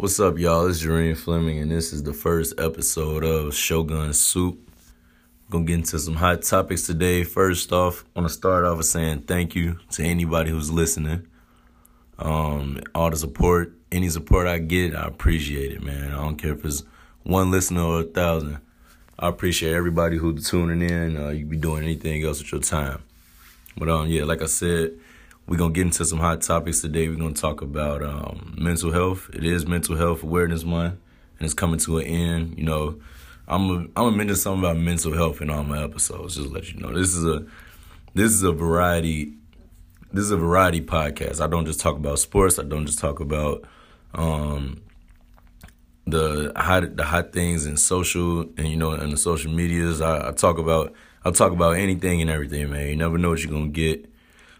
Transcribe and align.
What's 0.00 0.18
up, 0.18 0.38
y'all? 0.38 0.66
It's 0.66 0.82
Jereen 0.82 1.14
Fleming, 1.14 1.58
and 1.58 1.70
this 1.70 1.92
is 1.92 2.02
the 2.02 2.14
first 2.14 2.58
episode 2.58 3.22
of 3.22 3.54
Shogun 3.54 4.14
Soup. 4.14 4.58
Gonna 5.50 5.66
get 5.66 5.74
into 5.74 5.98
some 5.98 6.14
hot 6.14 6.40
topics 6.40 6.86
today. 6.86 7.22
First 7.22 7.70
off, 7.70 8.02
I 8.16 8.20
want 8.20 8.28
to 8.30 8.34
start 8.34 8.64
off 8.64 8.78
with 8.78 8.86
saying 8.86 9.24
thank 9.24 9.54
you 9.54 9.78
to 9.90 10.02
anybody 10.02 10.52
who's 10.52 10.70
listening. 10.70 11.26
Um, 12.18 12.80
all 12.94 13.10
the 13.10 13.18
support, 13.18 13.74
any 13.92 14.08
support 14.08 14.46
I 14.46 14.56
get, 14.56 14.96
I 14.96 15.06
appreciate 15.06 15.70
it, 15.70 15.82
man. 15.82 16.12
I 16.12 16.16
don't 16.16 16.36
care 16.36 16.54
if 16.54 16.64
it's 16.64 16.82
one 17.24 17.50
listener 17.50 17.82
or 17.82 18.00
a 18.00 18.04
thousand. 18.04 18.58
I 19.18 19.28
appreciate 19.28 19.74
everybody 19.74 20.16
who's 20.16 20.48
tuning 20.48 20.80
in. 20.80 21.18
Uh, 21.18 21.28
you 21.28 21.44
be 21.44 21.58
doing 21.58 21.82
anything 21.82 22.24
else 22.24 22.38
with 22.38 22.52
your 22.52 22.62
time. 22.62 23.02
But 23.76 23.90
um, 23.90 24.06
yeah, 24.06 24.24
like 24.24 24.40
I 24.40 24.46
said, 24.46 24.92
we're 25.50 25.56
gonna 25.56 25.72
get 25.72 25.84
into 25.84 26.04
some 26.04 26.20
hot 26.20 26.42
topics 26.42 26.80
today. 26.80 27.08
We're 27.08 27.16
gonna 27.16 27.34
talk 27.34 27.60
about 27.60 28.04
um, 28.04 28.54
mental 28.56 28.92
health. 28.92 29.28
It 29.34 29.42
is 29.42 29.66
Mental 29.66 29.96
Health 29.96 30.22
Awareness 30.22 30.62
Month, 30.62 30.94
and 31.38 31.44
it's 31.44 31.54
coming 31.54 31.80
to 31.80 31.98
an 31.98 32.06
end. 32.06 32.56
You 32.56 32.62
know, 32.62 33.00
I'm 33.48 33.68
a, 33.68 33.74
I'm 33.74 33.90
gonna 33.94 34.16
mention 34.16 34.36
something 34.36 34.62
about 34.62 34.76
mental 34.76 35.12
health 35.12 35.42
in 35.42 35.50
all 35.50 35.64
my 35.64 35.82
episodes. 35.82 36.36
Just 36.36 36.46
to 36.46 36.54
let 36.54 36.72
you 36.72 36.78
know, 36.78 36.92
this 36.92 37.16
is 37.16 37.24
a 37.24 37.44
this 38.14 38.30
is 38.30 38.44
a 38.44 38.52
variety. 38.52 39.34
This 40.12 40.22
is 40.22 40.30
a 40.30 40.36
variety 40.36 40.82
podcast. 40.82 41.40
I 41.40 41.48
don't 41.48 41.66
just 41.66 41.80
talk 41.80 41.96
about 41.96 42.20
sports. 42.20 42.60
I 42.60 42.62
don't 42.62 42.86
just 42.86 43.00
talk 43.00 43.18
about 43.18 43.64
um, 44.14 44.80
the 46.06 46.52
hot 46.54 46.96
the 46.96 47.02
hot 47.02 47.32
things 47.32 47.66
in 47.66 47.76
social 47.76 48.42
and 48.56 48.68
you 48.68 48.76
know 48.76 48.92
in 48.92 49.10
the 49.10 49.16
social 49.16 49.50
medias. 49.50 50.00
I, 50.00 50.28
I 50.28 50.30
talk 50.30 50.58
about 50.58 50.94
I 51.24 51.32
talk 51.32 51.50
about 51.50 51.72
anything 51.72 52.20
and 52.20 52.30
everything, 52.30 52.70
man. 52.70 52.86
You 52.86 52.94
never 52.94 53.18
know 53.18 53.30
what 53.30 53.42
you're 53.42 53.50
gonna 53.50 53.66
get. 53.66 54.06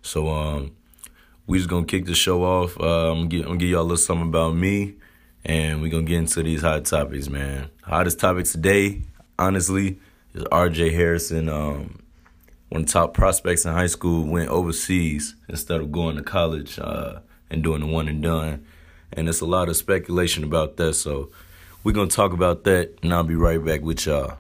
So 0.03 0.29
um, 0.29 0.73
we 1.51 1.59
just 1.59 1.69
gonna 1.69 1.85
kick 1.85 2.05
the 2.05 2.15
show 2.15 2.45
off. 2.45 2.79
Uh, 2.79 3.11
I'm, 3.11 3.29
gonna 3.29 3.57
give 3.57 3.71
y'all 3.71 3.81
a 3.81 3.83
little 3.83 3.97
something 3.97 4.29
about 4.29 4.55
me, 4.55 4.95
and 5.45 5.83
we 5.83 5.91
gonna 5.91 6.05
get 6.05 6.19
into 6.19 6.45
these 6.45 6.63
hot 6.63 6.85
topics, 6.85 7.29
man. 7.29 7.69
Hottest 7.83 8.21
topic 8.21 8.45
today, 8.45 9.03
honestly, 9.37 9.99
is 10.33 10.45
R.J. 10.53 10.93
Harrison. 10.93 11.49
Um, 11.49 12.05
one 12.69 12.83
of 12.83 12.87
the 12.87 12.93
top 12.93 13.15
prospects 13.15 13.65
in 13.65 13.73
high 13.73 13.89
school 13.89 14.31
went 14.31 14.49
overseas 14.49 15.35
instead 15.49 15.81
of 15.81 15.91
going 15.91 16.15
to 16.15 16.23
college 16.23 16.79
uh, 16.79 17.19
and 17.51 17.65
doing 17.65 17.81
the 17.81 17.89
one 17.89 18.07
and 18.07 18.23
done. 18.23 18.65
And 19.13 19.27
there's 19.27 19.41
a 19.41 19.47
lot 19.47 19.69
of 19.69 19.77
speculation 19.77 20.45
about 20.45 20.77
that, 20.77 20.95
so 20.95 21.33
we're 21.83 21.91
gonna 21.91 22.07
talk 22.07 22.33
about 22.33 22.63
that, 22.63 22.95
and 23.03 23.13
I'll 23.13 23.25
be 23.25 23.35
right 23.35 23.63
back 23.63 23.81
with 23.81 24.07
y'all. 24.07 24.39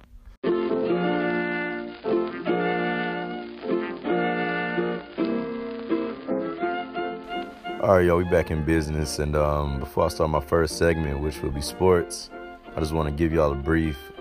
All 7.83 7.95
right, 7.95 8.05
y'all, 8.05 8.19
we 8.19 8.25
back 8.25 8.51
in 8.51 8.63
business, 8.63 9.21
and 9.21 9.35
um, 9.35 9.81
before 9.81 10.05
I 10.05 10.09
start 10.09 10.29
my 10.29 10.41
first 10.41 10.77
segment, 10.77 11.21
which 11.21 11.41
will 11.41 11.51
be 11.51 11.63
sports, 11.63 12.29
I 12.77 12.79
just 12.79 12.93
want 12.93 13.09
to 13.09 13.15
give 13.15 13.33
y'all 13.33 13.53
a 13.53 13.55
brief 13.55 14.13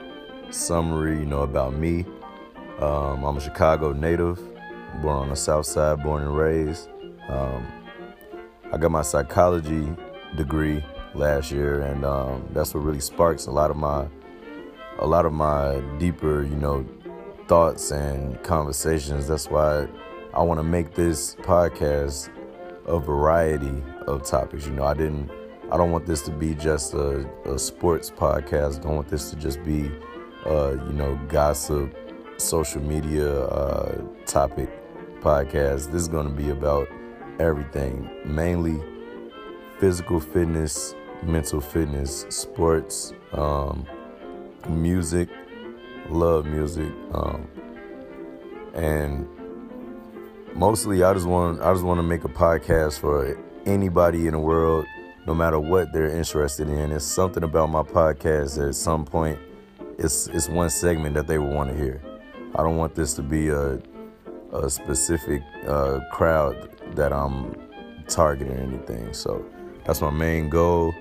summary, 0.49 1.19
you 1.19 1.25
know, 1.25 1.41
about 1.41 1.73
me. 1.73 2.05
Um, 2.79 3.25
I'm 3.25 3.35
a 3.35 3.41
Chicago 3.41 3.91
native, 3.91 4.37
born 5.01 5.17
on 5.17 5.27
the 5.27 5.35
South 5.35 5.65
Side, 5.65 6.01
born 6.01 6.23
and 6.23 6.37
raised. 6.37 6.87
Um, 7.27 7.67
I 8.71 8.77
got 8.77 8.91
my 8.91 9.01
psychology 9.01 9.93
degree 10.37 10.81
last 11.13 11.51
year, 11.51 11.81
and 11.81 12.05
um, 12.05 12.47
that's 12.53 12.73
what 12.73 12.79
really 12.85 13.01
sparks 13.01 13.47
a 13.47 13.51
lot 13.51 13.71
of 13.71 13.75
my, 13.75 14.07
a 14.99 15.05
lot 15.05 15.25
of 15.25 15.33
my 15.33 15.81
deeper, 15.97 16.43
you 16.43 16.55
know, 16.55 16.87
thoughts 17.49 17.91
and 17.91 18.41
conversations. 18.41 19.27
That's 19.27 19.49
why 19.49 19.89
I 20.33 20.43
want 20.43 20.61
to 20.61 20.63
make 20.63 20.95
this 20.95 21.35
podcast 21.41 22.29
a 22.89 22.99
variety 22.99 23.83
of 24.07 24.23
topics. 24.23 24.65
You 24.65 24.73
know, 24.73 24.83
I 24.83 24.93
didn't, 24.93 25.29
I 25.71 25.77
don't 25.77 25.91
want 25.91 26.05
this 26.05 26.21
to 26.23 26.31
be 26.31 26.55
just 26.55 26.93
a, 26.93 27.29
a 27.45 27.57
sports 27.59 28.09
podcast. 28.09 28.79
I 28.79 28.83
don't 28.83 28.95
want 28.95 29.07
this 29.07 29.29
to 29.29 29.35
just 29.35 29.63
be, 29.63 29.91
uh, 30.45 30.71
you 30.71 30.93
know, 30.93 31.19
gossip, 31.27 31.95
social 32.37 32.81
media 32.81 33.41
uh, 33.43 34.01
topic 34.25 34.69
podcast. 35.21 35.91
This 35.91 36.01
is 36.01 36.07
going 36.07 36.27
to 36.27 36.33
be 36.33 36.49
about 36.49 36.87
everything, 37.39 38.09
mainly 38.25 38.81
physical 39.79 40.19
fitness, 40.19 40.95
mental 41.23 41.61
fitness, 41.61 42.25
sports, 42.29 43.13
um, 43.33 43.85
music, 44.67 45.29
love 46.09 46.45
music, 46.45 46.91
um, 47.13 47.47
and 48.73 49.27
mostly 50.55 51.03
I 51.03 51.13
just 51.13 51.25
want 51.25 51.61
I 51.61 51.71
just 51.73 51.83
want 51.83 51.99
to 51.99 52.03
make 52.03 52.23
a 52.23 52.29
podcast 52.29 52.99
for 52.99 53.37
anybody 53.65 54.27
in 54.27 54.33
the 54.33 54.39
world, 54.39 54.85
no 55.25 55.33
matter 55.33 55.59
what 55.59 55.91
they're 55.93 56.09
interested 56.09 56.69
in. 56.69 56.91
It's 56.91 57.05
something 57.05 57.43
about 57.43 57.69
my 57.69 57.83
podcast 57.83 58.57
that 58.57 58.69
at 58.69 58.75
some 58.75 59.05
point 59.05 59.39
it's 59.97 60.27
it's 60.27 60.49
one 60.49 60.69
segment 60.69 61.15
that 61.15 61.27
they 61.27 61.37
will 61.37 61.53
want 61.53 61.69
to 61.69 61.75
hear. 61.75 62.01
I 62.55 62.63
don't 62.63 62.77
want 62.77 62.95
this 62.95 63.13
to 63.15 63.21
be 63.21 63.49
a 63.49 63.79
a 64.51 64.69
specific 64.69 65.43
uh, 65.67 65.99
crowd 66.11 66.69
that 66.95 67.13
I'm 67.13 67.55
targeting 68.07 68.53
or 68.53 68.61
anything. 68.61 69.13
So 69.13 69.45
that's 69.85 70.01
my 70.01 70.09
main 70.09 70.49
goal. 70.49 70.93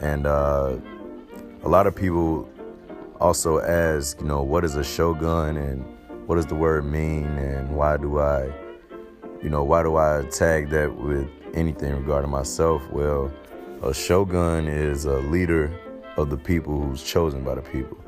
And 0.00 0.26
uh, 0.26 0.76
a 1.62 1.68
lot 1.68 1.86
of 1.86 1.94
people 1.94 2.48
also 3.20 3.60
ask, 3.60 4.20
you 4.20 4.26
know, 4.26 4.42
what 4.42 4.64
is 4.64 4.76
a 4.76 4.84
shogun 4.84 5.56
and 5.56 5.84
what 6.26 6.36
does 6.36 6.46
the 6.46 6.54
word 6.54 6.84
mean 6.84 7.26
and 7.26 7.76
why 7.76 7.96
do 7.96 8.18
I 8.18 8.50
you 9.42 9.50
know, 9.50 9.64
why 9.64 9.82
do 9.82 9.96
I 9.96 10.22
tag 10.30 10.70
that 10.70 10.96
with 10.96 11.28
anything 11.54 11.94
regarding 11.94 12.30
myself? 12.30 12.82
Well, 12.90 13.32
a 13.82 13.92
shogun 13.92 14.66
is 14.66 15.04
a 15.04 15.18
leader 15.18 15.70
of 16.16 16.30
the 16.30 16.36
people 16.36 16.80
who's 16.80 17.02
chosen 17.02 17.44
by 17.44 17.56
the 17.56 17.62
people. 17.62 17.98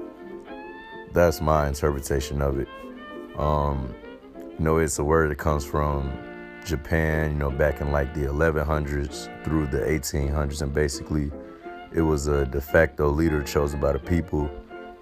That's 1.13 1.41
my 1.41 1.69
interpretation 1.69 2.41
of 2.41 2.59
it. 2.59 2.69
Um, 3.37 3.95
you 4.37 4.65
know, 4.65 4.79
it's 4.79 4.99
a 4.99 5.05
word 5.05 5.31
that 5.31 5.39
comes 5.39 5.65
from 5.65 6.13
Japan, 6.65 7.33
you 7.33 7.39
know, 7.39 7.51
back 7.51 7.81
in 7.81 7.93
like 7.93 8.15
the 8.15 8.23
1100s 8.23 9.45
through 9.45 9.67
the 9.67 9.79
1800s. 9.79 10.63
And 10.63 10.73
basically, 10.73 11.31
it 11.93 12.03
was 12.03 12.27
a 12.27 12.47
de 12.47 12.61
facto 12.61 13.09
leader 13.09 13.43
chosen 13.43 13.81
by 13.81 13.93
the 13.93 13.99
people. 13.99 14.51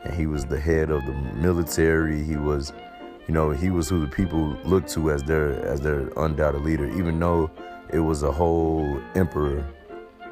And 0.05 0.15
he 0.15 0.27
was 0.27 0.45
the 0.45 0.61
head 0.61 0.91
of 0.91 1.05
the 1.07 1.13
military. 1.13 2.23
He 2.23 2.37
was 2.37 2.73
you 3.27 3.35
know, 3.35 3.51
he 3.51 3.71
was 3.71 3.89
who 3.89 4.01
the 4.01 4.07
people 4.07 4.57
looked 4.65 4.89
to 4.93 5.11
as 5.11 5.23
their 5.25 5.55
as 5.67 5.81
their 5.81 6.11
undoubted 6.17 6.63
leader, 6.63 6.89
even 6.91 7.19
though 7.19 7.51
it 7.93 7.99
was 7.99 8.23
a 8.23 8.31
whole 8.31 9.01
emperor 9.15 9.67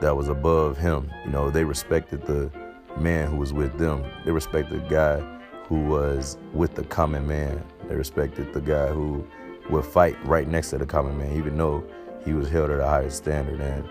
that 0.00 0.16
was 0.16 0.28
above 0.28 0.78
him. 0.78 1.10
You 1.25 1.33
know, 1.33 1.50
they 1.50 1.65
respected 1.65 2.25
the 2.27 2.50
man 2.97 3.31
who 3.31 3.37
was 3.37 3.53
with 3.53 3.77
them. 3.78 4.04
They 4.25 4.31
respected 4.31 4.84
the 4.84 4.88
guy 4.88 5.21
who 5.66 5.81
was 5.87 6.37
with 6.53 6.75
the 6.75 6.84
common 6.84 7.27
man. 7.27 7.65
They 7.88 7.97
respected 7.97 8.53
the 8.53 8.60
guy 8.60 8.88
who 8.88 9.27
would 9.71 9.84
fight 9.84 10.16
right 10.25 10.47
next 10.47 10.71
to 10.71 10.78
the 10.78 10.87
common 10.87 11.19
man, 11.19 11.37
even 11.37 11.56
though 11.56 11.84
he 12.25 12.33
was 12.33 12.49
held 12.49 12.71
at 12.71 12.81
a 12.81 12.87
higher 12.87 13.10
standard. 13.10 13.60
And 13.60 13.88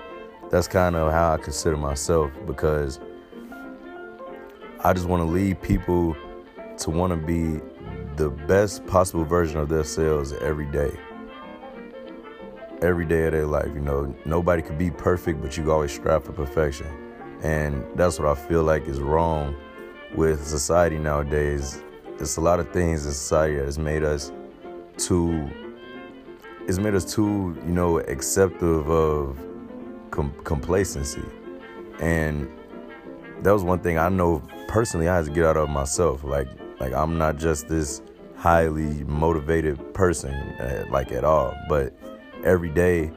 that's 0.49 0.67
kind 0.67 0.95
of 0.95 1.11
how 1.11 1.33
I 1.33 1.37
consider 1.37 1.75
myself 1.75 2.31
because 2.45 2.99
I 4.79 4.93
just 4.93 5.07
want 5.07 5.21
to 5.21 5.25
lead 5.25 5.61
people 5.61 6.15
to 6.77 6.89
want 6.89 7.11
to 7.11 7.17
be 7.17 7.59
the 8.15 8.29
best 8.29 8.85
possible 8.85 9.23
version 9.23 9.59
of 9.59 9.69
themselves 9.69 10.33
every 10.33 10.65
day. 10.67 10.91
Every 12.81 13.05
day 13.05 13.25
of 13.25 13.31
their 13.31 13.45
life, 13.45 13.69
you 13.73 13.79
know, 13.79 14.13
nobody 14.25 14.61
could 14.61 14.77
be 14.77 14.91
perfect, 14.91 15.41
but 15.41 15.57
you 15.57 15.71
always 15.71 15.91
strive 15.91 16.23
for 16.23 16.33
perfection. 16.33 16.87
And 17.41 17.85
that's 17.95 18.19
what 18.19 18.27
I 18.27 18.35
feel 18.35 18.63
like 18.63 18.87
is 18.87 18.99
wrong 18.99 19.55
with 20.15 20.45
society 20.45 20.97
nowadays. 20.97 21.81
There's 22.17 22.37
a 22.37 22.41
lot 22.41 22.59
of 22.59 22.71
things 22.71 23.05
in 23.05 23.11
society 23.13 23.55
that 23.55 23.65
has 23.65 23.79
made 23.79 24.03
us 24.03 24.31
too, 24.97 25.49
it's 26.67 26.77
made 26.77 26.93
us 26.93 27.11
too, 27.11 27.57
you 27.65 27.71
know, 27.71 27.99
acceptive 27.99 28.89
of 28.89 29.39
com- 30.11 30.33
complacency. 30.43 31.23
And 31.99 32.49
that 33.41 33.51
was 33.51 33.63
one 33.63 33.79
thing 33.79 33.97
I 33.97 34.09
know 34.09 34.41
personally 34.67 35.07
I 35.07 35.15
had 35.17 35.25
to 35.25 35.31
get 35.31 35.45
out 35.45 35.57
of 35.57 35.69
myself. 35.69 36.23
Like, 36.23 36.47
like 36.83 36.93
I'm 36.93 37.17
not 37.17 37.37
just 37.37 37.69
this 37.69 38.01
highly 38.35 39.05
motivated 39.05 39.93
person, 39.93 40.33
uh, 40.33 40.83
like 40.89 41.13
at 41.13 41.23
all. 41.23 41.55
But 41.69 41.97
every 42.43 42.69
day, 42.69 43.09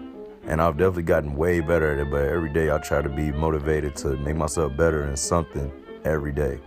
and 0.44 0.62
I've 0.62 0.76
definitely 0.76 1.02
gotten 1.02 1.34
way 1.34 1.58
better 1.58 1.92
at 1.92 1.98
it. 1.98 2.08
But 2.08 2.26
every 2.26 2.52
day, 2.52 2.70
I 2.70 2.78
try 2.78 3.02
to 3.02 3.08
be 3.08 3.32
motivated 3.32 3.96
to 3.96 4.16
make 4.18 4.36
myself 4.36 4.76
better 4.76 5.02
in 5.04 5.16
something 5.16 5.72
every 6.04 6.30
day. 6.30 6.60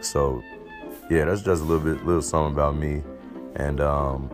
So, 0.00 0.42
yeah, 1.10 1.26
that's 1.26 1.42
just 1.42 1.60
a 1.60 1.64
little 1.66 1.84
bit, 1.84 2.06
little 2.06 2.22
something 2.22 2.54
about 2.54 2.74
me. 2.74 3.02
And 3.56 3.82
um, 3.82 4.30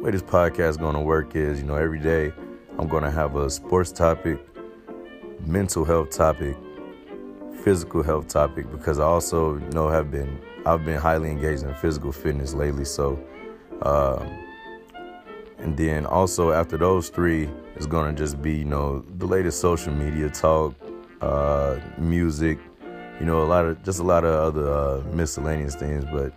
way 0.00 0.12
this 0.12 0.22
podcast 0.22 0.70
is 0.70 0.76
gonna 0.78 1.02
work 1.02 1.36
is, 1.36 1.60
you 1.60 1.66
know, 1.66 1.76
every 1.76 2.00
day 2.00 2.32
I'm 2.78 2.88
gonna 2.88 3.10
have 3.10 3.36
a 3.36 3.50
sports 3.50 3.92
topic, 3.92 4.38
mental 5.44 5.84
health 5.84 6.08
topic, 6.08 6.56
physical 7.62 8.02
health 8.02 8.28
topic 8.28 8.70
because 8.70 8.98
I 8.98 9.04
also 9.04 9.56
know 9.74 9.88
have 9.88 10.10
been 10.10 10.40
I've 10.66 10.84
been 10.84 11.00
highly 11.00 11.30
engaged 11.30 11.62
in 11.62 11.72
physical 11.74 12.10
fitness 12.10 12.52
lately. 12.52 12.84
So, 12.84 13.18
um, 13.82 14.28
and 15.58 15.76
then 15.76 16.04
also 16.04 16.50
after 16.50 16.76
those 16.76 17.08
three, 17.08 17.48
it's 17.76 17.86
gonna 17.86 18.12
just 18.12 18.42
be 18.42 18.56
you 18.56 18.64
know 18.64 19.04
the 19.18 19.26
latest 19.26 19.60
social 19.60 19.92
media 19.92 20.28
talk, 20.28 20.74
uh, 21.20 21.78
music, 21.98 22.58
you 23.20 23.26
know, 23.26 23.42
a 23.42 23.44
lot 23.44 23.64
of 23.64 23.80
just 23.84 24.00
a 24.00 24.02
lot 24.02 24.24
of 24.24 24.34
other 24.34 24.72
uh, 24.72 25.02
miscellaneous 25.12 25.76
things. 25.76 26.04
But 26.04 26.32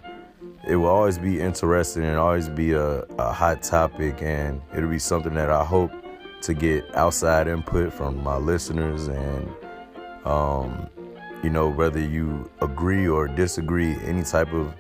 it 0.68 0.76
will 0.76 0.90
always 0.90 1.18
be 1.18 1.42
interesting 1.42 2.04
and 2.04 2.18
always 2.18 2.50
be 2.50 2.74
a, 2.74 3.00
a 3.18 3.34
hot 3.34 3.64
topic, 3.64 4.22
and 4.22 4.62
it'll 4.76 4.90
be 4.90 5.00
something 5.00 5.34
that 5.34 5.50
I 5.50 5.64
hope 5.64 5.92
to 6.42 6.54
get 6.54 6.86
outside 6.96 7.48
input 7.48 7.92
from 7.92 8.24
my 8.24 8.38
listeners 8.38 9.08
and 9.08 9.50
um, 10.24 10.88
you 11.44 11.50
know 11.50 11.68
whether 11.70 12.00
you 12.00 12.50
agree 12.62 13.08
or 13.08 13.28
disagree 13.28 13.96
any 14.06 14.24
type 14.24 14.54
of 14.54 14.76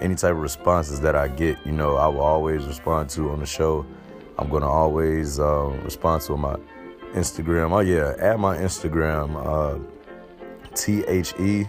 any 0.00 0.14
type 0.14 0.30
of 0.32 0.38
responses 0.38 1.00
that 1.00 1.16
i 1.16 1.28
get 1.28 1.58
you 1.66 1.72
know 1.72 1.96
i 1.96 2.06
will 2.06 2.20
always 2.20 2.64
respond 2.64 3.08
to 3.10 3.30
on 3.30 3.40
the 3.40 3.46
show. 3.46 3.84
I'm 4.38 4.50
gonna 4.50 4.70
always 4.70 5.40
uh, 5.40 5.74
respond 5.82 6.20
to 6.22 6.36
my 6.36 6.56
instagram. 7.14 7.72
Oh 7.72 7.80
yeah 7.80 8.14
at 8.18 8.38
my 8.38 8.58
instagram 8.58 9.34
uh, 9.36 9.78
t-h-e 10.74 11.66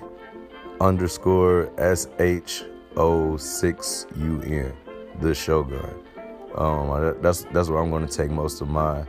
underscore 0.81 1.72
s-h-o-6-u-n 1.78 4.74
the 5.22 5.34
shogun 5.34 6.04
um, 6.56 7.16
that's 7.22 7.45
that's 7.45 7.69
where 7.69 7.81
i'm 7.81 7.89
gonna 7.89 8.07
take 8.07 8.30
most 8.30 8.60
of 8.62 8.68
my 8.68 9.06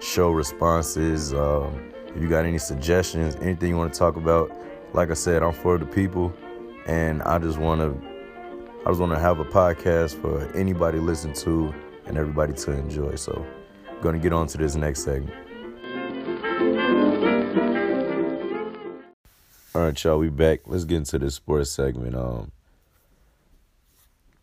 show 0.00 0.30
responses. 0.30 1.34
Um, 1.34 1.92
if 2.08 2.22
you 2.22 2.28
got 2.28 2.44
any 2.44 2.58
suggestions, 2.58 3.36
anything 3.36 3.70
you 3.70 3.76
want 3.76 3.92
to 3.92 3.98
talk 3.98 4.16
about, 4.16 4.50
like 4.92 5.10
I 5.10 5.14
said, 5.14 5.42
I'm 5.42 5.52
for 5.52 5.78
the 5.78 5.86
people, 5.86 6.32
and 6.86 7.22
I 7.22 7.38
just 7.38 7.58
want 7.58 7.80
to, 7.80 8.08
I 8.84 8.90
just 8.90 9.00
want 9.00 9.12
to 9.12 9.18
have 9.18 9.40
a 9.40 9.44
podcast 9.44 10.20
for 10.20 10.50
anybody 10.54 10.98
to 10.98 11.04
listen 11.04 11.32
to 11.34 11.74
and 12.06 12.16
everybody 12.16 12.52
to 12.54 12.72
enjoy. 12.72 13.16
So, 13.16 13.44
I'm 13.90 14.00
gonna 14.00 14.18
get 14.18 14.32
on 14.32 14.46
to 14.48 14.58
this 14.58 14.74
next 14.74 15.04
segment. 15.04 15.34
All 19.74 19.84
right, 19.84 20.04
y'all, 20.04 20.18
we 20.18 20.28
back. 20.28 20.60
Let's 20.66 20.84
get 20.84 20.96
into 20.96 21.18
this 21.18 21.34
sports 21.34 21.70
segment. 21.70 22.16
Um, 22.16 22.50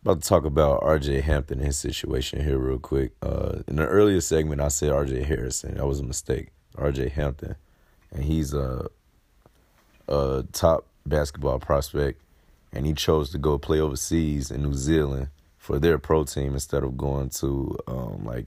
about 0.02 0.22
to 0.22 0.28
talk 0.28 0.44
about 0.44 0.82
R.J. 0.82 1.20
Hampton 1.22 1.58
and 1.58 1.66
his 1.66 1.76
situation 1.76 2.44
here 2.44 2.58
real 2.58 2.78
quick. 2.78 3.12
Uh, 3.20 3.56
in 3.66 3.76
the 3.76 3.86
earlier 3.86 4.20
segment, 4.20 4.60
I 4.60 4.68
said 4.68 4.92
R.J. 4.92 5.24
Harrison. 5.24 5.74
That 5.74 5.86
was 5.86 5.98
a 5.98 6.04
mistake. 6.04 6.52
R.J. 6.76 7.08
Hampton, 7.08 7.56
and 8.12 8.24
he's 8.24 8.54
a 8.54 8.86
a 10.08 10.44
top 10.52 10.86
basketball 11.04 11.58
prospect, 11.58 12.20
and 12.72 12.86
he 12.86 12.92
chose 12.92 13.30
to 13.30 13.38
go 13.38 13.58
play 13.58 13.80
overseas 13.80 14.50
in 14.50 14.62
New 14.62 14.74
Zealand 14.74 15.28
for 15.58 15.78
their 15.78 15.98
pro 15.98 16.24
team 16.24 16.54
instead 16.54 16.84
of 16.84 16.96
going 16.96 17.30
to 17.30 17.76
um, 17.86 18.24
like 18.24 18.46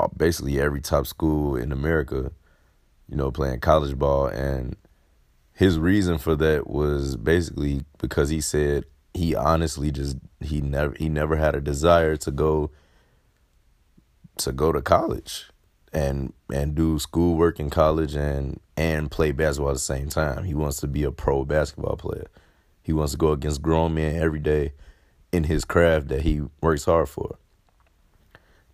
uh, 0.00 0.08
basically 0.16 0.60
every 0.60 0.80
top 0.80 1.06
school 1.06 1.56
in 1.56 1.72
America, 1.72 2.32
you 3.08 3.16
know, 3.16 3.30
playing 3.30 3.60
college 3.60 3.98
ball. 3.98 4.26
And 4.26 4.76
his 5.52 5.78
reason 5.78 6.18
for 6.18 6.36
that 6.36 6.68
was 6.68 7.16
basically 7.16 7.82
because 7.98 8.28
he 8.28 8.40
said 8.40 8.84
he 9.12 9.34
honestly 9.34 9.90
just 9.90 10.16
he 10.40 10.60
never 10.60 10.94
he 10.94 11.08
never 11.08 11.36
had 11.36 11.54
a 11.54 11.60
desire 11.60 12.16
to 12.16 12.30
go 12.30 12.70
to 14.36 14.52
go 14.52 14.70
to 14.72 14.80
college 14.80 15.50
and 15.92 16.32
and 16.52 16.74
do 16.74 16.98
schoolwork 16.98 17.58
in 17.58 17.70
college 17.70 18.14
and 18.14 18.60
and 18.78 19.10
play 19.10 19.32
basketball 19.32 19.70
at 19.70 19.74
the 19.74 19.80
same 19.80 20.08
time. 20.08 20.44
He 20.44 20.54
wants 20.54 20.78
to 20.78 20.86
be 20.86 21.02
a 21.02 21.10
pro 21.10 21.44
basketball 21.44 21.96
player. 21.96 22.28
He 22.80 22.92
wants 22.92 23.10
to 23.10 23.18
go 23.18 23.32
against 23.32 23.60
grown 23.60 23.94
men 23.94 24.14
every 24.14 24.38
day 24.38 24.72
in 25.32 25.44
his 25.44 25.64
craft 25.64 26.06
that 26.08 26.22
he 26.22 26.42
works 26.62 26.84
hard 26.84 27.08
for. 27.08 27.38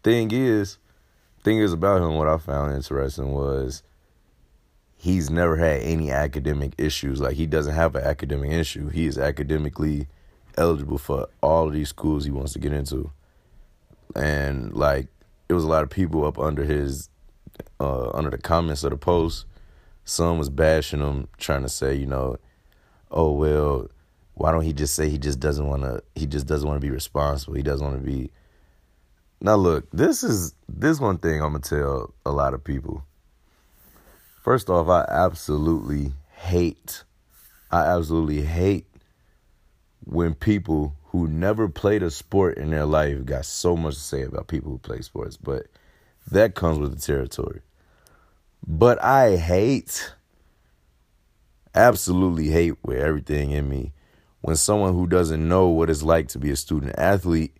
Thing 0.02 0.30
is, 0.30 0.76
thing 1.42 1.58
is 1.58 1.72
about 1.72 2.02
him 2.02 2.16
what 2.16 2.28
I 2.28 2.36
found 2.36 2.74
interesting 2.74 3.32
was 3.32 3.82
he's 4.94 5.30
never 5.30 5.56
had 5.56 5.80
any 5.80 6.10
academic 6.10 6.74
issues. 6.76 7.18
Like 7.18 7.36
he 7.36 7.46
doesn't 7.46 7.74
have 7.74 7.96
an 7.96 8.04
academic 8.04 8.52
issue. 8.52 8.90
He 8.90 9.06
is 9.06 9.16
academically 9.16 10.08
eligible 10.58 10.98
for 10.98 11.28
all 11.42 11.68
of 11.68 11.72
these 11.72 11.88
schools 11.88 12.26
he 12.26 12.30
wants 12.30 12.52
to 12.52 12.58
get 12.58 12.74
into. 12.74 13.10
And 14.14 14.74
like 14.74 15.08
it 15.48 15.54
was 15.54 15.64
a 15.64 15.68
lot 15.68 15.82
of 15.82 15.88
people 15.88 16.26
up 16.26 16.38
under 16.38 16.62
his 16.62 17.08
uh, 17.80 18.10
under 18.10 18.28
the 18.28 18.36
comments 18.36 18.84
of 18.84 18.90
the 18.90 18.98
post. 18.98 19.46
Some 20.04 20.38
was 20.38 20.50
bashing 20.50 21.00
him, 21.00 21.28
trying 21.38 21.62
to 21.62 21.68
say, 21.68 21.94
you 21.94 22.06
know, 22.06 22.36
oh 23.10 23.32
well, 23.32 23.88
why 24.34 24.52
don't 24.52 24.64
he 24.64 24.72
just 24.72 24.94
say 24.94 25.08
he 25.08 25.18
just 25.18 25.40
doesn't 25.40 25.66
want 25.66 25.82
to? 25.82 26.02
He 26.14 26.26
just 26.26 26.46
doesn't 26.46 26.68
want 26.68 26.80
to 26.80 26.86
be 26.86 26.92
responsible. 26.92 27.54
He 27.54 27.62
doesn't 27.62 27.86
want 27.86 27.98
to 27.98 28.04
be. 28.04 28.30
Now 29.40 29.56
look, 29.56 29.90
this 29.92 30.22
is 30.22 30.54
this 30.68 31.00
one 31.00 31.18
thing 31.18 31.42
I'm 31.42 31.52
gonna 31.52 31.60
tell 31.60 32.14
a 32.26 32.32
lot 32.32 32.54
of 32.54 32.64
people. 32.64 33.04
First 34.42 34.68
off, 34.68 34.88
I 34.88 35.04
absolutely 35.08 36.12
hate, 36.36 37.04
I 37.70 37.86
absolutely 37.86 38.42
hate 38.42 38.86
when 40.04 40.34
people 40.34 40.94
who 41.04 41.26
never 41.28 41.68
played 41.68 42.02
a 42.02 42.10
sport 42.10 42.58
in 42.58 42.70
their 42.70 42.84
life 42.84 43.24
got 43.24 43.46
so 43.46 43.76
much 43.76 43.94
to 43.94 44.00
say 44.00 44.22
about 44.22 44.48
people 44.48 44.70
who 44.70 44.78
play 44.78 45.00
sports, 45.00 45.36
but 45.36 45.66
that 46.30 46.54
comes 46.54 46.78
with 46.78 46.94
the 46.94 47.00
territory. 47.00 47.60
But 48.66 49.02
I 49.02 49.36
hate, 49.36 50.12
absolutely 51.74 52.48
hate 52.48 52.76
with 52.82 52.98
everything 52.98 53.50
in 53.50 53.68
me 53.68 53.92
when 54.40 54.56
someone 54.56 54.94
who 54.94 55.06
doesn't 55.06 55.46
know 55.46 55.68
what 55.68 55.90
it's 55.90 56.02
like 56.02 56.28
to 56.28 56.38
be 56.38 56.50
a 56.50 56.56
student 56.56 56.94
athlete 56.98 57.56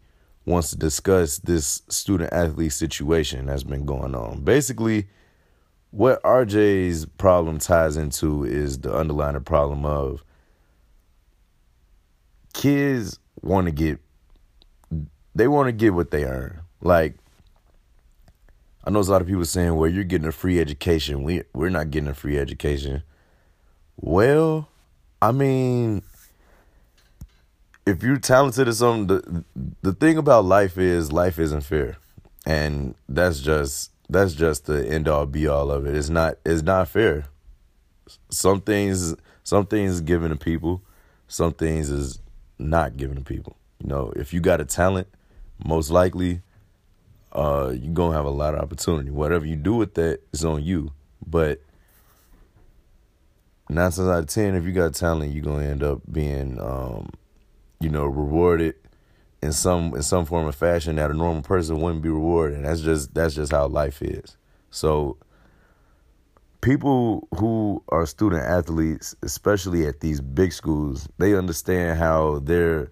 wants 0.47 0.71
to 0.71 0.77
discuss 0.77 1.39
this 1.39 1.83
student 1.89 2.33
athlete 2.33 2.73
situation 2.73 3.47
that's 3.47 3.62
been 3.62 3.87
going 3.87 4.15
on. 4.15 4.45
Basically, 4.45 5.06
what 5.91 6.23
RJ's 6.23 7.06
problem 7.06 7.59
ties 7.59 7.97
into 7.97 8.45
is 8.45 8.79
the 8.81 8.95
underlying 8.95 9.41
problem 9.45 9.85
of 9.85 10.25
kids 12.53 13.19
want 13.41 13.67
to 13.67 13.73
get 13.73 14.01
they 15.35 15.49
want 15.49 15.67
to 15.67 15.73
get 15.73 15.95
what 15.95 16.11
they 16.11 16.25
earn. 16.25 16.61
Like 16.81 17.17
I 18.85 18.91
know 18.91 19.01
a 19.01 19.03
lot 19.03 19.23
of 19.23 19.29
people 19.29 19.45
saying, 19.45 19.75
"Well, 19.77 19.91
you're 19.91 20.05
getting 20.05 20.29
a 20.29 20.33
free 20.33 20.61
education. 20.61 21.23
We 21.23 21.43
we're 21.55 21.71
not 21.71 21.91
getting 21.91 22.09
a 22.09 22.15
free 22.15 22.39
education." 22.39 23.03
Well, 23.97 24.69
I 25.23 25.33
mean, 25.33 26.03
if 27.87 28.03
you're 28.03 28.19
talented 28.19 28.69
at 28.69 28.75
something, 28.75 29.07
the 29.07 29.45
the 29.83 29.93
thing 29.95 30.19
about 30.19 30.45
life 30.45 30.77
is 30.77 31.13
life 31.13 31.39
isn't 31.39 31.63
fair, 31.63 31.97
and 32.45 32.95
that's 33.09 33.41
just 33.41 33.91
that's 34.11 34.35
just 34.35 34.67
the 34.67 34.87
end 34.87 35.09
all 35.09 35.27
be 35.27 35.47
all 35.47 35.71
of 35.71 35.87
it. 35.87 35.97
It's 35.97 36.11
not 36.11 36.39
it's 36.45 36.63
not 36.63 36.89
fair. 36.89 37.25
Some 38.29 38.61
things 38.61 39.15
some 39.45 39.67
things 39.67 40.03
given 40.03 40.31
to 40.31 40.37
people, 40.37 40.82
some 41.27 41.53
things 41.53 41.91
is 41.91 42.20
not 42.58 42.97
given 42.97 43.17
to 43.17 43.25
people. 43.25 43.56
You 43.81 43.89
know, 43.89 44.13
if 44.17 44.32
you 44.35 44.41
got 44.41 44.61
a 44.61 44.65
talent, 44.65 45.08
most 45.65 45.91
likely 45.91 46.43
uh, 47.34 47.72
you're 47.76 47.94
gonna 47.94 48.17
have 48.17 48.24
a 48.24 48.31
lot 48.31 48.55
of 48.55 48.60
opportunity. 48.60 49.10
Whatever 49.10 49.46
you 49.46 49.56
do 49.56 49.74
with 49.74 49.94
that 49.94 50.20
is 50.32 50.44
on 50.44 50.62
you. 50.62 50.93
But 51.26 51.60
nine 53.69 53.91
times 53.91 54.00
out 54.00 54.19
of 54.20 54.26
ten, 54.26 54.55
if 54.55 54.64
you 54.64 54.72
got 54.72 54.94
talent, 54.94 55.32
you're 55.32 55.44
gonna 55.44 55.67
end 55.67 55.82
up 55.82 56.00
being 56.10 56.60
um, 56.60 57.10
you 57.81 57.91
know, 57.91 58.05
rewarded 58.05 58.74
in 59.43 59.53
some 59.53 59.94
in 59.94 60.03
some 60.03 60.24
form 60.24 60.46
of 60.46 60.55
fashion 60.55 60.96
that 60.96 61.10
a 61.10 61.14
normal 61.14 61.43
person 61.43 61.81
wouldn't 61.81 62.03
be 62.03 62.08
rewarded. 62.08 62.56
And 62.56 62.64
that's 62.67 62.81
just 62.81 63.14
that's 63.14 63.34
just 63.34 63.53
how 63.53 63.67
life 63.67 64.00
is. 64.00 64.36
So 64.70 65.19
people 66.62 67.29
who 67.36 67.82
are 67.91 68.06
student 68.06 68.43
athletes, 68.43 69.14
especially 69.22 69.86
at 69.86 70.00
these 70.00 70.20
big 70.20 70.53
schools, 70.53 71.08
they 71.19 71.34
understand 71.36 71.98
how 71.98 72.38
they're 72.38 72.91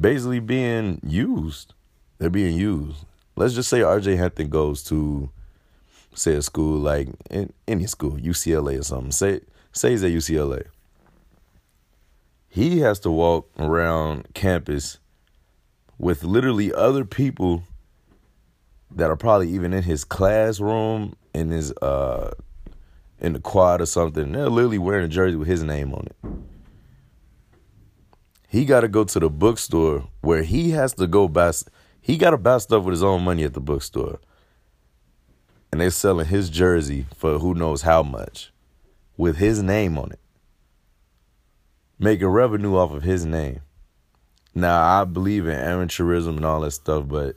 basically 0.00 0.40
being 0.40 1.00
used. 1.04 1.74
They're 2.18 2.30
being 2.30 2.56
used. 2.56 3.04
Let's 3.36 3.54
just 3.54 3.68
say 3.68 3.80
RJ 3.80 4.16
Hampton 4.16 4.48
goes 4.48 4.82
to 4.84 5.30
say 6.14 6.34
a 6.34 6.42
school 6.42 6.78
like 6.78 7.08
in 7.30 7.52
any 7.66 7.86
school, 7.86 8.12
UCLA 8.12 8.78
or 8.78 8.82
something. 8.82 9.10
Say 9.10 9.40
say 9.72 9.90
he's 9.90 10.04
at 10.04 10.12
UCLA. 10.12 10.64
He 12.48 12.78
has 12.80 13.00
to 13.00 13.10
walk 13.10 13.50
around 13.58 14.32
campus 14.34 14.98
with 15.98 16.22
literally 16.22 16.72
other 16.72 17.04
people 17.04 17.64
that 18.92 19.10
are 19.10 19.16
probably 19.16 19.50
even 19.50 19.72
in 19.72 19.82
his 19.82 20.04
classroom 20.04 21.14
in 21.34 21.50
his 21.50 21.72
uh 21.82 22.30
in 23.20 23.32
the 23.32 23.40
quad 23.40 23.80
or 23.80 23.86
something. 23.86 24.32
They're 24.32 24.48
literally 24.48 24.78
wearing 24.78 25.04
a 25.04 25.08
jersey 25.08 25.36
with 25.36 25.48
his 25.48 25.62
name 25.62 25.92
on 25.92 26.06
it. 26.06 26.16
He 28.48 28.64
got 28.64 28.82
to 28.82 28.88
go 28.88 29.02
to 29.02 29.18
the 29.18 29.28
bookstore 29.28 30.06
where 30.20 30.44
he 30.44 30.70
has 30.70 30.94
to 30.94 31.08
go 31.08 31.26
buy. 31.26 31.50
He 32.04 32.18
got 32.18 32.32
to 32.32 32.36
buy 32.36 32.58
stuff 32.58 32.84
with 32.84 32.92
his 32.92 33.02
own 33.02 33.24
money 33.24 33.44
at 33.44 33.54
the 33.54 33.62
bookstore, 33.62 34.20
and 35.72 35.80
they're 35.80 35.88
selling 35.88 36.26
his 36.26 36.50
jersey 36.50 37.06
for 37.16 37.38
who 37.38 37.54
knows 37.54 37.80
how 37.80 38.02
much, 38.02 38.52
with 39.16 39.38
his 39.38 39.62
name 39.62 39.96
on 39.96 40.12
it, 40.12 40.20
making 41.98 42.26
revenue 42.26 42.76
off 42.76 42.92
of 42.92 43.04
his 43.04 43.24
name. 43.24 43.62
Now 44.54 45.00
I 45.00 45.04
believe 45.04 45.46
in 45.46 45.58
amateurism 45.58 46.36
and 46.36 46.44
all 46.44 46.60
that 46.60 46.72
stuff, 46.72 47.08
but 47.08 47.36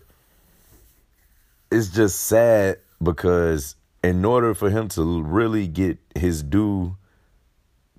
it's 1.72 1.88
just 1.88 2.20
sad 2.20 2.80
because 3.02 3.78
in 4.04 4.26
order 4.26 4.54
for 4.54 4.70
him 4.70 4.90
to 4.90 5.24
really 5.24 5.70
get 5.70 5.98
his 6.14 6.44
due 6.44 6.98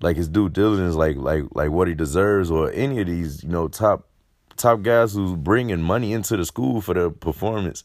like 0.03 0.19
his 0.19 0.29
due 0.29 0.51
diligence 0.51 0.95
like 0.95 1.17
like 1.17 1.45
like 1.53 1.71
what 1.71 1.89
he 1.89 1.95
deserves 1.95 2.51
or 2.51 2.71
any 2.73 3.01
of 3.01 3.07
these 3.07 3.43
you 3.43 3.49
know 3.49 3.69
top 3.69 4.08
top 4.59 4.83
guys 4.83 5.13
who's 5.13 5.35
bringing 5.35 5.83
money 5.83 6.13
into 6.13 6.37
the 6.37 6.45
school 6.45 6.81
for 6.81 6.95
their 6.95 7.11
performance 7.11 7.85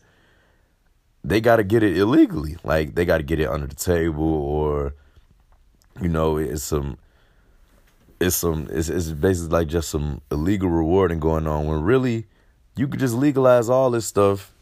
they 1.24 1.40
got 1.40 1.58
to 1.58 1.64
get 1.64 1.84
it 1.84 1.98
illegally 1.98 2.58
like 2.64 2.96
they 2.96 3.06
got 3.06 3.18
to 3.18 3.24
get 3.24 3.40
it 3.40 3.48
under 3.48 3.68
the 3.68 3.76
table 3.76 4.24
or 4.24 4.94
you 6.02 6.10
know 6.10 6.38
it's 6.38 6.64
some 6.64 6.98
it's 8.20 8.36
some 8.36 8.68
it's, 8.72 8.90
it's 8.90 9.12
basically 9.12 9.50
like 9.50 9.68
just 9.68 9.90
some 9.90 10.22
illegal 10.32 10.70
rewarding 10.70 11.20
going 11.20 11.48
on 11.48 11.66
when 11.66 11.82
really 11.82 12.26
you 12.76 12.88
could 12.88 13.00
just 13.00 13.14
legalize 13.14 13.70
all 13.70 13.92
this 13.92 14.06
stuff 14.06 14.54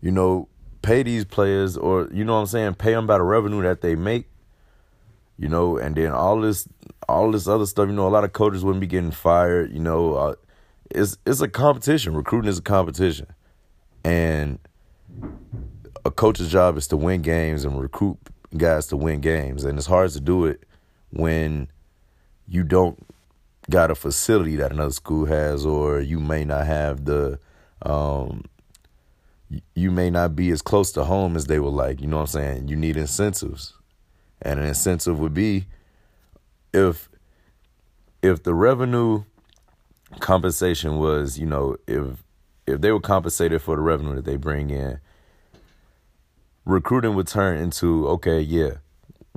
you 0.00 0.10
know 0.10 0.48
pay 0.82 1.02
these 1.02 1.24
players 1.24 1.76
or 1.76 2.08
you 2.12 2.24
know 2.24 2.34
what 2.34 2.40
I'm 2.40 2.46
saying, 2.46 2.74
pay 2.74 2.92
them 2.92 3.06
by 3.06 3.18
the 3.18 3.24
revenue 3.24 3.62
that 3.62 3.80
they 3.80 3.94
make. 3.94 4.26
You 5.38 5.48
know, 5.48 5.76
and 5.76 5.94
then 5.94 6.12
all 6.12 6.40
this 6.40 6.68
all 7.08 7.30
this 7.30 7.46
other 7.46 7.66
stuff, 7.66 7.88
you 7.88 7.94
know, 7.94 8.08
a 8.08 8.10
lot 8.10 8.24
of 8.24 8.32
coaches 8.32 8.64
wouldn't 8.64 8.80
be 8.80 8.86
getting 8.86 9.12
fired, 9.12 9.72
you 9.72 9.78
know, 9.78 10.14
uh, 10.14 10.34
it's 10.90 11.18
it's 11.26 11.40
a 11.40 11.48
competition. 11.48 12.14
Recruiting 12.14 12.48
is 12.48 12.58
a 12.58 12.62
competition. 12.62 13.26
And 14.04 14.58
a 16.04 16.10
coach's 16.10 16.50
job 16.50 16.76
is 16.76 16.86
to 16.88 16.96
win 16.96 17.22
games 17.22 17.64
and 17.64 17.80
recruit 17.80 18.18
guys 18.56 18.86
to 18.88 18.96
win 18.96 19.20
games. 19.20 19.64
And 19.64 19.78
it's 19.78 19.86
hard 19.86 20.10
to 20.10 20.20
do 20.20 20.46
it 20.46 20.64
when 21.10 21.68
you 22.46 22.62
don't 22.62 23.04
got 23.70 23.90
a 23.90 23.94
facility 23.94 24.56
that 24.56 24.72
another 24.72 24.92
school 24.92 25.26
has 25.26 25.66
or 25.66 26.00
you 26.00 26.18
may 26.18 26.44
not 26.44 26.66
have 26.66 27.04
the 27.04 27.38
um, 27.82 28.44
you 29.74 29.90
may 29.90 30.10
not 30.10 30.34
be 30.34 30.50
as 30.50 30.62
close 30.62 30.92
to 30.92 31.04
home 31.04 31.36
as 31.36 31.46
they 31.46 31.58
would 31.58 31.74
like. 31.74 32.00
You 32.00 32.06
know 32.06 32.16
what 32.16 32.34
I'm 32.34 32.40
saying? 32.40 32.68
You 32.68 32.76
need 32.76 32.96
incentives. 32.96 33.74
And 34.40 34.60
an 34.60 34.66
incentive 34.66 35.18
would 35.18 35.34
be 35.34 35.66
if 36.72 37.08
if 38.22 38.42
the 38.42 38.54
revenue 38.54 39.24
compensation 40.20 40.98
was, 40.98 41.38
you 41.38 41.46
know, 41.46 41.76
if 41.86 42.24
if 42.66 42.80
they 42.80 42.92
were 42.92 43.00
compensated 43.00 43.62
for 43.62 43.76
the 43.76 43.82
revenue 43.82 44.16
that 44.16 44.24
they 44.24 44.36
bring 44.36 44.70
in, 44.70 45.00
recruiting 46.64 47.14
would 47.14 47.26
turn 47.26 47.58
into 47.58 48.06
okay, 48.08 48.40
yeah, 48.40 48.78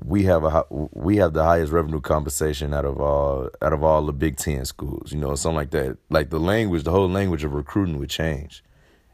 we 0.03 0.23
have 0.23 0.43
a 0.43 0.65
we 0.69 1.17
have 1.17 1.33
the 1.33 1.43
highest 1.43 1.71
revenue 1.71 2.01
compensation 2.01 2.73
out 2.73 2.85
of 2.85 2.99
all 2.99 3.49
out 3.61 3.73
of 3.73 3.83
all 3.83 4.05
the 4.05 4.13
Big 4.13 4.37
Ten 4.37 4.65
schools, 4.65 5.11
you 5.11 5.19
know, 5.19 5.35
something 5.35 5.55
like 5.55 5.71
that. 5.71 5.97
Like 6.09 6.29
the 6.29 6.39
language, 6.39 6.83
the 6.83 6.91
whole 6.91 7.09
language 7.09 7.43
of 7.43 7.53
recruiting 7.53 7.99
would 7.99 8.09
change 8.09 8.63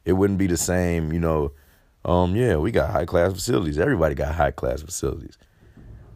it 0.07 0.13
wouldn't 0.13 0.39
be 0.39 0.47
the 0.47 0.57
same, 0.57 1.11
you 1.11 1.19
know. 1.19 1.51
Um, 2.05 2.33
yeah, 2.33 2.55
we 2.55 2.71
got 2.71 2.91
high 2.91 3.03
class 3.03 3.33
facilities. 3.33 3.77
Everybody 3.77 4.15
got 4.15 4.35
high 4.35 4.51
class 4.51 4.81
facilities. 4.81 5.37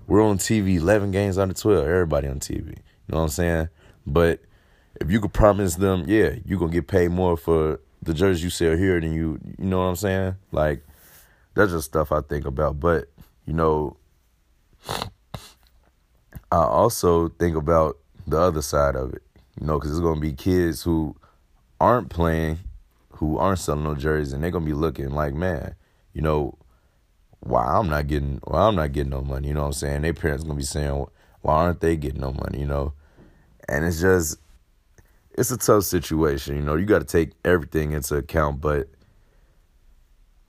We're 0.08 0.24
on 0.24 0.38
TV, 0.38 0.78
eleven 0.78 1.12
games 1.12 1.38
under 1.38 1.54
twelve. 1.54 1.86
Everybody 1.86 2.30
on 2.30 2.40
TV. 2.40 2.70
You 2.70 2.76
know 3.10 3.18
what 3.18 3.24
I'm 3.24 3.30
saying? 3.30 3.68
But 4.08 4.40
if 5.02 5.12
you 5.12 5.20
could 5.20 5.34
promise 5.34 5.76
them, 5.76 6.06
yeah, 6.08 6.36
you're 6.46 6.60
gonna 6.60 6.72
get 6.72 6.88
paid 6.88 7.12
more 7.12 7.36
for 7.38 7.80
the 8.02 8.14
jerseys 8.14 8.44
you 8.44 8.50
sell 8.50 8.76
here 8.76 9.00
than 9.00 9.14
you 9.14 9.40
you 9.58 9.66
know 9.66 9.80
what 9.80 9.86
I'm 9.86 9.96
saying? 9.96 10.36
Like 10.52 10.84
that's 11.54 11.72
just 11.72 11.88
stuff 11.88 12.12
I 12.12 12.22
think 12.22 12.46
about. 12.46 12.80
But, 12.80 13.10
you 13.46 13.54
know, 13.54 13.98
I 16.52 16.64
also 16.64 17.30
think 17.30 17.56
about 17.56 17.98
the 18.26 18.40
other 18.40 18.62
side 18.62 18.96
of 18.96 19.14
it, 19.14 19.22
you 19.60 19.68
know, 19.68 19.78
because 19.78 19.92
it's 19.92 20.00
going 20.00 20.16
to 20.16 20.22
be 20.22 20.34
kids 20.34 20.82
who 20.82 21.16
aren't 21.80 22.10
playing 22.10 22.60
who 23.22 23.38
aren't 23.38 23.60
selling 23.60 23.84
no 23.84 23.94
jerseys, 23.94 24.34
and 24.34 24.44
they're 24.44 24.50
gonna 24.50 24.66
be 24.66 24.74
looking 24.74 25.12
like, 25.12 25.36
man, 25.36 25.76
you 26.12 26.24
know, 26.24 26.58
why 27.42 27.64
I'm 27.64 27.88
not 27.88 28.08
getting, 28.08 28.40
why 28.46 28.62
I'm 28.62 28.76
not 28.76 28.94
getting 28.94 29.12
no 29.12 29.22
money. 29.22 29.50
You 29.50 29.54
know 29.54 29.62
what 29.62 29.68
I'm 29.68 29.74
saying? 29.74 30.02
Their 30.02 30.16
parents 30.16 30.44
gonna 30.44 30.56
be 30.56 30.64
saying, 30.64 31.06
why 31.42 31.54
aren't 31.54 31.82
they 31.82 31.96
getting 31.96 32.20
no 32.20 32.34
money? 32.34 32.62
You 32.62 32.66
know, 32.66 32.94
and 33.70 33.86
it's 33.86 34.02
just, 34.02 34.40
it's 35.38 35.52
a 35.52 35.58
tough 35.58 35.84
situation. 35.84 36.56
You 36.56 36.62
know, 36.62 36.76
you 36.76 36.86
got 36.86 37.00
to 37.00 37.06
take 37.06 37.32
everything 37.46 37.92
into 37.94 38.16
account, 38.16 38.62
but 38.62 38.88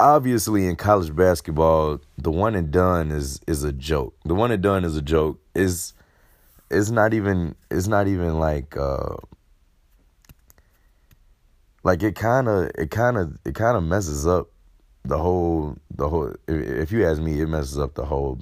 obviously 0.00 0.66
in 0.66 0.76
college 0.76 1.14
basketball, 1.14 2.00
the 2.18 2.30
one 2.30 2.54
and 2.54 2.70
done 2.70 3.10
is 3.10 3.40
is 3.46 3.64
a 3.64 3.72
joke. 3.72 4.14
The 4.24 4.34
one 4.34 4.50
and 4.50 4.62
done 4.62 4.84
is 4.84 4.96
a 4.96 5.02
joke. 5.02 5.40
Is 5.54 5.94
it's 6.70 6.90
not 6.90 7.14
even 7.14 7.54
it's 7.70 7.86
not 7.86 8.08
even 8.08 8.38
like 8.38 8.76
uh 8.76 9.16
like 11.84 12.02
it 12.02 12.14
kind 12.14 12.48
of 12.48 12.70
it 12.76 12.90
kind 12.90 13.16
of 13.16 13.38
it 13.44 13.54
kind 13.54 13.76
of 13.76 13.84
messes 13.84 14.26
up 14.26 14.48
the 15.04 15.18
whole 15.18 15.76
the 15.90 16.08
whole 16.08 16.32
if, 16.48 16.92
you 16.92 17.06
ask 17.06 17.20
me 17.20 17.40
it 17.40 17.48
messes 17.48 17.78
up 17.78 17.94
the 17.94 18.04
whole 18.04 18.38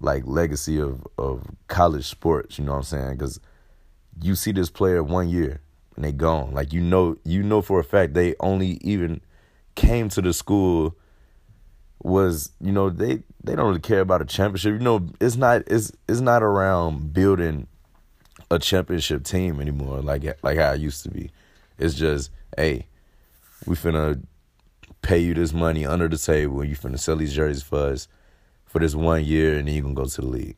like 0.00 0.22
legacy 0.26 0.80
of 0.80 1.06
of 1.16 1.42
college 1.68 2.06
sports 2.06 2.58
you 2.58 2.64
know 2.64 2.72
what 2.72 2.78
i'm 2.78 2.84
saying 2.84 3.12
because 3.12 3.40
you 4.20 4.34
see 4.34 4.52
this 4.52 4.70
player 4.70 5.02
one 5.02 5.28
year 5.28 5.60
and 5.96 6.04
they 6.04 6.12
gone 6.12 6.52
like 6.52 6.72
you 6.72 6.80
know 6.80 7.16
you 7.24 7.42
know 7.42 7.62
for 7.62 7.80
a 7.80 7.84
fact 7.84 8.14
they 8.14 8.34
only 8.40 8.78
even 8.82 9.20
came 9.74 10.08
to 10.08 10.20
the 10.20 10.32
school 10.32 10.94
was 12.02 12.50
you 12.60 12.72
know 12.72 12.90
they 12.90 13.22
they 13.44 13.54
don't 13.54 13.68
really 13.68 13.80
care 13.80 14.00
about 14.00 14.20
a 14.20 14.24
championship 14.24 14.72
you 14.72 14.78
know 14.78 15.08
it's 15.20 15.36
not 15.36 15.62
it's 15.66 15.92
it's 16.08 16.20
not 16.20 16.42
around 16.42 17.12
building 17.12 17.66
a 18.50 18.58
championship 18.58 19.24
team 19.24 19.60
anymore 19.60 20.00
like 20.00 20.24
like 20.42 20.58
how 20.58 20.72
it 20.72 20.80
used 20.80 21.02
to 21.02 21.10
be 21.10 21.30
it's 21.82 21.94
just, 21.94 22.30
hey, 22.56 22.86
we 23.66 23.74
finna 23.74 24.22
pay 25.02 25.18
you 25.18 25.34
this 25.34 25.52
money 25.52 25.84
under 25.84 26.08
the 26.08 26.18
table. 26.18 26.64
You 26.64 26.76
finna 26.76 26.98
sell 26.98 27.16
these 27.16 27.34
jerseys 27.34 27.62
for 27.62 27.88
us 27.88 28.08
for 28.66 28.78
this 28.78 28.94
one 28.94 29.24
year, 29.24 29.58
and 29.58 29.66
then 29.66 29.74
you 29.74 29.82
can 29.82 29.94
go 29.94 30.04
to 30.04 30.20
the 30.20 30.26
league. 30.26 30.56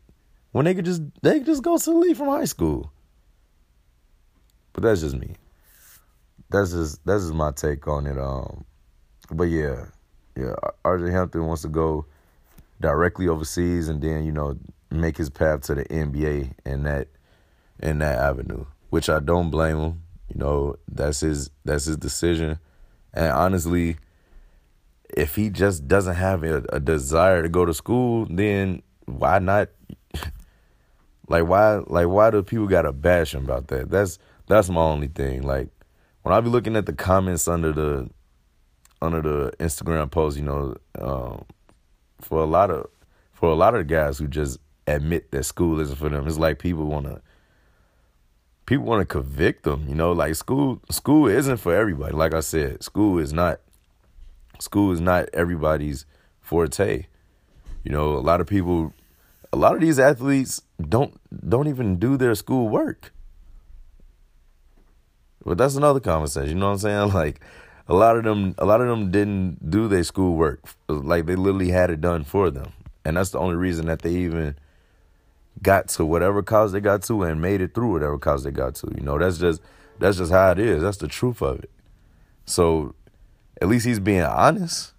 When 0.52 0.66
they 0.66 0.75
could 0.75 0.84
just 0.84 1.02
they 1.23 1.38
could 1.38 1.46
just 1.46 1.62
go 1.62 1.78
to 1.78 1.84
the 1.84 1.96
league 1.96 2.16
from 2.16 2.28
high 2.28 2.44
school. 2.44 2.92
But 4.75 4.83
that's 4.83 5.00
just 5.00 5.16
me. 5.16 5.37
That's 6.50 6.73
just 6.73 7.04
that's 7.07 7.23
just 7.23 7.35
my 7.35 7.52
take 7.52 7.88
on 7.88 8.07
it. 8.07 8.19
Um, 8.19 8.64
but 9.31 9.45
yeah, 9.45 9.87
yeah. 10.37 10.54
RJ 10.85 11.11
Hampton 11.11 11.47
wants 11.47 11.62
to 11.62 11.69
go 11.69 12.04
directly 12.81 13.28
overseas, 13.28 13.88
and 13.88 14.02
then 14.02 14.25
you 14.25 14.33
know 14.33 14.59
make 14.90 15.16
his 15.16 15.31
path 15.31 15.62
to 15.62 15.75
the 15.75 15.85
NBA 15.87 16.52
in 16.66 16.83
that 16.83 17.09
in 17.81 17.99
that 18.00 18.19
avenue, 18.19 18.66
which 18.90 19.09
I 19.09 19.21
don't 19.21 19.50
blame 19.50 19.78
him. 19.78 20.02
You 20.28 20.40
know, 20.40 20.76
that's 20.88 21.21
his 21.21 21.50
that's 21.64 21.87
his 21.87 21.97
decision. 21.97 22.59
And 23.12 23.33
honestly, 23.33 23.97
if 25.11 25.37
he 25.37 25.50
just 25.50 25.87
doesn't 25.87 26.16
have 26.16 26.43
a, 26.43 26.64
a 26.71 26.81
desire 26.81 27.43
to 27.43 27.49
go 27.49 27.64
to 27.64 27.75
school, 27.75 28.26
then 28.28 28.83
why 29.07 29.38
not? 29.38 29.71
like 31.28 31.47
why 31.47 31.76
like 31.87 32.09
why 32.09 32.31
do 32.31 32.43
people 32.43 32.66
gotta 32.66 32.93
bash 32.93 33.35
him 33.35 33.45
about 33.45 33.69
that? 33.69 33.90
That's 33.90 34.19
that's 34.46 34.68
my 34.68 34.80
only 34.80 35.08
thing. 35.08 35.42
Like 35.42 35.68
when 36.22 36.34
I 36.34 36.40
be 36.40 36.50
looking 36.50 36.76
at 36.76 36.86
the 36.86 36.92
comments 36.92 37.48
under 37.48 37.72
the 37.72 38.10
under 39.00 39.20
the 39.20 39.52
Instagram 39.58 40.10
post, 40.10 40.36
you 40.36 40.42
know, 40.42 40.76
um, 40.98 41.44
for 42.20 42.40
a 42.40 42.46
lot 42.46 42.70
of 42.70 42.86
for 43.32 43.50
a 43.50 43.54
lot 43.54 43.74
of 43.74 43.86
guys 43.86 44.18
who 44.18 44.26
just 44.26 44.58
admit 44.86 45.30
that 45.30 45.44
school 45.44 45.80
isn't 45.80 45.96
for 45.96 46.08
them, 46.08 46.26
it's 46.26 46.38
like 46.38 46.58
people 46.58 46.86
want 46.86 47.06
to 47.06 47.20
people 48.66 48.84
want 48.84 49.00
to 49.00 49.06
convict 49.06 49.64
them. 49.64 49.86
You 49.88 49.94
know, 49.94 50.12
like 50.12 50.34
school 50.34 50.80
school 50.90 51.26
isn't 51.26 51.58
for 51.58 51.74
everybody. 51.74 52.14
Like 52.14 52.34
I 52.34 52.40
said, 52.40 52.82
school 52.82 53.18
is 53.18 53.32
not 53.32 53.60
school 54.58 54.92
is 54.92 55.00
not 55.00 55.28
everybody's 55.32 56.06
forte. 56.40 57.06
You 57.82 57.92
know, 57.92 58.14
a 58.14 58.20
lot 58.20 58.40
of 58.40 58.46
people 58.46 58.92
a 59.52 59.56
lot 59.56 59.74
of 59.74 59.80
these 59.80 59.98
athletes 59.98 60.62
don't 60.80 61.20
don't 61.48 61.68
even 61.68 61.98
do 61.98 62.16
their 62.16 62.34
school 62.34 62.68
work. 62.68 63.12
But 65.44 65.58
that's 65.58 65.76
another 65.76 66.00
conversation, 66.00 66.48
you 66.50 66.54
know 66.54 66.66
what 66.66 66.84
I'm 66.84 67.10
saying? 67.10 67.12
Like 67.14 67.40
a 67.86 67.94
lot 67.94 68.16
of 68.16 68.24
them 68.24 68.54
a 68.58 68.64
lot 68.64 68.80
of 68.80 68.88
them 68.88 69.10
didn't 69.10 69.70
do 69.70 69.88
their 69.88 70.04
school 70.04 70.36
work. 70.36 70.60
Like 70.88 71.26
they 71.26 71.36
literally 71.36 71.70
had 71.70 71.90
it 71.90 72.00
done 72.00 72.24
for 72.24 72.50
them. 72.50 72.72
And 73.04 73.16
that's 73.16 73.30
the 73.30 73.38
only 73.38 73.56
reason 73.56 73.86
that 73.86 74.00
they 74.00 74.10
even 74.10 74.56
got 75.62 75.88
to 75.88 76.04
whatever 76.04 76.42
cause 76.42 76.72
they 76.72 76.80
got 76.80 77.02
to 77.02 77.22
and 77.22 77.40
made 77.40 77.60
it 77.60 77.74
through 77.74 77.92
whatever 77.92 78.18
cause 78.18 78.44
they 78.44 78.50
got 78.50 78.74
to. 78.76 78.92
You 78.96 79.02
know, 79.02 79.18
that's 79.18 79.38
just 79.38 79.60
that's 79.98 80.16
just 80.16 80.32
how 80.32 80.50
it 80.52 80.58
is. 80.58 80.82
That's 80.82 80.96
the 80.96 81.08
truth 81.08 81.42
of 81.42 81.60
it. 81.60 81.70
So 82.46 82.94
at 83.60 83.68
least 83.68 83.86
he's 83.86 84.00
being 84.00 84.22
honest. 84.22 84.92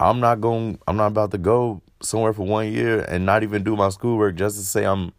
I'm 0.00 0.20
not 0.20 0.40
going 0.40 0.78
I'm 0.86 0.96
not 0.96 1.08
about 1.08 1.30
to 1.32 1.38
go 1.38 1.82
somewhere 2.00 2.32
for 2.32 2.46
one 2.46 2.72
year 2.72 3.00
and 3.02 3.26
not 3.26 3.42
even 3.42 3.64
do 3.64 3.76
my 3.76 3.88
schoolwork 3.88 4.36
just 4.36 4.56
to 4.56 4.62
say 4.62 4.84
I'm 4.84 5.12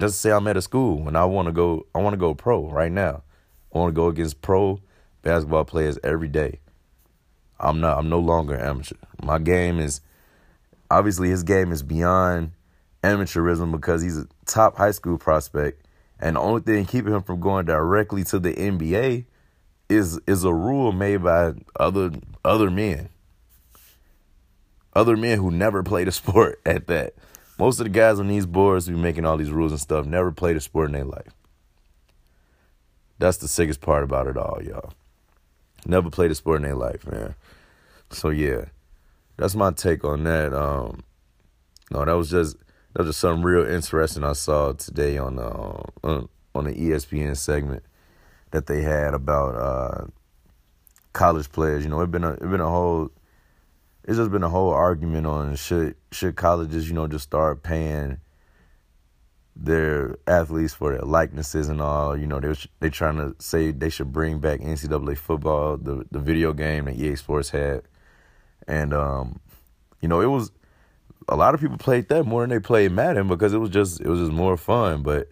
just 0.00 0.14
to 0.14 0.20
say 0.20 0.30
I'm 0.30 0.46
at 0.48 0.56
a 0.56 0.62
school 0.62 1.02
when 1.02 1.16
I 1.16 1.24
want 1.24 1.46
to 1.46 1.52
go 1.52 1.86
I 1.94 1.98
want 1.98 2.14
to 2.14 2.18
go 2.18 2.34
pro 2.34 2.68
right 2.70 2.92
now. 2.92 3.22
I 3.72 3.78
want 3.78 3.90
to 3.90 3.94
go 3.94 4.08
against 4.08 4.42
pro 4.42 4.80
basketball 5.22 5.64
players 5.64 5.98
every 6.02 6.28
day. 6.28 6.58
I'm 7.58 7.80
not 7.80 7.98
I'm 7.98 8.08
no 8.08 8.18
longer 8.18 8.58
amateur. 8.58 8.96
My 9.22 9.38
game 9.38 9.78
is 9.78 10.00
obviously 10.90 11.28
his 11.28 11.42
game 11.42 11.72
is 11.72 11.82
beyond 11.82 12.52
amateurism 13.02 13.70
because 13.72 14.02
he's 14.02 14.18
a 14.18 14.28
top 14.46 14.76
high 14.76 14.90
school 14.90 15.16
prospect, 15.18 15.86
and 16.18 16.36
the 16.36 16.40
only 16.40 16.60
thing 16.60 16.84
keeping 16.84 17.12
him 17.12 17.22
from 17.22 17.40
going 17.40 17.66
directly 17.66 18.24
to 18.24 18.38
the 18.38 18.52
NBA 18.52 19.26
is 19.88 20.20
is 20.26 20.44
a 20.44 20.52
rule 20.52 20.92
made 20.92 21.22
by 21.22 21.52
other 21.78 22.10
other 22.44 22.70
men. 22.70 23.08
Other 24.94 25.16
men 25.16 25.38
who 25.38 25.50
never 25.50 25.82
played 25.84 26.08
a 26.08 26.12
sport 26.12 26.60
at 26.66 26.86
that. 26.88 27.14
Most 27.58 27.78
of 27.78 27.84
the 27.84 27.90
guys 27.90 28.18
on 28.18 28.28
these 28.28 28.46
boards 28.46 28.86
who 28.86 28.94
be 28.94 29.00
making 29.00 29.24
all 29.24 29.36
these 29.36 29.50
rules 29.50 29.72
and 29.72 29.80
stuff 29.80 30.04
never 30.04 30.32
played 30.32 30.56
a 30.56 30.60
sport 30.60 30.86
in 30.86 30.92
their 30.92 31.04
life. 31.04 31.32
That's 33.22 33.36
the 33.36 33.46
sickest 33.46 33.80
part 33.80 34.02
about 34.02 34.26
it 34.26 34.36
all, 34.36 34.58
y'all. 34.60 34.92
Never 35.86 36.10
played 36.10 36.32
a 36.32 36.34
sport 36.34 36.56
in 36.56 36.62
their 36.62 36.74
life, 36.74 37.06
man. 37.06 37.36
So 38.10 38.30
yeah, 38.30 38.64
that's 39.36 39.54
my 39.54 39.70
take 39.70 40.04
on 40.04 40.24
that. 40.24 40.52
Um, 40.52 41.04
no, 41.92 42.04
that 42.04 42.14
was 42.14 42.32
just 42.32 42.56
that 42.92 43.04
was 43.04 43.10
just 43.10 43.20
something 43.20 43.44
real 43.44 43.64
interesting 43.64 44.24
I 44.24 44.32
saw 44.32 44.72
today 44.72 45.18
on 45.18 45.36
the 45.36 45.46
uh, 45.46 46.24
on 46.52 46.64
the 46.64 46.72
ESPN 46.72 47.36
segment 47.36 47.84
that 48.50 48.66
they 48.66 48.82
had 48.82 49.14
about 49.14 49.54
uh, 49.54 50.06
college 51.12 51.52
players. 51.52 51.84
You 51.84 51.90
know, 51.90 52.00
it 52.00 52.10
been 52.10 52.24
a 52.24 52.32
it 52.32 52.50
been 52.50 52.60
a 52.60 52.68
whole 52.68 53.12
it's 54.02 54.16
just 54.16 54.32
been 54.32 54.42
a 54.42 54.48
whole 54.48 54.70
argument 54.72 55.28
on 55.28 55.54
should 55.54 55.94
should 56.10 56.34
colleges 56.34 56.88
you 56.88 56.94
know 56.96 57.06
just 57.06 57.22
start 57.22 57.62
paying 57.62 58.18
their 59.54 60.16
athletes 60.26 60.72
for 60.72 60.92
their 60.92 61.02
likenesses 61.02 61.68
and 61.68 61.80
all. 61.80 62.16
You 62.16 62.26
know, 62.26 62.40
they 62.40 62.54
they 62.80 62.90
trying 62.90 63.16
to 63.16 63.34
say 63.38 63.70
they 63.70 63.90
should 63.90 64.12
bring 64.12 64.38
back 64.38 64.60
NCAA 64.60 65.18
football, 65.18 65.76
the 65.76 66.06
the 66.10 66.18
video 66.18 66.52
game 66.52 66.86
that 66.86 66.96
EA 66.96 67.16
Sports 67.16 67.50
had, 67.50 67.82
and 68.66 68.92
um, 68.94 69.40
you 70.00 70.08
know, 70.08 70.20
it 70.20 70.26
was 70.26 70.50
a 71.28 71.36
lot 71.36 71.54
of 71.54 71.60
people 71.60 71.78
played 71.78 72.08
that 72.08 72.24
more 72.24 72.42
than 72.42 72.50
they 72.50 72.58
played 72.58 72.92
Madden 72.92 73.28
because 73.28 73.52
it 73.52 73.58
was 73.58 73.70
just 73.70 74.00
it 74.00 74.08
was 74.08 74.20
just 74.20 74.32
more 74.32 74.56
fun. 74.56 75.02
But 75.02 75.28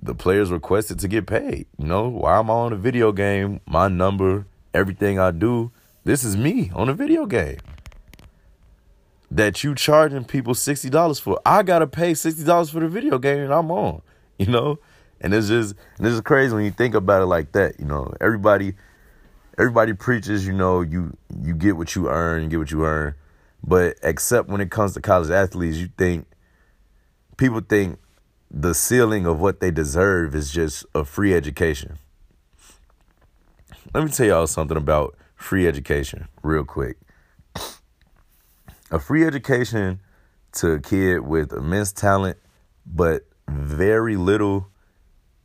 the 0.00 0.14
players 0.14 0.50
requested 0.50 0.98
to 1.00 1.08
get 1.08 1.26
paid. 1.26 1.66
You 1.78 1.86
know, 1.86 2.08
why 2.08 2.38
am 2.38 2.50
I 2.50 2.54
on 2.54 2.72
a 2.72 2.76
video 2.76 3.12
game? 3.12 3.60
My 3.66 3.88
number, 3.88 4.46
everything 4.72 5.18
I 5.18 5.30
do, 5.30 5.72
this 6.04 6.24
is 6.24 6.36
me 6.36 6.70
on 6.74 6.88
a 6.88 6.94
video 6.94 7.26
game 7.26 7.58
that 9.30 9.64
you 9.64 9.74
charging 9.74 10.24
people 10.24 10.54
sixty 10.54 10.90
dollars 10.90 11.18
for. 11.18 11.40
I 11.44 11.62
gotta 11.62 11.86
pay 11.86 12.14
sixty 12.14 12.44
dollars 12.44 12.70
for 12.70 12.80
the 12.80 12.88
video 12.88 13.18
game 13.18 13.40
and 13.40 13.52
I'm 13.52 13.70
on. 13.70 14.02
You 14.38 14.48
know? 14.48 14.78
And 15.22 15.32
it's 15.32 15.48
just 15.48 15.74
and 15.96 16.06
this 16.06 16.12
is 16.12 16.20
crazy 16.20 16.54
when 16.54 16.64
you 16.66 16.70
think 16.70 16.94
about 16.94 17.22
it 17.22 17.26
like 17.26 17.52
that, 17.52 17.80
you 17.80 17.86
know. 17.86 18.12
Everybody 18.20 18.74
everybody 19.58 19.94
preaches, 19.94 20.46
you 20.46 20.52
know, 20.52 20.82
you 20.82 21.16
you 21.42 21.54
get 21.54 21.78
what 21.78 21.94
you 21.94 22.10
earn, 22.10 22.42
you 22.42 22.48
get 22.50 22.58
what 22.58 22.70
you 22.70 22.84
earn. 22.84 23.14
But 23.64 23.96
except 24.02 24.50
when 24.50 24.60
it 24.60 24.70
comes 24.70 24.92
to 24.92 25.00
college 25.00 25.30
athletes, 25.30 25.78
you 25.78 25.88
think 25.96 26.26
people 27.38 27.60
think 27.60 27.98
the 28.50 28.74
ceiling 28.74 29.24
of 29.24 29.40
what 29.40 29.60
they 29.60 29.70
deserve 29.70 30.34
is 30.34 30.52
just 30.52 30.84
a 30.94 31.02
free 31.02 31.34
education. 31.34 31.98
Let 33.94 34.04
me 34.04 34.10
tell 34.10 34.26
y'all 34.26 34.46
something 34.46 34.76
about 34.76 35.16
free 35.34 35.66
education 35.66 36.28
real 36.42 36.64
quick 36.64 36.98
a 38.90 38.98
free 38.98 39.24
education 39.24 40.00
to 40.52 40.72
a 40.72 40.80
kid 40.80 41.20
with 41.20 41.52
immense 41.52 41.92
talent, 41.92 42.38
but 42.84 43.22
very 43.48 44.16
little, 44.16 44.68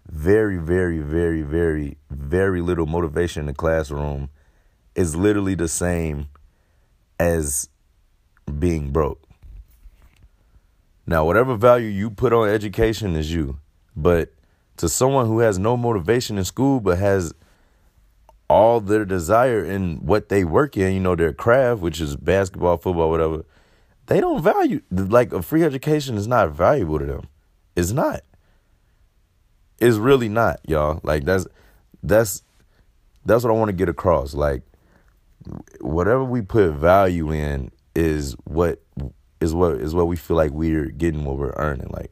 very, 0.07 0.57
very, 0.57 0.99
very, 0.99 1.41
very, 1.41 1.97
very 2.09 2.61
little 2.61 2.85
motivation 2.85 3.41
in 3.41 3.45
the 3.47 3.53
classroom 3.53 4.29
is 4.95 5.15
literally 5.15 5.55
the 5.55 5.67
same 5.67 6.27
as 7.19 7.69
being 8.59 8.91
broke. 8.91 9.21
Now, 11.07 11.25
whatever 11.25 11.55
value 11.55 11.87
you 11.87 12.09
put 12.09 12.33
on 12.33 12.47
education 12.47 13.15
is 13.15 13.33
you, 13.33 13.59
but 13.95 14.33
to 14.77 14.87
someone 14.87 15.25
who 15.25 15.39
has 15.39 15.59
no 15.59 15.75
motivation 15.75 16.37
in 16.37 16.45
school 16.45 16.79
but 16.79 16.97
has 16.97 17.33
all 18.51 18.81
their 18.81 19.05
desire 19.05 19.63
in 19.63 20.05
what 20.05 20.27
they 20.27 20.43
work 20.43 20.75
in, 20.75 20.93
you 20.93 20.99
know, 20.99 21.15
their 21.15 21.31
craft, 21.31 21.79
which 21.79 22.01
is 22.01 22.17
basketball, 22.17 22.75
football, 22.75 23.09
whatever, 23.09 23.45
they 24.07 24.19
don't 24.19 24.43
value 24.43 24.81
like 24.91 25.31
a 25.31 25.41
free 25.41 25.63
education 25.63 26.17
is 26.17 26.27
not 26.27 26.51
valuable 26.51 26.99
to 26.99 27.05
them. 27.05 27.27
It's 27.77 27.93
not. 27.93 28.21
It's 29.79 29.95
really 29.95 30.27
not, 30.27 30.59
y'all. 30.67 30.99
Like 31.01 31.23
that's 31.23 31.47
that's 32.03 32.43
that's 33.25 33.43
what 33.45 33.51
I 33.51 33.53
want 33.53 33.69
to 33.69 33.73
get 33.73 33.87
across. 33.87 34.33
Like 34.33 34.63
whatever 35.79 36.23
we 36.23 36.41
put 36.41 36.73
value 36.73 37.31
in 37.31 37.71
is 37.95 38.33
what 38.43 38.83
is 39.39 39.53
what 39.53 39.75
is 39.75 39.95
what 39.95 40.07
we 40.07 40.17
feel 40.17 40.35
like 40.35 40.51
we're 40.51 40.89
getting 40.89 41.23
what 41.23 41.37
we're 41.37 41.53
earning. 41.55 41.87
Like 41.89 42.11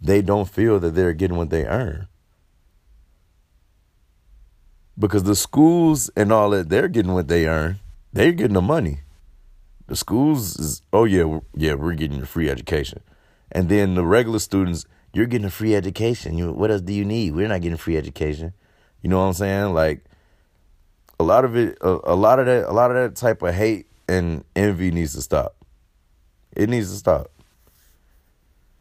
they 0.00 0.22
don't 0.22 0.48
feel 0.48 0.78
that 0.78 0.94
they're 0.94 1.14
getting 1.14 1.36
what 1.36 1.50
they 1.50 1.64
earn 1.66 2.06
because 4.98 5.24
the 5.24 5.36
schools 5.36 6.10
and 6.16 6.32
all 6.32 6.50
that 6.50 6.68
they're 6.68 6.88
getting 6.88 7.12
what 7.12 7.28
they 7.28 7.46
earn. 7.46 7.80
They're 8.12 8.32
getting 8.32 8.54
the 8.54 8.62
money. 8.62 9.00
The 9.86 9.96
schools 9.96 10.56
is 10.56 10.82
oh 10.92 11.04
yeah 11.04 11.40
yeah 11.54 11.74
we're 11.74 11.94
getting 11.94 12.22
a 12.22 12.26
free 12.26 12.48
education, 12.48 13.02
and 13.52 13.68
then 13.68 13.94
the 13.94 14.04
regular 14.04 14.38
students 14.38 14.86
you're 15.12 15.26
getting 15.26 15.46
a 15.46 15.50
free 15.50 15.74
education. 15.74 16.38
You 16.38 16.52
what 16.52 16.70
else 16.70 16.82
do 16.82 16.92
you 16.92 17.04
need? 17.04 17.34
We're 17.34 17.48
not 17.48 17.60
getting 17.60 17.76
free 17.76 17.96
education. 17.96 18.52
You 19.02 19.10
know 19.10 19.18
what 19.18 19.26
I'm 19.26 19.32
saying? 19.34 19.74
Like 19.74 20.04
a 21.20 21.24
lot 21.24 21.44
of 21.44 21.56
it, 21.56 21.78
a, 21.80 21.98
a 22.04 22.16
lot 22.16 22.38
of 22.38 22.46
that, 22.46 22.68
a 22.68 22.72
lot 22.72 22.90
of 22.90 22.96
that 22.96 23.16
type 23.16 23.42
of 23.42 23.54
hate 23.54 23.86
and 24.08 24.44
envy 24.56 24.90
needs 24.90 25.14
to 25.14 25.22
stop. 25.22 25.56
It 26.56 26.68
needs 26.68 26.90
to 26.90 26.96
stop. 26.96 27.30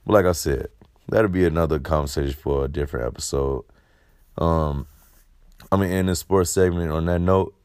But 0.05 0.13
like 0.13 0.25
I 0.25 0.31
said, 0.31 0.67
that'll 1.07 1.29
be 1.29 1.45
another 1.45 1.79
conversation 1.79 2.33
for 2.33 2.65
a 2.65 2.67
different 2.67 3.07
episode. 3.07 3.65
Um, 4.37 4.87
I'm 5.73 5.79
gonna 5.79 5.91
end 5.91 6.07
this 6.07 6.19
sports 6.19 6.51
segment 6.51 6.91
on 6.91 7.05
that 7.07 7.17
note, 7.17 7.55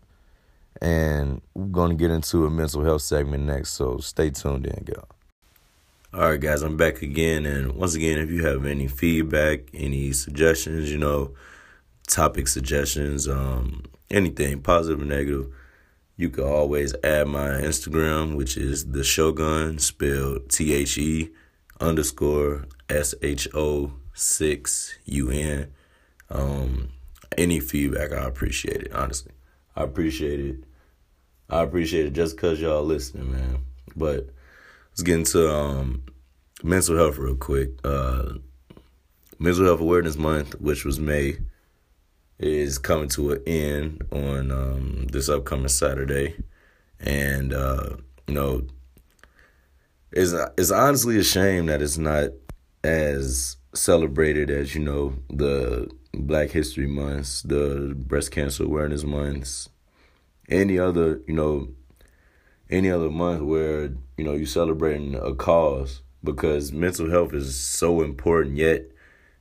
and 0.81 1.43
we're 1.53 1.67
gonna 1.67 1.95
get 1.95 2.11
into 2.11 2.47
a 2.47 2.51
mental 2.51 2.83
health 2.83 3.03
segment 3.03 3.45
next. 3.45 3.73
So 3.73 3.99
stay 3.99 4.31
tuned 4.31 4.65
in, 4.65 4.87
y'all. 4.89 5.09
All 6.15 6.31
right, 6.31 6.41
guys, 6.41 6.63
I'm 6.63 6.79
back 6.79 7.03
again, 7.03 7.45
and 7.45 7.73
once 7.73 7.95
again, 7.95 8.19
if 8.19 8.31
you 8.31 8.47
have 8.47 8.65
any 8.65 8.89
feedback, 8.89 9.69
any 9.75 10.13
suggestions, 10.13 10.91
you 10.91 10.97
know, 10.97 11.35
topic 12.07 12.49
suggestions, 12.49 13.29
um, 13.29 13.83
anything 14.11 14.63
positive 14.63 15.03
or 15.03 15.05
negative, 15.05 15.53
you 16.17 16.31
can 16.31 16.45
always 16.45 16.95
add 17.05 17.29
my 17.29 17.49
Instagram, 17.61 18.37
which 18.37 18.57
is 18.57 18.93
the 18.93 19.05
Shogun, 19.05 19.79
spelled 19.79 20.49
T 20.49 20.73
H 20.73 20.97
E 20.97 21.29
underscore 21.79 22.69
S 22.89 23.15
H 23.21 23.49
O 23.53 23.93
six 24.15 24.97
U 25.05 25.29
N. 25.31 25.71
Um, 26.31 26.89
any 27.37 27.61
feedback, 27.61 28.13
I 28.13 28.25
appreciate 28.25 28.83
it. 28.83 28.93
Honestly, 28.93 29.33
I 29.77 29.83
appreciate 29.83 30.41
it. 30.41 30.57
I 31.51 31.63
appreciate 31.63 32.07
it 32.07 32.13
just 32.13 32.37
cause 32.37 32.61
y'all 32.61 32.85
listening, 32.85 33.33
man. 33.33 33.65
But 33.97 34.29
let's 34.91 35.03
get 35.03 35.17
into 35.17 35.51
um, 35.51 36.05
mental 36.63 36.97
health 36.97 37.19
real 37.19 37.37
quick. 37.37 37.71
Uh, 37.85 38.35
mental 39.39 39.65
Health 39.65 39.81
Awareness 39.81 40.17
Month, 40.17 40.61
which 40.61 40.85
was 40.85 40.99
May, 40.99 41.39
is 42.39 42.79
coming 42.79 43.09
to 43.11 43.33
an 43.33 43.43
end 43.47 44.07
on 44.13 44.51
um, 44.51 45.07
this 45.11 45.29
upcoming 45.29 45.69
Saturday, 45.69 46.37
and 47.01 47.53
uh, 47.53 47.97
you 48.27 48.35
know, 48.35 48.67
it's 50.13 50.33
it's 50.57 50.71
honestly 50.71 51.19
a 51.19 51.25
shame 51.25 51.67
that 51.67 51.83
it's 51.83 51.99
not 51.99 52.31
as 52.85 53.57
celebrated 53.75 54.51
as 54.51 54.75
you 54.75 54.81
know 54.81 55.15
the 55.31 55.91
Black 56.19 56.51
History 56.51 56.87
Months, 56.87 57.43
the 57.43 57.95
Breast 57.97 58.33
Cancer 58.33 58.65
Awareness 58.65 59.05
Months, 59.05 59.69
any 60.49 60.79
other, 60.79 61.21
you 61.27 61.35
know, 61.35 61.69
any 62.71 62.91
other 62.91 63.11
month 63.11 63.43
where, 63.43 63.85
you 64.17 64.25
know, 64.25 64.33
you're 64.33 64.47
celebrating 64.47 65.15
a 65.15 65.35
cause 65.35 66.03
because 66.25 66.73
mental 66.73 67.11
health 67.11 67.33
is 67.33 67.59
so 67.59 68.03
important, 68.03 68.57
yet 68.57 68.85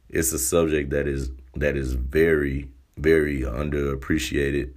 it's 0.09 0.31
a 0.31 0.39
subject 0.39 0.91
that 0.91 1.07
is 1.07 1.31
that 1.55 1.75
is 1.75 1.93
very, 1.93 2.69
very 2.97 3.41
underappreciated. 3.41 4.71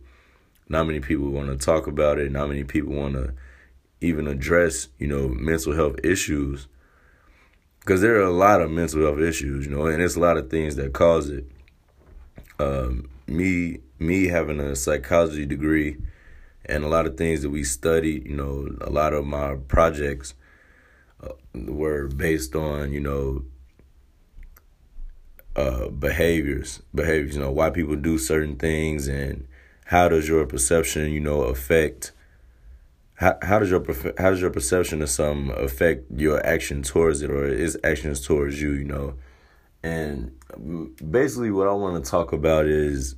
Not 0.69 0.87
many 0.87 1.01
people 1.01 1.31
want 1.31 1.49
to 1.49 1.65
talk 1.65 1.87
about 1.87 2.19
it, 2.19 2.33
not 2.33 2.49
many 2.49 2.65
people 2.65 2.95
want 2.95 3.15
to 3.15 3.35
even 4.01 4.27
address, 4.27 4.89
you 4.99 5.07
know, 5.07 5.29
mental 5.29 5.75
health 5.75 5.97
issues. 6.03 6.67
Because 7.81 8.01
there 8.01 8.17
are 8.17 8.23
a 8.23 8.31
lot 8.31 8.61
of 8.61 8.71
mental 8.71 9.03
health 9.03 9.21
issues, 9.21 9.67
you 9.67 9.73
know, 9.73 9.87
and 9.87 10.03
it's 10.03 10.17
a 10.17 10.21
lot 10.21 10.37
of 10.37 10.51
things 10.51 10.77
that 10.77 10.93
cause 10.93 11.29
it 11.29 11.45
um, 12.61 13.09
me 13.27 13.79
me 13.99 14.27
having 14.27 14.61
a 14.61 14.75
psychology 14.77 15.46
degree 15.46 15.96
and 16.64 16.85
a 16.85 16.88
lot 16.88 17.07
of 17.07 17.16
things 17.16 17.42
that 17.42 17.51
we 17.51 17.64
studied, 17.64 18.27
you 18.27 18.37
know, 18.37 18.68
a 18.81 18.90
lot 18.90 19.12
of 19.12 19.27
my 19.27 19.57
projects 19.68 20.35
uh, 21.23 21.33
were 21.55 22.07
based 22.07 22.55
on, 22.55 22.92
you 22.92 23.01
know, 23.01 23.44
uh, 25.57 25.88
behaviors, 25.88 26.81
behaviors, 26.94 27.35
you 27.35 27.40
know, 27.40 27.51
why 27.51 27.70
people 27.70 27.96
do 27.96 28.18
certain 28.18 28.57
things 28.57 29.09
and 29.09 29.46
how 29.87 30.09
does 30.09 30.29
your 30.29 30.46
perception, 30.46 31.11
you 31.11 31.20
know, 31.20 31.42
affect 31.42 32.12
how, 33.14 33.37
how 33.42 33.59
does 33.59 33.68
your 33.70 33.85
how 34.16 34.31
does 34.31 34.40
your 34.40 34.51
perception 34.51 35.03
of 35.03 35.11
something 35.11 35.55
affect 35.57 36.11
your 36.16 36.44
action 36.46 36.83
towards 36.83 37.20
it 37.20 37.31
or 37.31 37.46
its 37.46 37.77
actions 37.85 38.20
towards 38.20 38.62
you, 38.62 38.73
you 38.73 38.85
know? 38.85 39.14
And 39.83 40.33
basically, 41.11 41.51
what 41.51 41.69
I 41.69 41.73
want 41.73 42.05
to 42.05 42.11
talk 42.11 42.33
about 42.33 42.66
is 42.66 43.16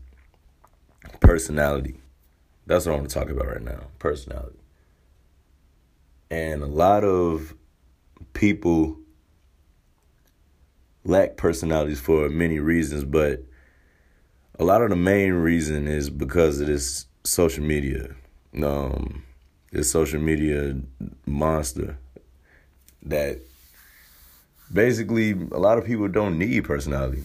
personality. 1.21 2.01
That's 2.67 2.87
what 2.87 2.93
I 2.93 2.97
want 2.97 3.11
to 3.11 3.15
talk 3.15 3.29
about 3.31 3.47
right 3.47 3.63
now 3.63 3.81
personality. 3.99 4.59
And 6.31 6.63
a 6.63 6.67
lot 6.67 7.05
of 7.05 7.55
people 8.33 8.99
lack 11.05 11.37
personalities 11.37 12.01
for 12.01 12.29
many 12.29 12.59
reasons, 12.59 13.05
but 13.05 13.43
a 14.59 14.65
lot 14.65 14.83
of 14.83 14.91
the 14.91 14.97
main 14.97 15.33
reason 15.33 15.89
is 15.89 16.09
because 16.09 16.61
of 16.61 16.69
this 16.69 17.07
social 17.25 17.65
media. 17.65 18.15
Um, 18.63 19.25
this 19.73 19.91
social 19.91 20.21
media 20.21 20.77
monster 21.27 21.99
that 23.03 23.41
basically 24.73 25.33
a 25.33 25.59
lot 25.59 25.79
of 25.79 25.85
people 25.85 26.09
don't 26.09 26.39
need 26.39 26.65
personality. 26.65 27.25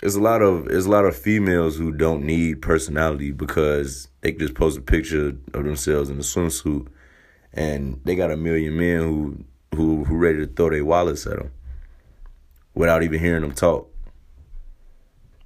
There's 0.00 0.16
a 0.16 0.22
lot 0.22 0.42
of 0.42 0.66
there's 0.66 0.86
a 0.86 0.90
lot 0.90 1.04
of 1.04 1.16
females 1.16 1.76
who 1.76 1.90
don't 1.90 2.24
need 2.24 2.60
personality 2.60 3.30
because 3.30 4.08
they 4.20 4.32
can 4.32 4.40
just 4.40 4.54
post 4.54 4.78
a 4.78 4.82
picture 4.82 5.28
of 5.54 5.64
themselves 5.64 6.10
in 6.10 6.16
a 6.16 6.22
swimsuit, 6.22 6.88
and 7.52 8.00
they 8.04 8.14
got 8.14 8.30
a 8.30 8.36
million 8.36 8.76
men 8.76 9.00
who 9.00 9.44
who 9.74 10.04
who 10.04 10.16
ready 10.16 10.38
to 10.38 10.46
throw 10.46 10.70
their 10.70 10.84
wallets 10.84 11.26
at 11.26 11.38
them 11.38 11.50
without 12.74 13.02
even 13.02 13.18
hearing 13.18 13.42
them 13.42 13.52
talk, 13.52 13.90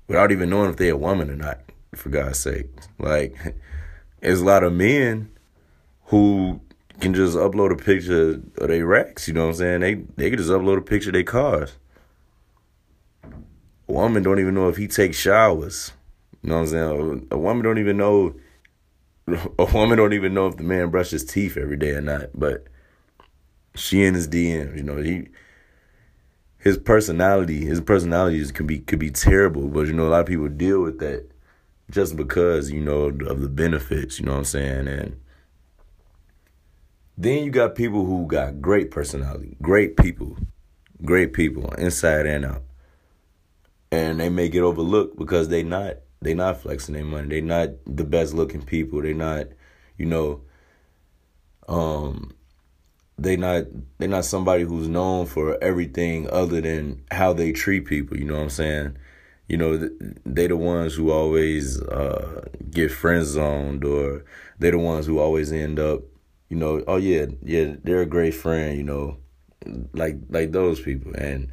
without 0.08 0.32
even 0.32 0.50
knowing 0.50 0.70
if 0.70 0.76
they're 0.76 0.94
a 0.94 0.96
woman 0.96 1.30
or 1.30 1.36
not. 1.36 1.60
For 1.94 2.10
God's 2.10 2.38
sake, 2.38 2.66
like 2.98 3.34
there's 4.20 4.40
a 4.40 4.44
lot 4.44 4.62
of 4.62 4.72
men 4.72 5.30
who 6.06 6.60
can 7.00 7.14
just 7.14 7.36
upload 7.36 7.72
a 7.72 7.76
picture 7.76 8.40
of 8.58 8.68
their 8.68 8.86
racks. 8.86 9.28
You 9.28 9.34
know 9.34 9.46
what 9.46 9.50
I'm 9.50 9.54
saying? 9.54 9.80
They 9.80 9.94
they 10.16 10.30
can 10.30 10.38
just 10.38 10.50
upload 10.50 10.78
a 10.78 10.82
picture 10.82 11.10
of 11.10 11.14
their 11.14 11.22
cars. 11.22 11.76
A 13.24 13.92
woman 13.92 14.22
don't 14.22 14.40
even 14.40 14.54
know 14.54 14.68
if 14.68 14.76
he 14.76 14.86
takes 14.86 15.16
showers. 15.16 15.92
You 16.42 16.50
know 16.50 16.56
what 16.56 16.60
I'm 16.62 16.66
saying? 16.68 17.28
A 17.30 17.38
woman 17.38 17.64
don't 17.64 17.78
even 17.78 17.96
know. 17.96 18.34
A 19.58 19.64
woman 19.64 19.98
don't 19.98 20.12
even 20.12 20.34
know 20.34 20.46
if 20.46 20.56
the 20.56 20.62
man 20.62 20.90
brushes 20.90 21.24
teeth 21.24 21.56
every 21.56 21.76
day 21.76 21.90
or 21.90 22.00
not. 22.00 22.30
But 22.34 22.66
she 23.74 24.04
in 24.04 24.14
his 24.14 24.28
DMs. 24.28 24.76
You 24.76 24.82
know 24.82 24.96
he. 24.96 25.28
His 26.60 26.76
personality, 26.76 27.64
his 27.64 27.80
personalities 27.80 28.50
can 28.50 28.66
be 28.66 28.80
could 28.80 28.98
be 28.98 29.10
terrible, 29.10 29.68
but 29.68 29.86
you 29.86 29.92
know 29.92 30.08
a 30.08 30.10
lot 30.10 30.20
of 30.20 30.26
people 30.26 30.48
deal 30.48 30.82
with 30.82 30.98
that 30.98 31.30
just 31.90 32.16
because 32.16 32.70
you 32.70 32.80
know 32.80 33.04
of 33.04 33.40
the 33.40 33.48
benefits. 33.48 34.18
You 34.18 34.26
know 34.26 34.32
what 34.32 34.38
I'm 34.38 34.44
saying? 34.44 34.88
And 34.88 35.20
then 37.20 37.44
you 37.44 37.50
got 37.50 37.74
people 37.74 38.04
who 38.06 38.26
got 38.26 38.60
great 38.60 38.92
personality, 38.92 39.56
great 39.60 39.96
people, 39.96 40.36
great 41.04 41.32
people 41.32 41.68
inside 41.74 42.26
and 42.26 42.44
out. 42.44 42.62
And 43.90 44.20
they 44.20 44.28
may 44.28 44.48
get 44.48 44.62
overlooked 44.62 45.18
because 45.18 45.48
they 45.48 45.64
not 45.64 45.96
they 46.22 46.32
not 46.32 46.60
flexing 46.60 46.94
their 46.94 47.04
money. 47.04 47.28
They 47.28 47.40
not 47.40 47.70
the 47.86 48.04
best 48.04 48.34
looking 48.34 48.62
people. 48.62 49.02
They 49.02 49.14
not, 49.14 49.46
you 49.96 50.06
know, 50.06 50.42
um 51.68 52.34
they 53.18 53.36
not 53.36 53.64
they 53.98 54.06
not 54.06 54.24
somebody 54.24 54.62
who's 54.62 54.86
known 54.86 55.26
for 55.26 55.58
everything 55.60 56.30
other 56.30 56.60
than 56.60 57.02
how 57.10 57.32
they 57.32 57.50
treat 57.50 57.86
people, 57.86 58.16
you 58.16 58.26
know 58.26 58.36
what 58.36 58.42
I'm 58.42 58.50
saying? 58.50 58.96
You 59.48 59.56
know, 59.56 59.90
they 60.24 60.46
the 60.46 60.56
ones 60.56 60.94
who 60.94 61.10
always 61.10 61.82
uh, 61.82 62.44
get 62.70 62.92
friend 62.92 63.24
zoned 63.24 63.82
or 63.82 64.24
they 64.60 64.70
the 64.70 64.78
ones 64.78 65.06
who 65.06 65.18
always 65.18 65.50
end 65.50 65.80
up 65.80 66.02
you 66.48 66.56
know, 66.56 66.82
oh 66.86 66.96
yeah, 66.96 67.26
yeah, 67.42 67.74
they're 67.82 68.02
a 68.02 68.06
great 68.06 68.34
friend, 68.34 68.76
you 68.76 68.84
know, 68.84 69.18
like 69.92 70.16
like 70.28 70.52
those 70.52 70.80
people. 70.80 71.12
And 71.14 71.52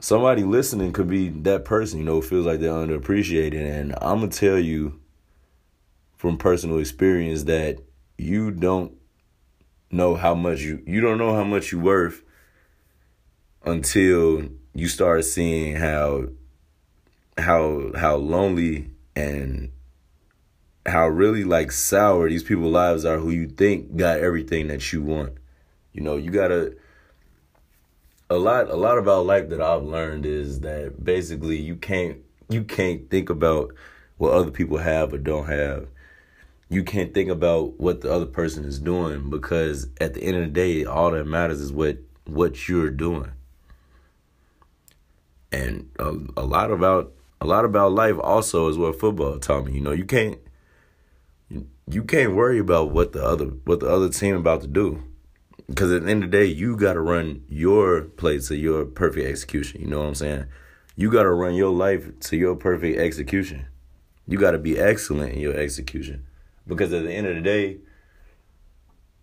somebody 0.00 0.44
listening 0.44 0.92
could 0.92 1.08
be 1.08 1.28
that 1.28 1.64
person, 1.64 1.98
you 1.98 2.04
know, 2.04 2.20
feels 2.20 2.46
like 2.46 2.60
they're 2.60 2.70
underappreciated. 2.70 3.54
And 3.54 3.94
I'm 4.00 4.20
gonna 4.20 4.28
tell 4.28 4.58
you 4.58 5.00
from 6.16 6.38
personal 6.38 6.78
experience 6.78 7.44
that 7.44 7.78
you 8.18 8.50
don't 8.50 8.92
know 9.90 10.14
how 10.14 10.34
much 10.34 10.60
you 10.60 10.82
you 10.86 11.00
don't 11.00 11.18
know 11.18 11.34
how 11.34 11.44
much 11.44 11.72
you 11.72 11.78
worth 11.78 12.22
until 13.64 14.48
you 14.74 14.88
start 14.88 15.24
seeing 15.24 15.76
how 15.76 16.26
how 17.38 17.92
how 17.94 18.16
lonely 18.16 18.90
and 19.14 19.70
how 20.86 21.08
really 21.08 21.44
like 21.44 21.72
sour 21.72 22.28
these 22.28 22.42
people's 22.42 22.72
lives 22.72 23.04
are 23.04 23.18
who 23.18 23.30
you 23.30 23.46
think 23.48 23.96
got 23.96 24.20
everything 24.20 24.68
that 24.68 24.92
you 24.92 25.02
want. 25.02 25.34
You 25.92 26.02
know, 26.02 26.16
you 26.16 26.30
gotta 26.30 26.74
a 28.28 28.36
lot 28.36 28.68
a 28.70 28.76
lot 28.76 28.98
about 28.98 29.26
life 29.26 29.48
that 29.50 29.60
I've 29.60 29.82
learned 29.82 30.26
is 30.26 30.60
that 30.60 31.04
basically 31.04 31.56
you 31.56 31.76
can't 31.76 32.18
you 32.48 32.64
can't 32.64 33.08
think 33.10 33.30
about 33.30 33.72
what 34.18 34.32
other 34.32 34.50
people 34.50 34.78
have 34.78 35.12
or 35.12 35.18
don't 35.18 35.46
have. 35.46 35.88
You 36.68 36.82
can't 36.82 37.14
think 37.14 37.30
about 37.30 37.78
what 37.78 38.00
the 38.00 38.12
other 38.12 38.26
person 38.26 38.64
is 38.64 38.80
doing 38.80 39.30
because 39.30 39.88
at 40.00 40.14
the 40.14 40.22
end 40.22 40.36
of 40.36 40.42
the 40.42 40.50
day 40.50 40.84
all 40.84 41.10
that 41.12 41.24
matters 41.24 41.60
is 41.60 41.72
what 41.72 41.98
what 42.24 42.68
you're 42.68 42.90
doing. 42.90 43.32
And 45.52 45.88
a, 45.98 46.16
a 46.36 46.44
lot 46.44 46.70
about 46.70 47.12
a 47.40 47.46
lot 47.46 47.64
about 47.64 47.92
life 47.92 48.16
also 48.20 48.68
is 48.68 48.78
what 48.78 48.98
football 48.98 49.38
taught 49.38 49.66
me. 49.66 49.74
You 49.74 49.80
know, 49.80 49.92
you 49.92 50.04
can't 50.04 50.38
you 51.88 52.02
can't 52.02 52.34
worry 52.34 52.58
about 52.58 52.90
what 52.90 53.12
the 53.12 53.24
other 53.24 53.46
what 53.64 53.80
the 53.80 53.88
other 53.88 54.08
team 54.08 54.36
about 54.36 54.60
to 54.62 54.66
do. 54.66 55.02
Because 55.68 55.92
at 55.92 56.04
the 56.04 56.10
end 56.10 56.24
of 56.24 56.30
the 56.30 56.36
day 56.36 56.44
you 56.44 56.76
got 56.76 56.94
to 56.94 57.00
run 57.00 57.44
your 57.48 58.02
play 58.02 58.38
to 58.38 58.56
your 58.56 58.84
perfect 58.84 59.26
execution. 59.26 59.80
You 59.80 59.88
know 59.88 60.00
what 60.00 60.08
i'm 60.08 60.14
saying? 60.14 60.46
You 60.96 61.10
got 61.10 61.24
to 61.24 61.30
run 61.30 61.54
your 61.54 61.72
life 61.72 62.18
to 62.20 62.36
your 62.36 62.56
perfect 62.56 62.98
execution. 62.98 63.66
You 64.26 64.38
got 64.38 64.52
to 64.52 64.58
be 64.58 64.78
excellent 64.78 65.34
in 65.34 65.40
your 65.40 65.54
execution. 65.54 66.26
Because 66.66 66.92
at 66.92 67.04
the 67.04 67.12
end 67.12 67.26
of 67.26 67.36
the 67.36 67.42
day 67.42 67.78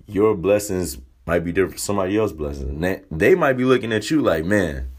your 0.05 0.35
blessings 0.35 0.99
might 1.25 1.39
be 1.39 1.51
different 1.51 1.73
from 1.73 1.79
somebody 1.79 2.17
else's 2.17 2.37
blessings. 2.37 2.99
They 3.09 3.35
might 3.35 3.53
be 3.53 3.65
looking 3.65 3.93
at 3.93 4.09
you 4.09 4.21
like 4.21 4.45
man 4.45 4.89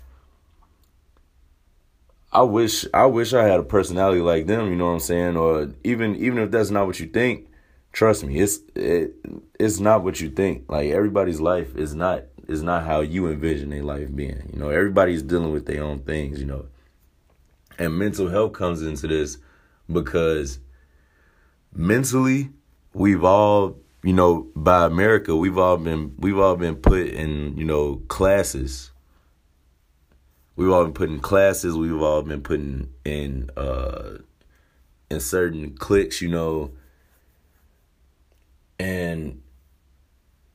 I 2.34 2.42
wish 2.42 2.84
I 2.92 3.06
wish 3.06 3.32
I 3.32 3.44
had 3.44 3.60
a 3.60 3.62
personality 3.62 4.20
like 4.20 4.46
them, 4.46 4.68
you 4.68 4.74
know 4.74 4.86
what 4.86 4.94
I'm 4.94 5.00
saying? 5.00 5.36
Or 5.36 5.70
even 5.84 6.16
even 6.16 6.38
if 6.40 6.50
that's 6.50 6.70
not 6.70 6.86
what 6.86 6.98
you 6.98 7.06
think, 7.06 7.46
trust 7.94 8.24
me, 8.24 8.38
it's 8.40 8.58
it, 8.74 9.14
it's 9.58 9.80
not 9.80 10.04
what 10.04 10.20
you 10.20 10.28
think. 10.28 10.64
Like 10.68 10.90
everybody's 10.90 11.40
life 11.40 11.74
is 11.76 11.94
not 11.94 12.24
is 12.46 12.62
not 12.62 12.84
how 12.84 13.00
you 13.00 13.28
envision 13.28 13.70
their 13.70 13.82
life 13.82 14.14
being. 14.14 14.50
You 14.52 14.58
know, 14.58 14.68
everybody's 14.68 15.22
dealing 15.22 15.52
with 15.52 15.64
their 15.64 15.82
own 15.82 16.00
things, 16.00 16.38
you 16.38 16.44
know. 16.44 16.66
And 17.78 17.98
mental 17.98 18.28
health 18.28 18.52
comes 18.52 18.82
into 18.82 19.06
this 19.06 19.38
because 19.90 20.58
mentally 21.72 22.50
we've 22.92 23.24
all, 23.24 23.78
you 24.02 24.12
know, 24.12 24.48
by 24.54 24.84
America, 24.84 25.34
we've 25.34 25.58
all 25.58 25.78
been 25.78 26.14
we've 26.18 26.38
all 26.38 26.56
been 26.56 26.76
put 26.76 27.06
in, 27.06 27.56
you 27.56 27.64
know, 27.64 28.02
classes. 28.08 28.90
We've 30.56 30.70
all 30.70 30.84
been 30.84 30.94
put 30.94 31.08
in 31.10 31.20
classes, 31.20 31.76
we've 31.76 32.00
all 32.00 32.22
been 32.22 32.42
put 32.42 32.60
in 32.60 32.92
in 33.04 33.50
uh 33.56 34.18
in 35.10 35.20
certain 35.20 35.76
cliques, 35.76 36.20
you 36.20 36.28
know, 36.28 36.72
and 38.78 39.40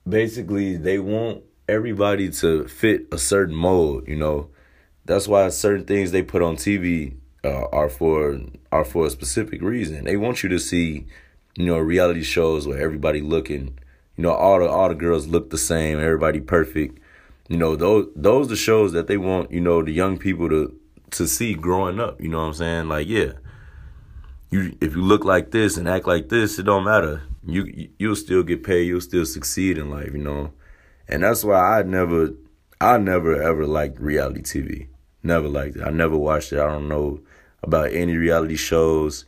basically 0.07 0.77
they 0.77 0.99
want 0.99 1.43
everybody 1.67 2.29
to 2.29 2.67
fit 2.67 3.07
a 3.11 3.17
certain 3.17 3.55
mold 3.55 4.07
you 4.07 4.15
know? 4.15 4.49
That's 5.05 5.27
why 5.27 5.49
certain 5.49 5.85
things 5.85 6.11
they 6.11 6.21
put 6.21 6.41
on 6.41 6.55
tv 6.55 7.15
uh, 7.43 7.65
are 7.71 7.89
for 7.89 8.39
are 8.71 8.85
for 8.85 9.05
a 9.05 9.09
specific 9.09 9.61
reason. 9.61 10.03
They 10.03 10.17
want 10.17 10.43
you 10.43 10.49
to 10.49 10.59
see 10.59 11.05
you 11.55 11.65
know 11.65 11.77
reality 11.77 12.23
shows 12.23 12.67
where 12.67 12.79
everybody 12.79 13.21
looking 13.21 13.77
you 14.15 14.23
know 14.23 14.31
all 14.31 14.59
the 14.59 14.67
all 14.67 14.89
the 14.89 14.95
girls 14.95 15.27
look 15.27 15.49
the 15.49 15.57
same 15.57 15.99
everybody 15.99 16.39
perfect. 16.39 16.99
You 17.47 17.57
know 17.57 17.75
those 17.75 18.07
those 18.15 18.47
are 18.47 18.49
the 18.49 18.55
shows 18.55 18.91
that 18.93 19.07
they 19.07 19.17
want 19.17 19.51
you 19.51 19.61
know 19.61 19.81
the 19.83 19.91
young 19.91 20.17
people 20.17 20.49
to 20.49 20.75
to 21.11 21.27
see 21.27 21.53
growing 21.53 21.99
up 21.99 22.21
you 22.21 22.27
know 22.27 22.39
what 22.39 22.47
i'm 22.47 22.53
saying? 22.53 22.89
Like 22.89 23.07
yeah 23.07 23.33
you 24.51 24.77
if 24.81 24.95
you 24.95 25.01
look 25.01 25.23
like 25.25 25.51
this 25.51 25.77
and 25.77 25.87
act 25.87 26.07
like 26.07 26.29
this 26.29 26.59
it 26.59 26.63
don't 26.63 26.83
matter 26.83 27.23
you 27.45 27.89
you'll 27.97 28.15
still 28.15 28.43
get 28.43 28.63
paid. 28.63 28.87
You'll 28.87 29.01
still 29.01 29.25
succeed 29.25 29.77
in 29.77 29.89
life, 29.89 30.11
you 30.11 30.19
know. 30.19 30.51
And 31.07 31.23
that's 31.23 31.43
why 31.43 31.79
I 31.79 31.83
never, 31.83 32.33
I 32.79 32.97
never 32.97 33.41
ever 33.41 33.65
liked 33.65 33.99
reality 33.99 34.41
TV. 34.41 34.87
Never 35.23 35.47
liked 35.47 35.77
it. 35.77 35.83
I 35.83 35.89
never 35.89 36.17
watched 36.17 36.53
it. 36.53 36.59
I 36.59 36.67
don't 36.67 36.87
know 36.87 37.21
about 37.63 37.91
any 37.91 38.15
reality 38.15 38.55
shows. 38.55 39.25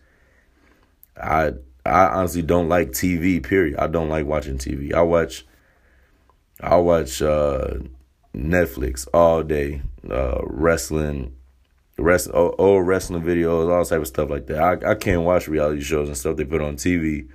I 1.22 1.54
I 1.86 2.08
honestly 2.08 2.42
don't 2.42 2.70
like 2.70 2.92
TV. 2.92 3.44
Period. 3.44 3.78
I 3.78 3.88
don't 3.88 4.10
like 4.10 4.26
watching 4.26 4.58
TV. 4.58 4.94
I 4.94 5.02
watch. 5.02 5.46
I 6.62 6.76
watch 6.76 7.22
uh, 7.22 7.80
Netflix 8.36 9.08
all 9.14 9.42
day. 9.44 9.82
Uh, 10.10 10.42
wrestling, 10.44 11.36
rest 11.98 12.30
old 12.34 12.88
wrestling 12.88 13.24
videos, 13.24 13.72
all 13.72 13.86
type 13.86 14.02
of 14.02 14.08
stuff 14.08 14.30
like 14.30 14.48
that. 14.48 14.60
I 14.60 14.92
I 14.92 14.96
can't 14.96 15.24
watch 15.24 15.48
reality 15.48 15.82
shows 15.82 16.08
and 16.08 16.18
stuff 16.18 16.38
they 16.38 16.46
put 16.46 16.62
on 16.62 16.76
TV 16.76 17.28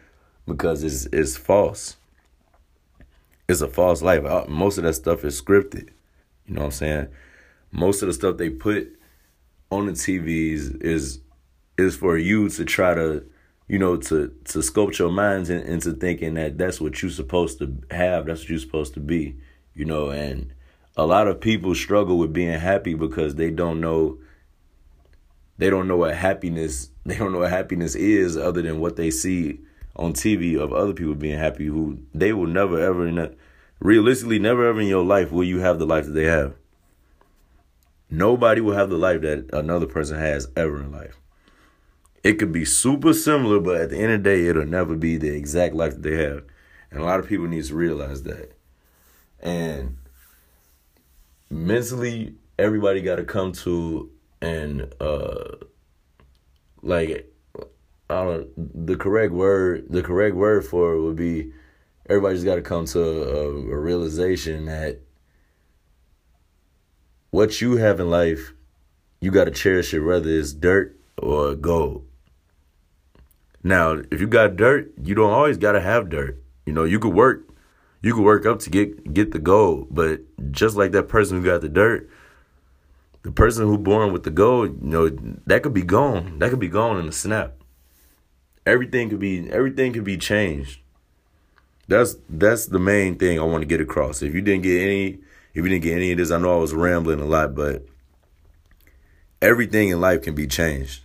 because 0.47 0.83
it's 0.85 1.07
it's 1.07 1.37
false. 1.37 1.97
It's 3.49 3.61
a 3.61 3.69
false 3.69 4.03
life. 4.03 4.49
Most 4.49 4.79
of 4.79 4.85
that 4.85 4.95
stuff 4.95 5.25
is 5.25 5.41
scripted. 5.41 5.91
You 6.47 6.55
know 6.55 6.63
what 6.63 6.67
I'm 6.67 6.73
saying? 6.73 7.09
Most 7.71 8.03
of 8.03 8.09
the 8.09 8.15
stuff 8.15 8.37
they 8.37 8.51
put 8.51 8.89
on 9.71 9.87
the 9.87 9.93
TVs 9.93 10.83
is 10.83 11.21
is 11.79 11.97
for 11.97 12.17
you 12.17 12.49
to 12.49 12.65
try 12.65 12.95
to 12.95 13.25
you 13.69 13.79
know, 13.79 13.97
to 13.97 14.33
to 14.45 14.59
sculpt 14.61 14.99
your 14.99 15.11
minds 15.11 15.51
in, 15.51 15.61
into 15.63 15.93
thinking 15.93 16.35
that 16.35 16.59
that's 16.59 16.81
what 16.81 17.03
you're 17.03 17.11
supposed 17.11 17.59
to 17.59 17.77
have, 17.91 18.27
that's 18.27 18.43
what 18.43 18.49
you're 18.51 18.59
supposed 18.59 18.95
to 18.95 19.01
be, 19.01 19.37
you 19.75 19.85
know, 19.85 20.11
and 20.11 20.53
a 20.97 21.05
lot 21.05 21.27
of 21.29 21.41
people 21.41 21.75
struggle 21.75 22.19
with 22.19 22.33
being 22.33 22.59
happy 22.59 22.95
because 22.95 23.35
they 23.35 23.51
don't 23.51 23.81
know 23.81 24.19
they 25.59 25.71
don't 25.71 25.89
know 25.89 25.97
what 25.97 26.15
happiness 26.15 26.91
they 27.07 27.17
don't 27.17 27.33
know 27.33 27.41
what 27.41 27.51
happiness 27.51 27.95
is 27.95 28.37
other 28.37 28.63
than 28.63 28.79
what 28.81 28.97
they 28.97 29.11
see 29.11 29.61
on 29.97 30.13
TV 30.13 30.59
of 30.59 30.73
other 30.73 30.93
people 30.93 31.15
being 31.15 31.39
happy 31.39 31.67
who 31.67 31.99
they 32.15 32.33
will 32.33 32.47
never 32.47 32.79
ever 32.79 33.07
in 33.07 33.37
realistically 33.81 34.39
never 34.39 34.67
ever 34.69 34.81
in 34.81 34.87
your 34.87 35.05
life 35.05 35.31
will 35.31 35.45
you 35.45 35.59
have 35.59 35.79
the 35.79 35.87
life 35.87 36.05
that 36.05 36.13
they 36.13 36.25
have. 36.25 36.55
Nobody 38.09 38.61
will 38.61 38.75
have 38.75 38.91
the 38.91 38.99
life 38.99 39.23
that 39.23 39.51
another 39.53 39.87
person 39.87 40.19
has 40.19 40.49
ever 40.57 40.81
in 40.81 40.93
life. 40.93 41.19
It 42.23 42.35
could 42.35 42.53
be 42.53 42.65
super 42.65 43.13
similar, 43.13 43.61
but 43.61 43.81
at 43.81 43.91
the 43.91 43.99
end 43.99 44.13
of 44.13 44.23
the 44.23 44.31
day, 44.31 44.47
it'll 44.47 44.67
never 44.67 44.97
be 44.97 45.17
the 45.17 45.31
exact 45.31 45.75
life 45.75 45.95
that 45.95 46.03
they 46.03 46.17
have. 46.17 46.45
And 46.91 47.01
a 47.01 47.05
lot 47.05 47.21
of 47.21 47.29
people 47.29 47.47
need 47.47 47.65
to 47.65 47.75
realize 47.75 48.23
that. 48.25 48.53
And 49.41 49.97
mentally, 51.51 52.35
everybody 52.59 53.01
got 53.01 53.17
to 53.17 53.25
come 53.25 53.53
to 53.53 54.11
and 54.41 54.93
uh 55.01 55.57
like 56.83 57.33
I 58.09 58.25
don't 58.25 58.87
the 58.87 58.97
correct 58.97 59.33
word 59.33 59.87
the 59.91 60.03
correct 60.03 60.37
word 60.37 60.65
for 60.65 60.95
it 60.95 61.03
would 61.03 61.17
be 61.17 61.53
everybody's 62.09 62.45
got 62.45 62.55
to 62.55 62.63
come 62.63 62.87
to 62.87 63.01
a, 63.03 63.49
a 63.49 63.79
realization 63.79 64.67
that 64.67 65.01
what 67.31 67.61
you 67.61 67.77
have 67.77 68.01
in 68.01 68.09
life, 68.09 68.55
you 69.21 69.31
got 69.31 69.45
to 69.45 69.51
cherish 69.51 69.93
it, 69.93 70.01
whether 70.01 70.31
it's 70.31 70.55
dirt 70.55 70.99
or 71.19 71.55
gold. 71.55 72.07
Now, 73.63 74.01
if 74.11 74.21
you 74.21 74.27
got 74.27 74.57
dirt, 74.57 74.93
you 75.03 75.15
don't 75.15 75.33
always 75.33 75.59
got 75.59 75.73
to 75.73 75.81
have 75.81 76.09
dirt. 76.09 76.43
You 76.65 76.73
know, 76.73 76.85
you 76.85 76.99
could 76.99 77.13
work, 77.13 77.43
you 78.01 78.15
could 78.15 78.25
work 78.25 78.47
up 78.47 78.61
to 78.61 78.71
get 78.71 79.13
get 79.13 79.33
the 79.33 79.39
gold, 79.39 79.89
but 79.91 80.21
just 80.51 80.77
like 80.77 80.93
that 80.93 81.09
person 81.09 81.39
who 81.39 81.45
got 81.45 81.61
the 81.61 81.69
dirt, 81.69 82.09
the 83.23 83.33
person 83.33 83.67
who 83.67 83.77
born 83.77 84.13
with 84.13 84.23
the 84.23 84.31
gold, 84.31 84.83
you 84.83 84.89
know, 84.89 85.09
that 85.47 85.63
could 85.63 85.75
be 85.75 85.83
gone. 85.83 86.39
That 86.39 86.51
could 86.51 86.61
be 86.61 86.69
gone 86.69 86.99
in 86.99 87.09
a 87.09 87.13
snap. 87.13 87.57
Everything 88.67 89.09
could 89.09 89.21
be 89.21 89.49
everything 89.51 89.93
could 89.93 90.05
be 90.05 90.19
changed. 90.19 90.81
That's 91.89 92.17
that's 92.29 92.67
the 92.67 92.81
main 92.81 93.17
thing 93.17 93.39
I 93.39 93.45
want 93.45 93.63
to 93.63 93.67
get 93.67 93.81
across. 93.81 94.23
If 94.23 94.35
you 94.35 94.41
didn't 94.43 94.65
get 94.65 94.83
any 94.83 95.19
if 95.55 95.65
you 95.65 95.69
didn't 95.69 95.85
get 95.85 95.97
any 95.97 96.11
of 96.11 96.19
this, 96.19 96.33
I 96.33 96.39
know 96.39 96.57
I 96.57 96.61
was 96.61 96.75
rambling 96.75 97.21
a 97.21 97.25
lot, 97.25 97.55
but 97.55 97.87
everything 99.41 99.89
in 99.91 100.01
life 100.01 100.23
can 100.23 100.35
be 100.35 100.49
changed. 100.49 101.05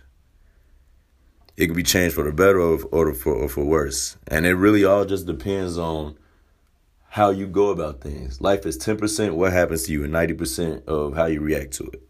It 1.56 1.66
can 1.66 1.76
be 1.76 1.84
changed 1.84 2.16
for 2.16 2.24
the 2.24 2.32
better 2.32 2.60
or, 2.60 2.82
or 2.90 3.14
for 3.14 3.32
or 3.32 3.48
for 3.48 3.64
worse, 3.64 4.16
and 4.26 4.44
it 4.44 4.54
really 4.54 4.84
all 4.84 5.04
just 5.04 5.26
depends 5.26 5.78
on 5.78 6.18
how 7.10 7.30
you 7.30 7.46
go 7.46 7.68
about 7.68 8.00
things. 8.00 8.40
Life 8.40 8.66
is 8.66 8.76
ten 8.76 8.96
percent 8.96 9.36
what 9.36 9.52
happens 9.52 9.84
to 9.84 9.92
you, 9.92 10.02
and 10.02 10.12
ninety 10.12 10.34
percent 10.34 10.82
of 10.88 11.14
how 11.14 11.26
you 11.26 11.40
react 11.40 11.74
to 11.74 11.84
it. 11.84 12.02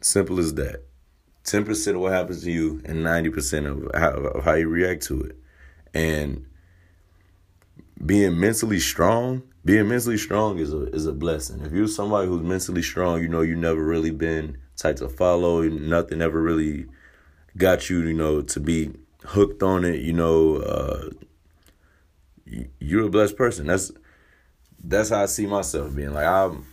Simple 0.00 0.38
as 0.38 0.54
that. 0.54 0.84
Ten 1.50 1.64
percent 1.64 1.96
of 1.96 2.02
what 2.02 2.12
happens 2.12 2.44
to 2.44 2.52
you, 2.52 2.80
and 2.84 3.02
ninety 3.02 3.28
percent 3.28 3.66
of 3.66 3.90
how, 3.92 4.10
of 4.10 4.44
how 4.44 4.54
you 4.54 4.68
react 4.68 5.02
to 5.06 5.20
it, 5.22 5.36
and 5.92 6.46
being 8.06 8.38
mentally 8.38 8.78
strong, 8.78 9.42
being 9.64 9.88
mentally 9.88 10.16
strong 10.16 10.60
is 10.60 10.72
a 10.72 10.82
is 10.92 11.06
a 11.06 11.12
blessing. 11.12 11.60
If 11.62 11.72
you're 11.72 11.88
somebody 11.88 12.28
who's 12.28 12.44
mentally 12.44 12.82
strong, 12.82 13.20
you 13.20 13.26
know 13.26 13.40
you 13.40 13.56
never 13.56 13.82
really 13.82 14.12
been 14.12 14.58
type 14.76 14.98
to 14.98 15.08
follow, 15.08 15.62
nothing 15.62 16.22
ever 16.22 16.40
really 16.40 16.86
got 17.56 17.90
you, 17.90 17.98
you 17.98 18.14
know, 18.14 18.42
to 18.42 18.60
be 18.60 18.92
hooked 19.24 19.64
on 19.64 19.84
it. 19.84 20.02
You 20.02 20.12
know, 20.12 20.58
uh, 20.58 21.10
you're 22.78 23.06
a 23.06 23.10
blessed 23.10 23.36
person. 23.36 23.66
That's 23.66 23.90
that's 24.84 25.08
how 25.08 25.24
I 25.24 25.26
see 25.26 25.46
myself 25.46 25.96
being. 25.96 26.14
Like 26.14 26.26
I'm, 26.26 26.64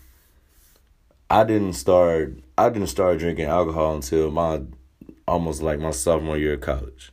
I 1.32 1.46
didn't 1.46 1.74
start 1.74 2.44
I 2.58 2.70
didn't 2.70 2.88
start 2.88 3.20
drinking 3.20 3.46
alcohol 3.46 3.96
until 3.96 4.32
my 4.32 4.62
almost 5.28 5.62
like 5.62 5.80
my 5.80 5.92
sophomore 5.92 6.38
year 6.38 6.54
of 6.54 6.62
college. 6.62 7.12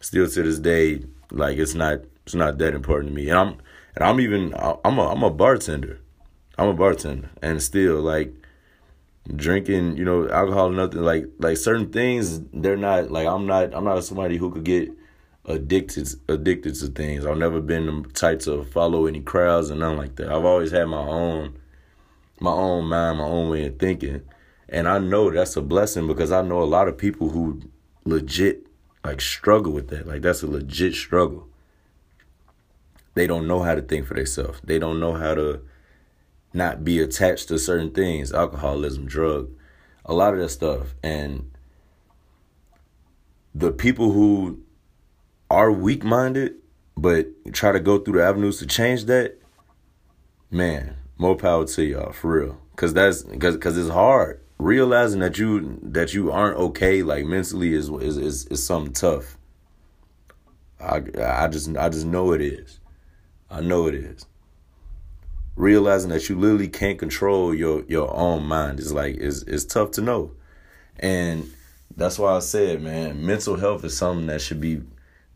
Still 0.00 0.28
to 0.28 0.42
this 0.42 0.58
day, 0.58 1.02
like 1.32 1.58
it's 1.58 1.74
not 1.74 2.00
it's 2.24 2.34
not 2.34 2.58
that 2.58 2.74
important 2.74 3.10
to 3.10 3.14
me. 3.14 3.28
And 3.30 3.38
I'm 3.38 3.48
and 3.96 4.04
I'm 4.04 4.20
even 4.20 4.54
I'm 4.54 4.98
a 4.98 5.08
I'm 5.08 5.22
a 5.22 5.30
bartender. 5.30 6.00
I'm 6.56 6.68
a 6.68 6.74
bartender, 6.74 7.30
and 7.42 7.62
still 7.62 8.00
like 8.00 8.32
drinking, 9.34 9.96
you 9.96 10.04
know, 10.04 10.28
alcohol, 10.28 10.70
nothing 10.70 11.02
like 11.02 11.26
like 11.38 11.56
certain 11.56 11.90
things. 11.90 12.40
They're 12.52 12.76
not 12.76 13.10
like 13.10 13.26
I'm 13.26 13.46
not 13.46 13.74
I'm 13.74 13.84
not 13.84 14.04
somebody 14.04 14.36
who 14.36 14.50
could 14.52 14.64
get 14.64 14.90
addicted 15.46 16.08
addicted 16.28 16.74
to 16.76 16.86
things. 16.86 17.26
I've 17.26 17.38
never 17.38 17.60
been 17.60 17.86
the 17.86 18.08
type 18.10 18.40
to 18.40 18.64
follow 18.64 19.06
any 19.06 19.20
crowds 19.20 19.70
and 19.70 19.80
nothing 19.80 19.98
like 19.98 20.16
that. 20.16 20.30
I've 20.30 20.44
always 20.44 20.70
had 20.70 20.84
my 20.84 20.98
own 20.98 21.58
my 22.40 22.52
own 22.52 22.86
mind, 22.86 23.18
my 23.18 23.24
own 23.24 23.50
way 23.50 23.66
of 23.66 23.78
thinking. 23.78 24.22
And 24.70 24.88
I 24.88 24.98
know 24.98 25.30
that's 25.30 25.56
a 25.56 25.62
blessing 25.62 26.06
because 26.06 26.30
I 26.32 26.42
know 26.42 26.62
a 26.62 26.64
lot 26.64 26.88
of 26.88 26.96
people 26.96 27.28
who 27.28 27.60
legit 28.04 28.66
like 29.04 29.20
struggle 29.20 29.72
with 29.72 29.88
that. 29.88 30.06
Like 30.06 30.22
that's 30.22 30.42
a 30.42 30.46
legit 30.46 30.94
struggle. 30.94 31.48
They 33.14 33.26
don't 33.26 33.48
know 33.48 33.62
how 33.62 33.74
to 33.74 33.82
think 33.82 34.06
for 34.06 34.14
themselves. 34.14 34.60
They 34.62 34.78
don't 34.78 35.00
know 35.00 35.14
how 35.14 35.34
to 35.34 35.60
not 36.54 36.84
be 36.84 37.00
attached 37.00 37.48
to 37.48 37.58
certain 37.58 37.90
things, 37.90 38.32
alcoholism, 38.32 39.06
drug, 39.06 39.50
a 40.04 40.14
lot 40.14 40.34
of 40.34 40.40
that 40.40 40.50
stuff. 40.50 40.94
And 41.02 41.50
the 43.54 43.72
people 43.72 44.12
who 44.12 44.60
are 45.50 45.72
weak 45.72 46.04
minded 46.04 46.54
but 46.96 47.26
try 47.52 47.72
to 47.72 47.80
go 47.80 47.98
through 47.98 48.18
the 48.18 48.24
avenues 48.24 48.58
to 48.58 48.66
change 48.66 49.06
that, 49.06 49.38
man, 50.50 50.96
more 51.18 51.34
power 51.34 51.66
to 51.66 51.82
y'all 51.82 52.12
for 52.12 52.40
real. 52.40 52.60
Cause 52.76 52.94
that's 52.94 53.22
cause 53.22 53.56
cause 53.56 53.76
it's 53.76 53.90
hard. 53.90 54.40
Realizing 54.60 55.20
that 55.20 55.38
you 55.38 55.78
that 55.82 56.12
you 56.12 56.30
aren't 56.30 56.58
okay 56.58 57.02
like 57.02 57.24
mentally 57.24 57.72
is 57.72 57.88
is 57.88 58.18
is, 58.18 58.46
is 58.48 58.66
something 58.66 58.92
tough. 58.92 59.38
I 60.78 61.02
I 61.18 61.48
just 61.48 61.74
I 61.78 61.88
just 61.88 62.04
know 62.04 62.32
it 62.32 62.42
is. 62.42 62.78
I 63.50 63.62
know 63.62 63.86
it 63.86 63.94
is. 63.94 64.26
Realizing 65.56 66.10
that 66.10 66.28
you 66.28 66.38
literally 66.38 66.68
can't 66.68 66.98
control 66.98 67.54
your 67.54 67.84
your 67.88 68.14
own 68.14 68.44
mind 68.44 68.80
is 68.80 68.92
like 68.92 69.16
is 69.16 69.44
is 69.44 69.64
tough 69.64 69.92
to 69.92 70.02
know. 70.02 70.32
And 70.98 71.50
that's 71.96 72.18
why 72.18 72.36
I 72.36 72.40
said, 72.40 72.82
man, 72.82 73.24
mental 73.24 73.56
health 73.56 73.82
is 73.82 73.96
something 73.96 74.26
that 74.26 74.42
should 74.42 74.60
be 74.60 74.82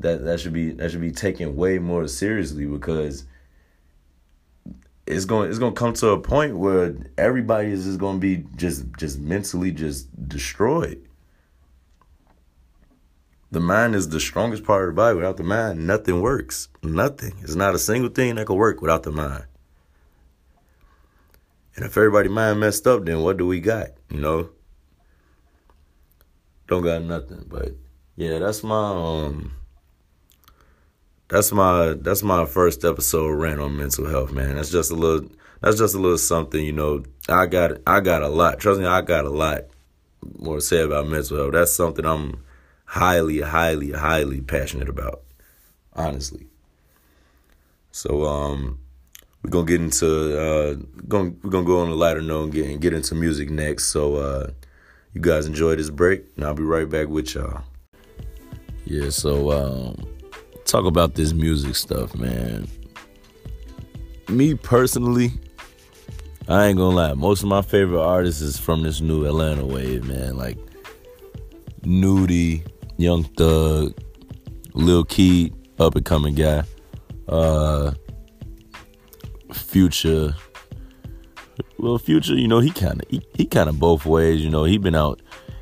that 0.01 0.23
that 0.27 0.39
should 0.39 0.53
be 0.53 0.73
that 0.73 0.91
should 0.91 1.01
be 1.01 1.13
taken 1.13 1.57
way 1.57 1.79
more 1.79 2.07
seriously 2.09 2.67
because 2.67 3.25
it's 5.07 5.25
going 5.25 5.51
it's 5.51 5.59
going 5.59 5.75
to 5.75 5.79
come 5.79 5.93
to 5.95 6.09
a 6.09 6.21
point 6.21 6.57
where 6.57 6.95
everybody 7.19 7.69
is 7.69 7.85
just 7.85 7.99
going 7.99 8.17
to 8.17 8.21
be 8.21 8.45
just 8.57 8.85
just 8.99 9.19
mentally 9.19 9.71
just 9.71 10.09
destroyed. 10.29 11.07
The 13.51 13.61
mind 13.61 13.95
is 13.95 14.09
the 14.09 14.19
strongest 14.19 14.65
part 14.65 14.89
of 14.89 14.95
the 14.95 14.97
body. 14.97 15.17
Without 15.17 15.37
the 15.37 15.45
mind, 15.45 15.87
nothing 15.87 16.21
works. 16.21 16.69
Nothing. 16.83 17.35
It's 17.43 17.55
not 17.55 17.75
a 17.75 17.79
single 17.79 18.11
thing 18.11 18.35
that 18.35 18.47
can 18.47 18.57
work 18.57 18.81
without 18.81 19.05
the 19.05 19.13
mind. 19.13 19.45
And 21.77 21.85
if 21.85 21.97
everybody 21.97 22.29
mind 22.29 22.61
messed 22.61 22.87
up, 22.87 23.05
then 23.05 23.23
what 23.23 23.37
do 23.37 23.47
we 23.47 23.61
got? 23.61 23.91
You 24.11 24.21
know? 24.21 24.51
Don't 26.67 26.83
got 26.83 27.03
nothing. 27.03 27.45
But 27.49 27.77
yeah, 28.17 28.39
that's 28.39 28.65
my 28.65 28.89
um 28.89 29.53
that's 31.35 31.51
my 31.51 31.95
that's 32.01 32.23
my 32.23 32.45
first 32.45 32.85
episode 32.85 33.31
rant 33.31 33.59
on 33.59 33.77
mental 33.77 34.07
health, 34.07 34.31
man. 34.31 34.55
That's 34.55 34.71
just 34.71 34.93
a 34.93 34.95
little 34.95 35.29
that's 35.61 35.77
just 35.77 35.97
a 35.97 35.99
little 35.99 36.17
something, 36.17 36.65
you 36.65 36.71
know. 36.71 37.03
I 37.29 37.47
got 37.47 37.73
I 37.89 37.99
got 37.99 38.23
a 38.23 38.29
lot. 38.29 38.61
Trust 38.61 38.79
me, 38.79 38.87
I 38.87 39.01
got 39.01 39.25
a 39.25 39.31
lot 39.31 39.63
more 40.39 40.57
to 40.57 40.61
say 40.61 40.81
about 40.81 41.09
mental 41.09 41.37
health. 41.37 41.53
That's 41.53 41.73
something 41.73 42.07
I'm 42.07 42.45
highly, 42.85 43.41
highly, 43.41 43.91
highly 43.91 44.43
passionate 44.43 44.89
about, 44.89 45.23
honestly. 45.93 46.47
So 47.91 48.25
um, 48.27 48.79
we're 49.43 49.51
gonna 49.51 49.67
get 49.67 49.81
into 49.81 50.41
uh, 50.41 50.75
gonna 51.09 51.33
we're 51.43 51.51
gonna 51.51 51.67
go 51.67 51.81
on 51.81 51.89
a 51.89 51.95
lighter 51.95 52.23
note 52.23 52.45
and 52.45 52.53
get, 52.53 52.67
and 52.67 52.81
get 52.81 52.93
into 52.93 53.17
music 53.17 53.51
next. 53.51 53.89
So 53.89 54.17
uh, 54.17 54.51
you 55.13 55.21
guys 55.21 55.47
enjoy 55.47 55.75
this 55.75 55.91
break, 55.91 56.27
and 56.37 56.45
I'll 56.45 56.55
be 56.55 56.63
right 56.63 56.89
back 56.89 57.09
with 57.09 57.35
y'all. 57.35 57.65
Yeah, 58.85 59.11
so 59.11 59.51
um, 59.51 60.14
talk 60.65 60.85
about 60.85 61.15
this 61.15 61.33
music 61.33 61.77
stuff, 61.77 62.15
man. 62.17 62.67
Me 64.29 64.55
personally, 64.55 65.33
I 66.49 66.67
ain't 66.67 66.79
gonna 66.79 66.97
lie. 66.97 67.15
Most 67.15 67.43
of 67.43 67.49
my 67.49 67.63
favorite 67.63 68.03
artists 68.03 68.41
is 68.41 68.59
from 68.59 68.83
this 68.83 69.01
new 69.01 69.25
Atlanta 69.27 69.65
wave, 69.65 70.05
man. 70.05 70.37
Like 70.37 70.59
Nudy, 71.85 72.65
Young 72.97 73.25
Thug, 73.25 73.95
Lil 74.75 75.05
Keed, 75.05 75.55
up 75.79 75.95
and 75.95 76.05
coming 76.05 76.35
guy, 76.35 76.65
uh, 77.29 77.93
Future. 79.53 80.35
Well, 81.79 81.99
Future, 81.99 82.35
you 82.35 82.49
know, 82.49 82.61
he 82.61 82.71
kind 82.71 83.03
of 83.03 83.09
he, 83.11 83.23
he 83.35 83.47
kind 83.47 83.69
of 83.69 83.79
both 83.79 84.07
ways. 84.07 84.43
You 84.43 84.51
know, 84.51 84.65
he 84.65 84.79
been 84.79 84.95
out 84.95 85.21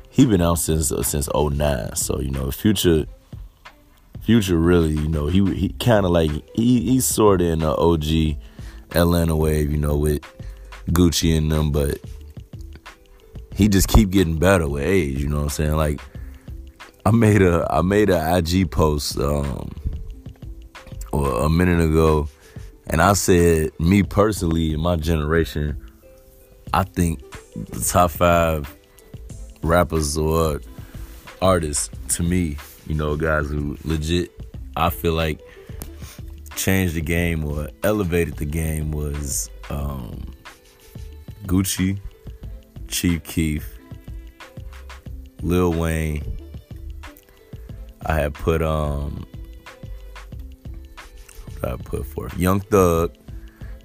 he 0.09 0.25
been 0.25 0.41
out 0.41 0.59
since 0.59 0.91
uh, 0.91 1.01
since 1.03 1.27
09. 1.33 1.95
So 1.95 2.19
you 2.19 2.31
know, 2.31 2.51
Future, 2.51 3.05
Future 4.23 4.57
really, 4.57 4.93
you 4.93 5.09
know, 5.09 5.27
he 5.27 5.43
he 5.53 5.69
kind 5.79 6.05
of 6.05 6.11
like 6.11 6.31
he 6.55 6.81
he's 6.81 7.05
sort 7.05 7.41
of 7.41 7.47
in 7.47 7.59
the 7.59 7.75
OG 7.75 8.37
Atlanta 8.95 9.35
wave, 9.35 9.69
you 9.69 9.77
know, 9.77 9.97
with 9.97 10.21
Gucci 10.89 11.37
and 11.37 11.51
them, 11.51 11.71
but 11.71 11.99
he 13.53 13.67
just 13.67 13.87
keep 13.87 14.09
getting 14.11 14.37
better 14.37 14.67
with 14.67 14.83
age. 14.83 15.19
You 15.19 15.27
know 15.27 15.37
what 15.37 15.43
I'm 15.43 15.49
saying? 15.49 15.73
Like 15.73 15.99
I 17.05 17.11
made 17.11 17.41
a 17.41 17.67
I 17.69 17.81
made 17.81 18.09
a 18.09 18.37
IG 18.37 18.71
post 18.71 19.17
um 19.17 19.69
a 21.11 21.49
minute 21.49 21.81
ago, 21.81 22.29
and 22.87 23.01
I 23.01 23.13
said 23.13 23.71
me 23.79 24.03
personally 24.03 24.73
in 24.73 24.79
my 24.79 24.95
generation, 24.95 25.77
I 26.73 26.83
think 26.83 27.21
the 27.55 27.81
top 27.81 28.11
five 28.11 28.73
rappers 29.61 30.17
or 30.17 30.61
artists 31.41 31.89
to 32.15 32.23
me, 32.23 32.57
you 32.87 32.95
know, 32.95 33.15
guys 33.15 33.49
who 33.49 33.77
legit 33.83 34.31
I 34.75 34.89
feel 34.89 35.13
like 35.13 35.39
changed 36.55 36.95
the 36.95 37.01
game 37.01 37.45
or 37.45 37.69
elevated 37.83 38.37
the 38.37 38.45
game 38.45 38.91
was 38.91 39.49
um, 39.69 40.23
Gucci, 41.45 41.99
Chief 42.87 43.23
Keef, 43.23 43.79
Lil 45.41 45.73
Wayne. 45.73 46.23
I 48.05 48.15
had 48.15 48.33
put 48.33 48.61
um 48.61 49.25
I 51.63 51.75
put 51.77 52.05
for? 52.05 52.29
Young 52.35 52.59
Thug, 52.59 53.13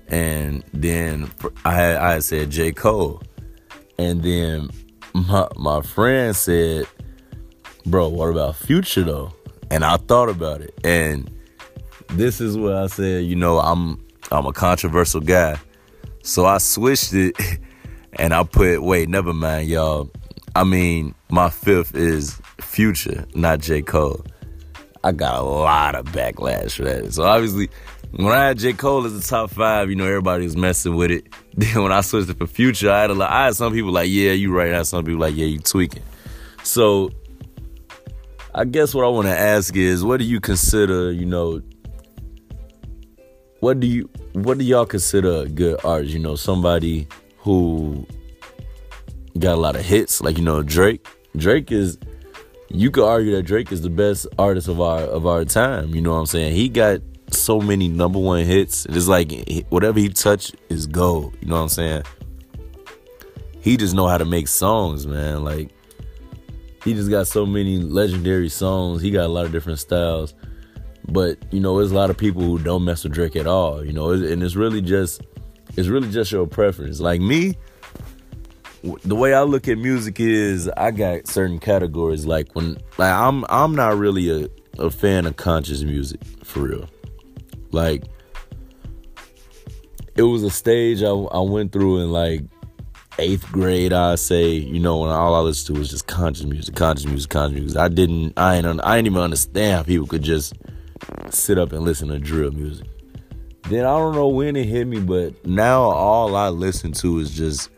and 0.08 0.64
then 0.72 1.30
I 1.64 1.72
had 1.72 1.96
I 1.96 2.12
had 2.14 2.24
said 2.24 2.50
J. 2.50 2.72
Cole, 2.72 3.22
and 3.98 4.22
then 4.22 4.70
my 5.14 5.48
my 5.56 5.82
friend 5.82 6.34
said, 6.34 6.86
"Bro, 7.90 8.08
what 8.10 8.28
about 8.30 8.56
Future 8.56 9.04
though?" 9.04 9.32
And 9.70 9.84
I 9.84 9.96
thought 9.96 10.28
about 10.28 10.60
it, 10.60 10.74
and 10.84 11.30
this 12.10 12.40
is 12.40 12.56
what 12.56 12.74
I 12.74 12.86
said. 12.86 13.24
You 13.24 13.36
know, 13.36 13.58
I'm 13.58 14.04
I'm 14.30 14.46
a 14.46 14.52
controversial 14.52 15.20
guy, 15.20 15.56
so 16.22 16.46
I 16.46 16.58
switched 16.58 17.12
it, 17.12 17.36
and 18.14 18.32
I 18.32 18.44
put 18.44 18.82
wait, 18.82 19.08
never 19.08 19.32
mind, 19.32 19.68
y'all. 19.68 20.10
I 20.56 20.64
mean, 20.64 21.14
my 21.30 21.50
fifth 21.50 21.94
is 21.94 22.40
Future, 22.60 23.26
not 23.34 23.60
J 23.60 23.82
Cole. 23.82 24.24
I 25.04 25.12
got 25.12 25.38
a 25.38 25.42
lot 25.42 25.94
of 25.94 26.06
backlash 26.06 26.72
for 26.72 26.84
that. 26.84 27.12
So 27.12 27.22
obviously, 27.22 27.70
when 28.12 28.32
I 28.32 28.48
had 28.48 28.58
J. 28.58 28.72
Cole 28.72 29.04
as 29.06 29.14
the 29.14 29.26
top 29.26 29.50
five, 29.50 29.90
you 29.90 29.96
know, 29.96 30.06
everybody 30.06 30.44
was 30.44 30.56
messing 30.56 30.96
with 30.96 31.10
it. 31.10 31.26
Then 31.58 31.82
when 31.82 31.90
I 31.90 32.02
switched 32.02 32.30
it 32.30 32.38
for 32.38 32.46
Future, 32.46 32.88
I 32.88 33.00
had 33.00 33.10
a 33.10 33.14
lot, 33.14 33.32
I 33.32 33.46
had 33.46 33.56
some 33.56 33.72
people 33.72 33.90
like, 33.90 34.08
yeah, 34.08 34.30
you 34.30 34.54
right. 34.54 34.72
I 34.72 34.76
had 34.76 34.86
some 34.86 35.04
people 35.04 35.20
like, 35.20 35.34
yeah, 35.34 35.46
you 35.46 35.58
tweaking. 35.58 36.04
So 36.62 37.10
I 38.58 38.64
guess 38.64 38.92
what 38.92 39.04
I 39.04 39.08
want 39.08 39.28
to 39.28 39.38
ask 39.38 39.76
is, 39.76 40.02
what 40.02 40.18
do 40.18 40.24
you 40.24 40.40
consider, 40.40 41.12
you 41.12 41.24
know, 41.24 41.62
what 43.60 43.78
do 43.78 43.86
you 43.86 44.10
what 44.32 44.58
do 44.58 44.64
y'all 44.64 44.84
consider 44.84 45.46
good 45.46 45.78
artist? 45.84 46.12
You 46.12 46.18
know, 46.18 46.34
somebody 46.34 47.06
who 47.38 48.04
got 49.38 49.54
a 49.54 49.60
lot 49.60 49.76
of 49.76 49.84
hits, 49.84 50.20
like 50.20 50.38
you 50.38 50.42
know, 50.42 50.64
Drake. 50.64 51.06
Drake 51.36 51.70
is 51.70 51.98
you 52.68 52.90
could 52.90 53.08
argue 53.08 53.36
that 53.36 53.44
Drake 53.44 53.70
is 53.70 53.82
the 53.82 53.90
best 53.90 54.26
artist 54.40 54.66
of 54.66 54.80
our 54.80 55.02
of 55.02 55.24
our 55.24 55.44
time. 55.44 55.94
You 55.94 56.02
know 56.02 56.14
what 56.14 56.18
I'm 56.18 56.26
saying? 56.26 56.56
He 56.56 56.68
got 56.68 56.98
so 57.30 57.60
many 57.60 57.86
number 57.86 58.18
one 58.18 58.44
hits. 58.44 58.86
It's 58.86 59.06
like 59.06 59.30
whatever 59.68 60.00
he 60.00 60.08
touch 60.08 60.50
is 60.68 60.88
gold. 60.88 61.36
You 61.40 61.46
know 61.46 61.54
what 61.54 61.62
I'm 61.62 61.68
saying? 61.68 62.02
He 63.60 63.76
just 63.76 63.94
know 63.94 64.08
how 64.08 64.18
to 64.18 64.24
make 64.24 64.48
songs, 64.48 65.06
man. 65.06 65.44
Like 65.44 65.70
he 66.84 66.94
just 66.94 67.10
got 67.10 67.26
so 67.26 67.44
many 67.44 67.78
legendary 67.78 68.48
songs. 68.48 69.02
He 69.02 69.10
got 69.10 69.24
a 69.24 69.28
lot 69.28 69.46
of 69.46 69.52
different 69.52 69.78
styles. 69.78 70.34
But 71.08 71.38
you 71.52 71.60
know, 71.60 71.78
there's 71.78 71.92
a 71.92 71.96
lot 71.96 72.10
of 72.10 72.16
people 72.16 72.42
who 72.42 72.58
don't 72.58 72.84
mess 72.84 73.04
with 73.04 73.12
Drake 73.12 73.36
at 73.36 73.46
all. 73.46 73.84
You 73.84 73.92
know, 73.92 74.10
and 74.10 74.42
it's 74.42 74.56
really 74.56 74.82
just 74.82 75.22
it's 75.76 75.88
really 75.88 76.10
just 76.10 76.30
your 76.32 76.46
preference. 76.46 77.00
Like 77.00 77.20
me, 77.20 77.56
the 79.04 79.16
way 79.16 79.34
I 79.34 79.42
look 79.42 79.68
at 79.68 79.78
music 79.78 80.20
is 80.20 80.68
I 80.76 80.90
got 80.90 81.26
certain 81.26 81.58
categories. 81.58 82.26
Like 82.26 82.54
when 82.54 82.74
like 82.98 83.12
I'm 83.12 83.44
I'm 83.48 83.74
not 83.74 83.96
really 83.96 84.44
a, 84.44 84.48
a 84.78 84.90
fan 84.90 85.26
of 85.26 85.36
conscious 85.36 85.82
music 85.82 86.20
for 86.44 86.60
real. 86.60 86.88
Like 87.72 88.04
it 90.14 90.22
was 90.22 90.42
a 90.42 90.50
stage 90.50 91.02
I, 91.02 91.10
I 91.10 91.40
went 91.40 91.72
through 91.72 92.00
in 92.00 92.12
like 92.12 92.42
eighth 93.18 93.50
grade. 93.50 93.92
I 93.92 94.14
say 94.14 94.50
you 94.52 94.80
know 94.80 94.98
when 94.98 95.10
all 95.10 95.34
I 95.34 95.40
listened 95.40 95.74
to 95.74 95.80
was 95.80 95.90
just 95.90 96.06
conscious 96.06 96.44
music, 96.46 96.74
conscious 96.74 97.06
music, 97.06 97.30
conscious 97.30 97.58
music. 97.60 97.78
I 97.78 97.88
didn't 97.88 98.34
I 98.36 98.56
ain't 98.56 98.66
I 98.66 98.96
didn't 98.96 99.06
even 99.06 99.22
understand 99.22 99.76
how 99.76 99.82
people 99.82 100.06
could 100.06 100.22
just 100.22 100.54
sit 101.30 101.58
up 101.58 101.72
and 101.72 101.82
listen 101.82 102.08
to 102.08 102.18
drill 102.18 102.52
music. 102.52 102.86
Then 103.68 103.84
I 103.84 103.98
don't 103.98 104.14
know 104.14 104.28
when 104.28 104.56
it 104.56 104.64
hit 104.64 104.86
me, 104.86 105.00
but 105.00 105.46
now 105.46 105.82
all 105.82 106.34
I 106.34 106.48
listen 106.48 106.92
to 106.92 107.18
is 107.18 107.36
just 107.36 107.70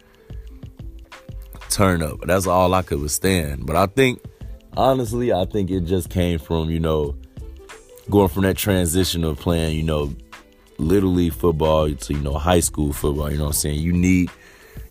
turn 1.68 2.02
up. 2.02 2.20
That's 2.26 2.46
all 2.46 2.74
I 2.74 2.82
could 2.82 3.00
withstand. 3.00 3.66
But 3.66 3.76
I 3.76 3.86
think, 3.86 4.22
honestly, 4.76 5.32
I 5.32 5.46
think 5.46 5.70
it 5.70 5.80
just 5.80 6.08
came 6.10 6.38
from, 6.38 6.70
you 6.70 6.78
know, 6.78 7.16
going 8.08 8.28
from 8.28 8.42
that 8.44 8.56
transition 8.56 9.24
of 9.24 9.38
playing, 9.40 9.76
you 9.76 9.82
know, 9.82 10.14
league 10.78 11.32
football 11.32 11.92
to, 11.92 12.14
you 12.14 12.20
know, 12.20 12.34
high 12.34 12.60
school 12.60 12.92
football. 12.92 13.30
You 13.30 13.38
know 13.38 13.44
what 13.44 13.50
I'm 13.50 13.54
saying? 13.54 13.80
You 13.80 13.92
need 13.92 14.30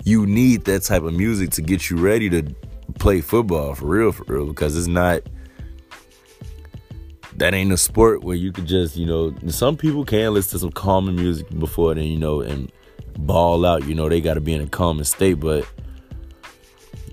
you 0.03 0.25
need 0.25 0.65
that 0.65 0.83
type 0.83 1.03
of 1.03 1.13
music 1.13 1.51
to 1.51 1.62
get 1.62 1.89
you 1.89 1.97
ready 1.97 2.29
to 2.29 2.43
play 2.97 3.21
football 3.21 3.75
for 3.75 3.85
real, 3.85 4.12
for 4.12 4.23
real, 4.27 4.47
because 4.47 4.77
it's 4.77 4.88
not 4.88 5.21
that 7.35 7.53
ain't 7.53 7.71
a 7.71 7.77
sport 7.77 8.23
where 8.23 8.35
you 8.35 8.51
could 8.51 8.65
just, 8.65 8.97
you 8.97 9.05
know, 9.05 9.33
some 9.47 9.77
people 9.77 10.03
can 10.03 10.33
listen 10.33 10.51
to 10.51 10.59
some 10.59 10.71
calming 10.71 11.15
music 11.15 11.47
before 11.57 11.95
then, 11.95 12.05
you 12.05 12.17
know, 12.17 12.41
and 12.41 12.71
ball 13.17 13.65
out. 13.65 13.85
You 13.85 13.95
know, 13.95 14.09
they 14.09 14.19
got 14.19 14.33
to 14.33 14.41
be 14.41 14.53
in 14.53 14.62
a 14.62 14.67
calming 14.67 15.05
state, 15.05 15.35
but 15.35 15.65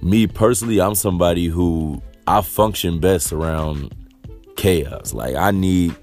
me 0.03 0.27
personally, 0.27 0.81
I'm 0.81 0.94
somebody 0.94 1.46
who 1.46 2.03
I 2.27 2.40
function 2.42 2.99
best 2.99 3.33
around 3.33 3.94
chaos. 4.57 5.14
Like 5.14 5.37
I 5.37 5.53
need 5.53 5.94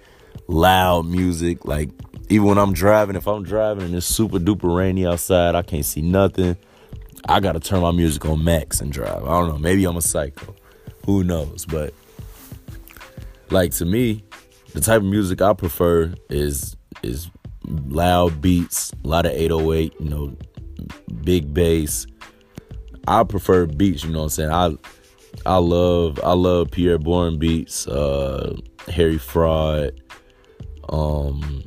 loud 0.47 1.05
music. 1.05 1.65
Like 1.65 1.89
even 2.29 2.47
when 2.47 2.57
I'm 2.57 2.73
driving, 2.73 3.15
if 3.15 3.27
I'm 3.27 3.43
driving 3.43 3.83
and 3.83 3.95
it's 3.95 4.05
super 4.05 4.39
duper 4.39 4.73
rainy 4.73 5.05
outside, 5.05 5.55
I 5.55 5.63
can't 5.63 5.85
see 5.85 6.01
nothing. 6.01 6.55
I 7.27 7.39
gotta 7.39 7.59
turn 7.59 7.81
my 7.81 7.91
music 7.91 8.25
on 8.25 8.43
max 8.43 8.81
and 8.81 8.91
drive. 8.91 9.23
I 9.23 9.39
don't 9.39 9.49
know. 9.49 9.57
Maybe 9.57 9.85
I'm 9.85 9.97
a 9.97 10.01
psycho. 10.01 10.55
Who 11.05 11.23
knows? 11.23 11.65
But 11.65 11.93
like 13.49 13.71
to 13.73 13.85
me, 13.85 14.23
the 14.73 14.81
type 14.81 14.97
of 14.97 15.05
music 15.05 15.41
I 15.41 15.53
prefer 15.53 16.13
is 16.29 16.75
is 17.01 17.29
loud 17.65 18.41
beats, 18.41 18.91
a 19.03 19.07
lot 19.07 19.25
of 19.25 19.31
808, 19.31 19.93
you 19.99 20.09
know, 20.09 20.35
big 21.23 21.53
bass, 21.53 22.05
I 23.07 23.23
prefer 23.23 23.65
beats, 23.65 24.03
you 24.03 24.11
know 24.11 24.19
what 24.19 24.23
I'm 24.25 24.29
saying? 24.29 24.51
I 24.51 24.75
I 25.45 25.57
love 25.57 26.19
I 26.23 26.33
love 26.33 26.71
Pi'erre 26.71 26.99
Bourne 26.99 27.37
beats, 27.37 27.87
uh 27.87 28.55
Harry 28.87 29.17
Fraud, 29.17 30.01
um 30.89 31.63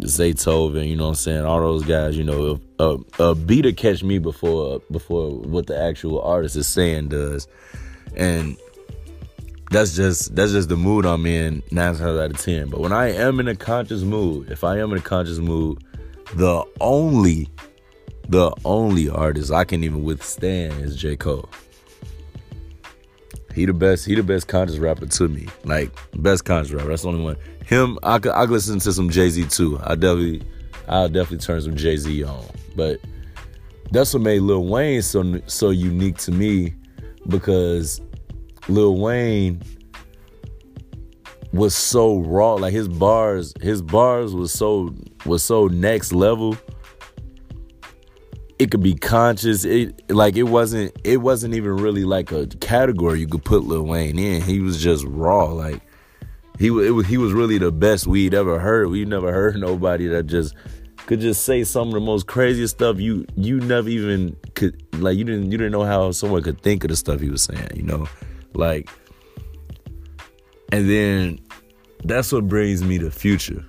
Zaytoven, 0.00 0.88
you 0.88 0.96
know 0.96 1.04
what 1.04 1.08
I'm 1.10 1.14
saying? 1.16 1.44
All 1.44 1.60
those 1.60 1.84
guys, 1.84 2.16
you 2.16 2.24
know, 2.24 2.60
a, 2.80 2.98
a 3.18 3.34
beat 3.34 3.62
to 3.62 3.72
catch 3.72 4.02
me 4.02 4.18
before 4.18 4.80
before 4.90 5.30
what 5.30 5.66
the 5.66 5.78
actual 5.78 6.22
artist 6.22 6.56
is 6.56 6.66
saying 6.66 7.08
does. 7.08 7.46
And 8.16 8.56
that's 9.70 9.94
just 9.94 10.34
that's 10.34 10.52
just 10.52 10.68
the 10.70 10.76
mood 10.76 11.04
I'm 11.04 11.26
in 11.26 11.62
nine 11.70 11.94
times 11.94 12.00
out 12.00 12.30
of 12.30 12.38
ten. 12.38 12.68
But 12.70 12.80
when 12.80 12.92
I 12.92 13.12
am 13.12 13.38
in 13.38 13.48
a 13.48 13.54
conscious 13.54 14.02
mood, 14.02 14.50
if 14.50 14.64
I 14.64 14.78
am 14.78 14.92
in 14.92 14.98
a 14.98 15.02
conscious 15.02 15.38
mood, 15.38 15.84
the 16.34 16.64
only 16.80 17.48
the 18.28 18.50
only 18.64 19.10
artist 19.10 19.52
I 19.52 19.64
can 19.64 19.84
even 19.84 20.02
withstand 20.02 20.80
is 20.80 20.96
J. 20.96 21.16
Cole. 21.16 21.48
He 23.54 23.66
the 23.66 23.74
best. 23.74 24.06
He 24.06 24.14
the 24.14 24.22
best 24.22 24.48
conscious 24.48 24.78
rapper 24.78 25.06
to 25.06 25.28
me. 25.28 25.48
Like 25.64 25.90
best 26.14 26.46
conscious 26.46 26.72
rapper. 26.72 26.88
That's 26.88 27.02
the 27.02 27.08
only 27.08 27.22
one. 27.22 27.36
Him. 27.66 27.98
I 28.02 28.18
could. 28.18 28.32
I 28.32 28.42
could 28.42 28.52
listen 28.52 28.78
to 28.78 28.92
some 28.92 29.10
Jay 29.10 29.28
Z 29.28 29.46
too. 29.48 29.78
I 29.82 29.96
definitely. 29.96 30.42
I'll 30.90 31.08
definitely 31.08 31.38
turn 31.38 31.62
some 31.62 31.76
Jay 31.76 31.96
Z 31.96 32.22
on. 32.24 32.44
But 32.76 33.00
that's 33.90 34.12
what 34.12 34.22
made 34.22 34.40
Lil 34.40 34.66
Wayne 34.66 35.02
so 35.02 35.40
so 35.46 35.70
unique 35.70 36.18
to 36.18 36.32
me 36.32 36.74
because 37.28 38.00
Lil 38.68 38.98
Wayne 38.98 39.62
was 41.52 41.74
so 41.74 42.18
raw. 42.18 42.54
Like 42.54 42.72
his 42.72 42.88
bars. 42.88 43.54
His 43.60 43.80
bars 43.80 44.34
was 44.34 44.52
so 44.52 44.94
was 45.24 45.42
so 45.42 45.68
next 45.68 46.12
level 46.12 46.56
it 48.60 48.70
could 48.70 48.82
be 48.82 48.94
conscious. 48.94 49.64
It 49.64 50.10
like 50.10 50.36
it 50.36 50.42
wasn't 50.42 50.94
it 51.02 51.16
wasn't 51.16 51.54
even 51.54 51.78
really 51.78 52.04
like 52.04 52.30
a 52.30 52.46
category 52.46 53.18
you 53.18 53.26
could 53.26 53.42
put 53.42 53.64
Lil 53.64 53.84
Wayne 53.84 54.18
in. 54.18 54.42
He 54.42 54.60
was 54.60 54.80
just 54.80 55.02
raw. 55.06 55.46
Like 55.46 55.80
he 56.58 56.70
was 56.70 57.06
he 57.06 57.16
was 57.16 57.32
really 57.32 57.56
the 57.56 57.72
best 57.72 58.06
we'd 58.06 58.34
ever 58.34 58.58
heard. 58.58 58.90
We 58.90 59.06
never 59.06 59.32
heard 59.32 59.56
nobody 59.58 60.08
that 60.08 60.24
just 60.26 60.54
could 61.10 61.18
just 61.18 61.44
say 61.44 61.64
some 61.64 61.88
of 61.88 61.94
the 61.94 61.98
most 61.98 62.28
craziest 62.28 62.76
stuff 62.76 63.00
you 63.00 63.26
you 63.34 63.58
never 63.58 63.88
even 63.88 64.36
could 64.54 64.80
like 65.02 65.18
you 65.18 65.24
didn't 65.24 65.50
you 65.50 65.58
didn't 65.58 65.72
know 65.72 65.82
how 65.82 66.12
someone 66.12 66.40
could 66.40 66.62
think 66.62 66.84
of 66.84 66.90
the 66.90 66.94
stuff 66.94 67.18
he 67.20 67.28
was 67.28 67.42
saying, 67.42 67.66
you 67.74 67.82
know, 67.82 68.06
like. 68.54 68.88
And 70.70 70.88
then 70.88 71.40
that's 72.04 72.30
what 72.30 72.46
brings 72.46 72.84
me 72.84 72.98
to 72.98 73.10
Future. 73.10 73.64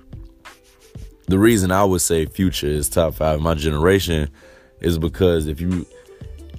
The 1.26 1.36
reason 1.36 1.72
I 1.72 1.82
would 1.82 2.00
say 2.00 2.26
Future 2.26 2.68
is 2.68 2.88
top 2.88 3.14
five 3.14 3.40
my 3.40 3.54
generation 3.54 4.30
is 4.78 4.96
because 4.96 5.48
if 5.48 5.60
you 5.60 5.84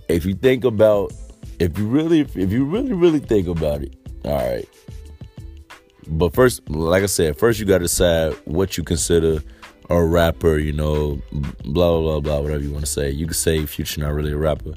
if 0.10 0.26
you 0.26 0.34
think 0.34 0.66
about 0.66 1.14
if 1.60 1.78
you 1.78 1.88
really 1.88 2.20
if 2.20 2.36
you 2.36 2.66
really 2.66 2.92
really 2.92 3.20
think 3.20 3.48
about 3.48 3.84
it, 3.84 3.96
all 4.26 4.36
right. 4.36 4.68
But 6.10 6.34
first, 6.34 6.70
like 6.70 7.04
I 7.04 7.06
said, 7.06 7.38
first 7.38 7.58
you 7.58 7.66
got 7.66 7.78
to 7.78 7.86
decide 7.86 8.34
what 8.44 8.78
you 8.78 8.84
consider 8.84 9.42
a 9.90 10.04
rapper, 10.04 10.58
you 10.58 10.74
know, 10.74 11.22
blah, 11.64 12.00
blah, 12.00 12.20
blah, 12.20 12.40
whatever 12.40 12.64
you 12.64 12.72
want 12.72 12.86
to 12.86 12.92
say. 12.92 13.10
You 13.12 13.26
can 13.26 13.34
say 13.34 13.66
Future 13.66 14.02
not 14.02 14.14
really 14.14 14.32
a 14.32 14.38
rapper. 14.38 14.74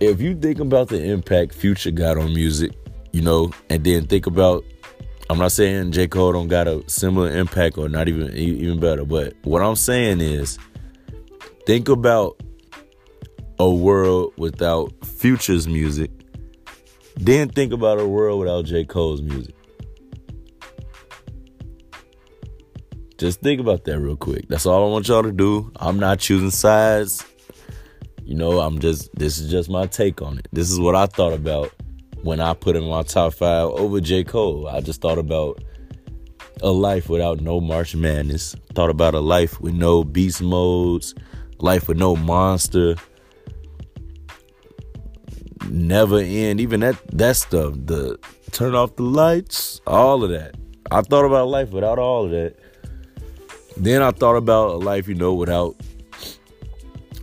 If 0.00 0.20
you 0.20 0.34
think 0.34 0.60
about 0.60 0.88
the 0.88 1.02
impact 1.02 1.54
Future 1.54 1.90
got 1.90 2.16
on 2.16 2.32
music, 2.32 2.72
you 3.12 3.20
know, 3.20 3.52
and 3.68 3.84
then 3.84 4.06
think 4.06 4.26
about, 4.26 4.64
I'm 5.28 5.38
not 5.38 5.52
saying 5.52 5.92
J. 5.92 6.08
Cole 6.08 6.32
don't 6.32 6.48
got 6.48 6.66
a 6.66 6.82
similar 6.88 7.30
impact 7.30 7.78
or 7.78 7.88
not 7.88 8.08
even 8.08 8.34
even 8.36 8.80
better, 8.80 9.04
but 9.04 9.34
what 9.42 9.62
I'm 9.62 9.76
saying 9.76 10.20
is 10.20 10.58
think 11.66 11.88
about 11.88 12.40
a 13.58 13.70
world 13.70 14.32
without 14.38 14.92
Future's 15.04 15.68
music, 15.68 16.10
then 17.16 17.50
think 17.50 17.72
about 17.72 18.00
a 18.00 18.08
world 18.08 18.40
without 18.40 18.64
J. 18.64 18.84
Cole's 18.84 19.20
music. 19.20 19.54
Just 23.20 23.42
think 23.42 23.60
about 23.60 23.84
that 23.84 24.00
real 24.00 24.16
quick. 24.16 24.48
That's 24.48 24.64
all 24.64 24.88
I 24.88 24.90
want 24.90 25.06
y'all 25.06 25.22
to 25.22 25.30
do. 25.30 25.70
I'm 25.76 25.98
not 25.98 26.20
choosing 26.20 26.50
sides. 26.50 27.22
You 28.24 28.34
know, 28.34 28.60
I'm 28.60 28.78
just 28.78 29.14
this 29.14 29.36
is 29.36 29.50
just 29.50 29.68
my 29.68 29.84
take 29.84 30.22
on 30.22 30.38
it. 30.38 30.48
This 30.52 30.70
is 30.70 30.80
what 30.80 30.96
I 30.96 31.04
thought 31.04 31.34
about 31.34 31.70
when 32.22 32.40
I 32.40 32.54
put 32.54 32.76
in 32.76 32.84
my 32.88 33.02
top 33.02 33.34
five 33.34 33.68
over 33.68 34.00
J. 34.00 34.24
Cole. 34.24 34.66
I 34.68 34.80
just 34.80 35.02
thought 35.02 35.18
about 35.18 35.62
a 36.62 36.70
life 36.70 37.10
without 37.10 37.42
no 37.42 37.60
March 37.60 37.94
Madness. 37.94 38.56
Thought 38.74 38.88
about 38.88 39.12
a 39.12 39.20
life 39.20 39.60
with 39.60 39.74
no 39.74 40.02
beast 40.02 40.40
modes, 40.40 41.14
life 41.58 41.88
with 41.88 41.98
no 41.98 42.16
monster. 42.16 42.94
Never 45.68 46.20
end. 46.20 46.58
Even 46.58 46.80
that 46.80 46.96
that 47.18 47.36
stuff. 47.36 47.74
The 47.84 48.18
turn 48.50 48.74
off 48.74 48.96
the 48.96 49.02
lights, 49.02 49.82
all 49.86 50.24
of 50.24 50.30
that. 50.30 50.54
I 50.90 51.02
thought 51.02 51.26
about 51.26 51.48
life 51.48 51.68
without 51.68 51.98
all 51.98 52.24
of 52.24 52.30
that. 52.30 52.56
Then 53.80 54.02
I 54.02 54.10
thought 54.10 54.36
about 54.36 54.72
a 54.72 54.76
life, 54.76 55.08
you 55.08 55.14
know, 55.14 55.32
without 55.32 55.74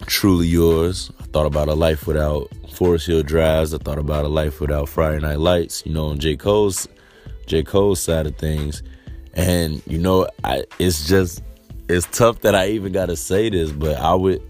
Truly 0.07 0.47
Yours. 0.47 1.11
I 1.19 1.23
thought 1.25 1.45
about 1.45 1.67
a 1.67 1.75
life 1.75 2.07
without 2.07 2.49
Forest 2.71 3.05
Hill 3.05 3.21
Drives. 3.21 3.75
I 3.75 3.77
thought 3.77 3.99
about 3.99 4.25
a 4.25 4.27
life 4.27 4.59
without 4.59 4.89
Friday 4.89 5.19
Night 5.19 5.37
Lights, 5.37 5.85
you 5.85 5.93
know, 5.93 6.07
on 6.07 6.17
J. 6.17 6.35
Cole's 6.35 6.87
J. 7.45 7.61
Cole's 7.61 7.99
side 7.99 8.25
of 8.25 8.37
things. 8.37 8.81
And, 9.35 9.83
you 9.85 9.99
know, 9.99 10.27
I 10.43 10.63
it's 10.79 11.07
just 11.07 11.43
it's 11.89 12.07
tough 12.07 12.41
that 12.41 12.55
I 12.55 12.69
even 12.69 12.91
gotta 12.91 13.15
say 13.15 13.51
this, 13.51 13.71
but 13.71 13.95
I 13.97 14.15
would 14.15 14.41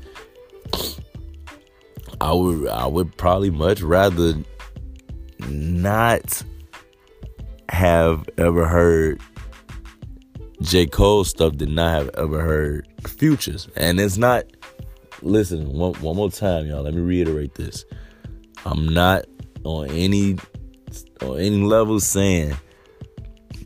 I 2.22 2.32
would 2.32 2.70
I 2.70 2.88
would 2.88 3.18
probably 3.18 3.49
much 3.49 3.82
rather 3.82 4.34
not 5.39 6.41
have 7.68 8.30
ever 8.38 8.66
heard 8.66 9.20
J. 10.62 10.88
Cole 10.88 11.24
stuff 11.24 11.55
did 11.58 11.70
not 11.70 11.93
have 11.93 12.10
ever 12.16 12.41
heard 12.41 12.88
Futures. 13.08 13.68
And 13.76 13.99
it's 13.99 14.18
not, 14.18 14.45
listen, 15.22 15.72
one, 15.74 15.93
one 15.95 16.16
more 16.16 16.32
time, 16.32 16.66
y'all. 16.66 16.84
Let 16.84 16.93
me 16.93 17.01
reiterate 17.01 17.55
this. 17.55 17.86
I'm 18.66 18.88
not 18.88 19.26
on 19.64 19.89
any 19.91 20.38
on 21.22 21.39
any 21.39 21.58
level 21.58 21.99
saying 21.99 22.55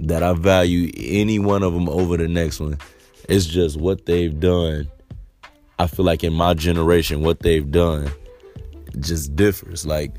that 0.02 0.24
I 0.24 0.34
value 0.34 0.92
any 0.96 1.40
one 1.40 1.64
of 1.64 1.74
them 1.74 1.90
over 1.90 2.18
the 2.18 2.28
next 2.28 2.60
one. 2.60 2.78
It's 3.30 3.46
just 3.46 3.80
what 3.80 4.06
they've 4.06 4.38
done. 4.38 4.90
I 5.80 5.88
feel 5.88 6.06
like 6.06 6.24
in 6.24 6.34
my 6.34 6.54
generation, 6.54 7.22
what 7.22 7.40
they've 7.40 7.70
done 7.70 8.12
just 9.00 9.36
differs. 9.36 9.86
Like 9.86 10.14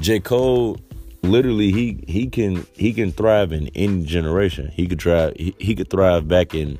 J. 0.00 0.20
Cole 0.20 0.78
literally 1.24 1.72
he 1.72 2.04
he 2.06 2.26
can 2.28 2.66
he 2.74 2.92
can 2.92 3.12
thrive 3.12 3.52
in 3.52 3.68
any 3.74 4.04
generation. 4.04 4.68
He 4.68 4.86
could 4.86 5.00
thrive 5.00 5.34
he, 5.36 5.54
he 5.58 5.74
could 5.74 5.90
thrive 5.90 6.28
back 6.28 6.54
in 6.54 6.78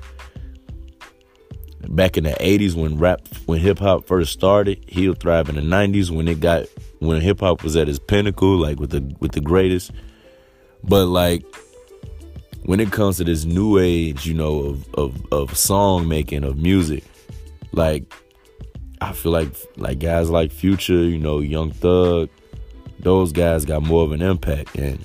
back 1.89 2.17
in 2.17 2.25
the 2.25 2.31
80s 2.31 2.75
when 2.75 2.99
rap 2.99 3.27
when 3.47 3.61
hip 3.61 3.79
hop 3.79 4.07
first 4.07 4.33
started. 4.33 4.85
He'll 4.89 5.15
thrive 5.15 5.49
in 5.49 5.57
the 5.57 5.63
90s 5.63 6.11
when 6.11 6.29
it 6.29 6.41
got 6.41 6.67
when 6.99 7.21
hip 7.21 7.41
hop 7.41 7.63
was 7.63 7.77
at 7.77 7.89
its 7.89 7.99
pinnacle 7.99 8.57
like 8.57 8.79
with 8.79 8.91
the 8.91 9.15
with 9.21 9.33
the 9.33 9.41
greatest. 9.41 9.91
But 10.83 11.07
like 11.07 11.45
when 12.65 12.81
it 12.81 12.93
comes 12.93 13.19
to 13.19 13.25
this 13.25 13.45
new 13.45 13.79
age, 13.79 14.27
you 14.27 14.35
know, 14.35 14.61
of 14.61 14.95
of 14.95 15.33
of 15.33 15.57
song 15.57 16.09
making, 16.09 16.45
of 16.45 16.57
music, 16.57 17.05
like 17.73 18.13
I 19.01 19.13
feel 19.13 19.33
like 19.33 19.55
like 19.77 19.99
guys 19.99 20.31
like 20.31 20.51
Future, 20.51 21.05
you 21.05 21.19
know, 21.19 21.41
Young 21.41 21.71
Thug, 21.71 22.31
those 23.05 23.33
guys 23.33 23.65
got 23.65 23.83
more 23.83 24.03
of 24.03 24.13
an 24.13 24.23
impact. 24.23 24.75
And 24.77 25.05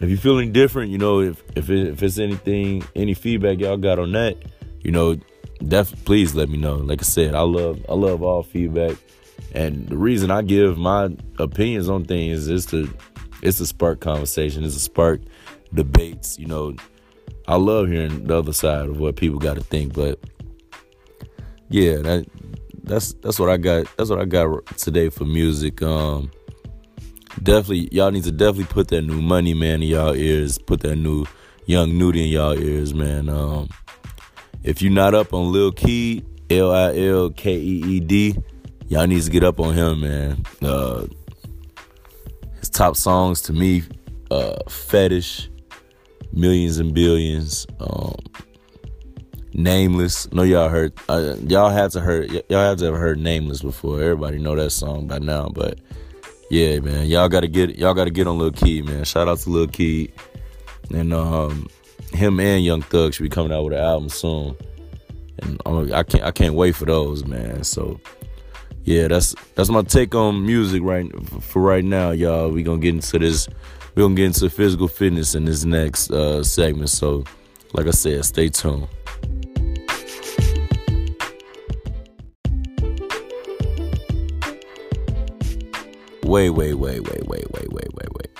if 0.00 0.10
you're 0.10 0.18
feeling 0.18 0.52
different, 0.52 0.90
you 0.90 0.98
know, 0.98 1.20
if 1.20 1.42
if, 1.56 1.70
it, 1.70 1.88
if 1.88 2.02
it's 2.02 2.18
anything, 2.18 2.84
any 2.94 3.14
feedback 3.14 3.60
y'all 3.60 3.78
got 3.78 3.98
on 3.98 4.12
that, 4.12 4.36
you 4.80 4.90
know, 4.90 5.16
def 5.66 6.04
please 6.04 6.34
let 6.34 6.48
me 6.50 6.58
know. 6.58 6.76
Like 6.76 7.00
I 7.00 7.04
said, 7.04 7.34
I 7.34 7.40
love 7.40 7.84
I 7.88 7.94
love 7.94 8.22
all 8.22 8.42
feedback, 8.42 8.96
and 9.54 9.88
the 9.88 9.96
reason 9.96 10.30
I 10.30 10.42
give 10.42 10.76
my 10.76 11.08
opinions 11.38 11.88
on 11.88 12.04
things 12.04 12.48
is 12.48 12.66
to 12.66 12.92
it's 13.40 13.60
a 13.60 13.66
spark 13.66 14.00
conversation, 14.00 14.64
it's 14.64 14.76
a 14.76 14.80
spark 14.80 15.20
debates. 15.72 16.38
You 16.38 16.46
know, 16.46 16.74
I 17.46 17.56
love 17.56 17.88
hearing 17.88 18.24
the 18.24 18.38
other 18.38 18.52
side 18.52 18.88
of 18.88 18.98
what 18.98 19.16
people 19.16 19.38
got 19.38 19.54
to 19.54 19.62
think, 19.62 19.94
but 19.94 20.18
yeah, 21.68 21.96
that 21.98 22.26
that's 22.82 23.14
that's 23.14 23.38
what 23.38 23.48
I 23.48 23.56
got. 23.58 23.86
That's 23.96 24.10
what 24.10 24.20
I 24.20 24.24
got 24.24 24.66
today 24.76 25.08
for 25.08 25.24
music. 25.24 25.80
Um, 25.82 26.30
definitely 27.42 27.88
y'all 27.92 28.10
need 28.10 28.24
to 28.24 28.32
definitely 28.32 28.64
put 28.64 28.88
that 28.88 29.02
new 29.02 29.20
money 29.20 29.54
man 29.54 29.82
in 29.82 29.88
y'all 29.88 30.14
ears. 30.14 30.58
Put 30.58 30.80
that 30.80 30.96
new 30.96 31.26
Young 31.66 31.96
Nudy 31.98 32.24
in 32.24 32.28
y'all 32.28 32.58
ears 32.58 32.94
man. 32.94 33.28
Um, 33.28 33.68
if 34.62 34.82
you're 34.82 34.92
not 34.92 35.14
up 35.14 35.32
on 35.32 35.52
lil 35.52 35.72
keed 35.72 36.26
l-i-l-k-e-e-d 36.50 38.36
y'all 38.88 39.06
need 39.06 39.22
to 39.22 39.30
get 39.30 39.44
up 39.44 39.60
on 39.60 39.74
him 39.74 40.00
man. 40.00 40.44
Uh, 40.62 41.06
his 42.58 42.68
top 42.68 42.96
songs 42.96 43.40
to 43.42 43.52
me 43.52 43.82
uh, 44.30 44.56
fetish 44.68 45.50
millions 46.32 46.78
and 46.78 46.94
billions 46.94 47.66
um, 47.80 48.14
nameless. 49.52 50.28
I 50.30 50.36
know 50.36 50.42
y'all 50.42 50.68
heard 50.68 50.92
uh, 51.08 51.36
y'all 51.46 51.70
have 51.70 51.92
to 51.92 52.00
heard 52.00 52.30
y'all 52.30 52.60
have 52.60 52.78
to 52.78 52.86
have 52.86 52.94
heard 52.94 53.18
nameless 53.18 53.62
before. 53.62 54.00
Everybody 54.00 54.38
know 54.38 54.56
that 54.56 54.70
song 54.70 55.06
by 55.06 55.18
now 55.18 55.48
but 55.48 55.78
yeah, 56.50 56.78
man, 56.80 57.06
y'all 57.06 57.28
gotta 57.28 57.48
get 57.48 57.76
y'all 57.76 57.94
gotta 57.94 58.10
get 58.10 58.26
on 58.26 58.38
Lil 58.38 58.52
Keed, 58.52 58.86
man. 58.86 59.04
Shout 59.04 59.28
out 59.28 59.38
to 59.38 59.50
Lil 59.50 59.68
Keed, 59.68 60.12
and 60.92 61.12
um, 61.12 61.68
him 62.12 62.40
and 62.40 62.64
Young 62.64 62.82
Thug 62.82 63.14
should 63.14 63.22
be 63.22 63.28
coming 63.28 63.52
out 63.52 63.64
with 63.64 63.72
an 63.74 63.80
album 63.80 64.08
soon, 64.08 64.56
and 65.40 65.60
I'm, 65.66 65.92
I 65.92 66.02
can't 66.02 66.24
I 66.24 66.30
can't 66.30 66.54
wait 66.54 66.76
for 66.76 66.84
those, 66.84 67.24
man. 67.24 67.64
So 67.64 68.00
yeah, 68.84 69.08
that's 69.08 69.34
that's 69.54 69.70
my 69.70 69.82
take 69.82 70.14
on 70.14 70.44
music 70.44 70.82
right 70.82 71.10
for 71.40 71.62
right 71.62 71.84
now, 71.84 72.10
y'all. 72.10 72.50
We 72.50 72.62
gonna 72.62 72.78
get 72.78 72.94
into 72.94 73.18
this. 73.18 73.48
We 73.94 74.02
gonna 74.02 74.14
get 74.14 74.26
into 74.26 74.50
physical 74.50 74.88
fitness 74.88 75.34
in 75.34 75.46
this 75.46 75.64
next 75.64 76.10
uh, 76.10 76.42
segment. 76.42 76.90
So, 76.90 77.24
like 77.72 77.86
I 77.86 77.92
said, 77.92 78.24
stay 78.24 78.50
tuned. 78.50 78.88
Wait, 86.34 86.50
wait, 86.50 86.74
wait, 86.74 87.00
wait, 87.00 87.26
wait, 87.28 87.50
wait, 87.52 87.72
wait, 87.72 87.94
wait, 87.94 88.08
wait. 88.16 88.30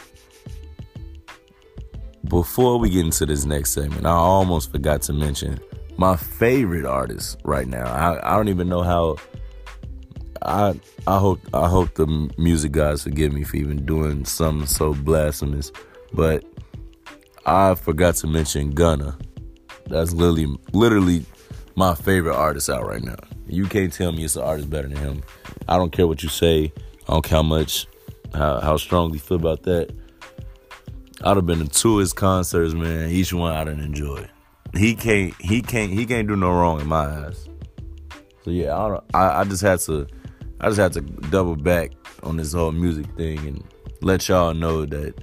Before 2.24 2.76
we 2.76 2.90
get 2.90 3.04
into 3.04 3.24
this 3.24 3.44
next 3.44 3.70
segment, 3.70 4.04
I 4.04 4.10
almost 4.10 4.72
forgot 4.72 5.02
to 5.02 5.12
mention 5.12 5.60
my 5.96 6.16
favorite 6.16 6.86
artist 6.86 7.38
right 7.44 7.68
now. 7.68 7.84
I, 7.84 8.32
I 8.32 8.36
don't 8.36 8.48
even 8.48 8.68
know 8.68 8.82
how. 8.82 9.16
I 10.42 10.74
I 11.06 11.18
hope 11.20 11.38
I 11.54 11.68
hope 11.68 11.94
the 11.94 12.08
music 12.36 12.72
guys 12.72 13.04
forgive 13.04 13.32
me 13.32 13.44
for 13.44 13.56
even 13.58 13.86
doing 13.86 14.24
something 14.24 14.66
so 14.66 14.92
blasphemous, 14.92 15.70
but 16.12 16.44
I 17.46 17.76
forgot 17.76 18.16
to 18.16 18.26
mention 18.26 18.72
Gunna. 18.72 19.16
That's 19.86 20.12
literally 20.12 20.48
literally 20.72 21.24
my 21.76 21.94
favorite 21.94 22.34
artist 22.34 22.68
out 22.68 22.84
right 22.86 23.04
now. 23.04 23.18
You 23.46 23.66
can't 23.66 23.92
tell 23.92 24.10
me 24.10 24.24
it's 24.24 24.34
an 24.34 24.42
artist 24.42 24.68
better 24.68 24.88
than 24.88 24.98
him. 24.98 25.22
I 25.68 25.76
don't 25.76 25.92
care 25.92 26.08
what 26.08 26.24
you 26.24 26.28
say. 26.28 26.72
I 27.08 27.12
don't 27.12 27.22
care 27.24 27.36
how 27.36 27.42
much, 27.42 27.86
how, 28.34 28.60
how 28.60 28.76
strongly 28.76 29.18
feel 29.18 29.36
about 29.36 29.62
that. 29.64 29.94
I'd 31.22 31.36
have 31.36 31.46
been 31.46 31.60
to 31.60 31.68
two 31.68 31.94
of 31.94 32.00
his 32.00 32.12
concerts, 32.12 32.74
man. 32.74 33.10
Each 33.10 33.32
one 33.32 33.52
I 33.52 33.64
didn't 33.64 33.84
enjoy. 33.84 34.28
He 34.74 34.94
can't, 34.94 35.34
he 35.40 35.62
can't, 35.62 35.92
he 35.92 36.06
can't 36.06 36.26
do 36.26 36.36
no 36.36 36.50
wrong 36.50 36.80
in 36.80 36.86
my 36.86 37.26
eyes. 37.26 37.48
So 38.44 38.50
yeah, 38.50 38.76
I, 38.76 39.00
I, 39.14 39.40
I 39.40 39.44
just 39.44 39.62
had 39.62 39.78
to, 39.80 40.06
I 40.60 40.68
just 40.68 40.78
had 40.78 40.92
to 40.94 41.00
double 41.00 41.56
back 41.56 41.92
on 42.22 42.36
this 42.36 42.52
whole 42.52 42.72
music 42.72 43.06
thing 43.16 43.38
and 43.46 43.64
let 44.02 44.28
y'all 44.28 44.54
know 44.54 44.84
that 44.86 45.14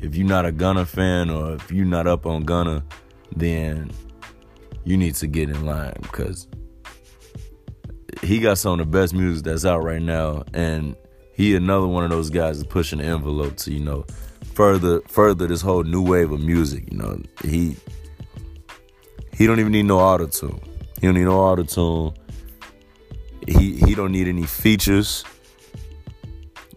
if 0.00 0.14
you're 0.14 0.26
not 0.26 0.46
a 0.46 0.52
Gunna 0.52 0.86
fan 0.86 1.30
or 1.30 1.54
if 1.54 1.70
you're 1.70 1.84
not 1.86 2.06
up 2.06 2.26
on 2.26 2.44
Gunna, 2.44 2.84
then 3.34 3.90
you 4.84 4.96
need 4.96 5.14
to 5.16 5.26
get 5.26 5.48
in 5.48 5.64
line 5.64 5.94
because 6.02 6.48
he 8.22 8.38
got 8.38 8.58
some 8.58 8.78
of 8.78 8.78
the 8.78 8.98
best 8.98 9.14
music 9.14 9.44
that's 9.44 9.64
out 9.64 9.82
right 9.82 10.02
now, 10.02 10.44
and 10.52 10.96
he 11.34 11.54
another 11.56 11.86
one 11.86 12.04
of 12.04 12.10
those 12.10 12.30
guys 12.30 12.58
that's 12.58 12.70
pushing 12.70 12.98
the 12.98 13.04
envelope 13.04 13.56
to 13.56 13.72
you 13.72 13.80
know 13.80 14.04
further 14.54 15.00
further 15.08 15.46
this 15.46 15.62
whole 15.62 15.82
new 15.82 16.02
wave 16.02 16.30
of 16.30 16.40
music. 16.40 16.90
You 16.90 16.98
know 16.98 17.20
he 17.44 17.76
he 19.34 19.46
don't 19.46 19.60
even 19.60 19.72
need 19.72 19.84
no 19.84 19.98
auto 19.98 20.26
tune. 20.26 20.60
He 21.00 21.06
don't 21.06 21.14
need 21.14 21.24
no 21.24 21.40
auto 21.40 21.64
tune. 21.64 22.14
He 23.46 23.76
he 23.76 23.94
don't 23.94 24.12
need 24.12 24.28
any 24.28 24.44
features. 24.44 25.24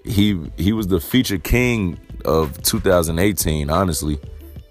He 0.04 0.40
he 0.58 0.74
was 0.74 0.88
the 0.88 1.00
feature 1.00 1.38
king 1.38 2.00
of 2.24 2.62
2018, 2.64 3.70
honestly. 3.70 4.20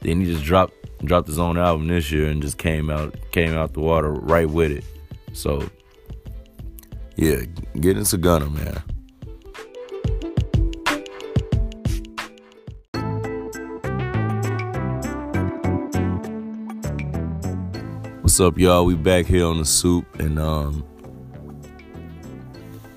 Then 0.01 0.21
he 0.21 0.27
just 0.27 0.45
dropped 0.45 0.75
dropped 1.05 1.29
his 1.29 1.39
own 1.39 1.59
album 1.59 1.87
this 1.87 2.11
year 2.11 2.29
and 2.29 2.41
just 2.41 2.59
came 2.59 2.91
out 2.91 3.15
came 3.33 3.55
out 3.55 3.75
the 3.75 3.81
water 3.81 4.11
right 4.13 4.49
with 4.49 4.73
it. 4.73 4.85
So 5.35 5.69
yeah, 7.17 7.43
get 7.81 7.97
into 7.97 8.17
Gunna, 8.17 8.47
man. 8.51 8.83
What's 18.35 18.41
up, 18.41 18.59
y'all? 18.59 18.85
We 18.85 18.97
back 18.97 19.27
here 19.27 19.47
on 19.47 19.59
the 19.59 19.65
soup 19.65 20.19
and 20.19 20.41
um 20.41 20.85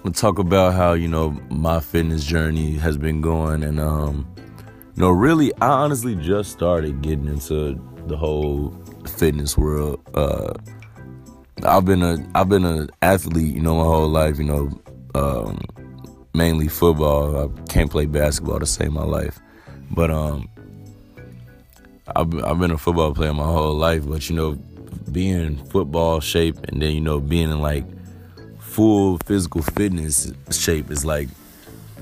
we'll 0.01 0.11
talk 0.11 0.39
about 0.39 0.73
how, 0.73 0.93
you 0.93 1.07
know, 1.07 1.39
my 1.51 1.79
fitness 1.79 2.25
journey 2.25 2.73
has 2.77 2.97
been 2.97 3.21
going 3.21 3.61
and 3.61 3.79
um 3.79 4.27
you 4.95 5.03
know, 5.03 5.11
really 5.11 5.53
I 5.61 5.67
honestly 5.67 6.15
just 6.15 6.51
started 6.51 7.03
getting 7.03 7.27
into 7.27 7.79
the 8.07 8.17
whole 8.17 8.73
fitness 9.05 9.55
world. 9.55 10.01
Uh 10.15 10.53
I've 11.61 11.85
been 11.85 12.01
a 12.01 12.17
I've 12.33 12.49
been 12.49 12.65
an 12.65 12.89
athlete, 13.03 13.53
you 13.53 13.61
know, 13.61 13.75
my 13.75 13.83
whole 13.83 14.09
life. 14.09 14.39
You 14.39 14.45
know, 14.45 14.81
um, 15.13 15.59
mainly 16.33 16.67
football. 16.67 17.37
I 17.37 17.61
can't 17.71 17.91
play 17.91 18.07
basketball 18.07 18.59
to 18.59 18.65
save 18.65 18.91
my 18.91 19.03
life, 19.03 19.39
but 19.91 20.09
um, 20.09 20.49
I've 22.15 22.43
I've 22.43 22.59
been 22.59 22.71
a 22.71 22.77
football 22.79 23.13
player 23.13 23.33
my 23.33 23.43
whole 23.43 23.75
life. 23.75 24.03
But 24.07 24.27
you 24.31 24.35
know, 24.35 24.57
being 25.11 25.39
in 25.39 25.57
football 25.65 26.19
shape 26.19 26.57
and 26.65 26.81
then 26.81 26.93
you 26.93 27.01
know 27.01 27.19
being 27.19 27.51
in 27.51 27.61
like 27.61 27.85
full 28.59 29.17
physical 29.25 29.61
fitness 29.61 30.31
shape 30.51 30.91
is 30.91 31.03
like 31.03 31.29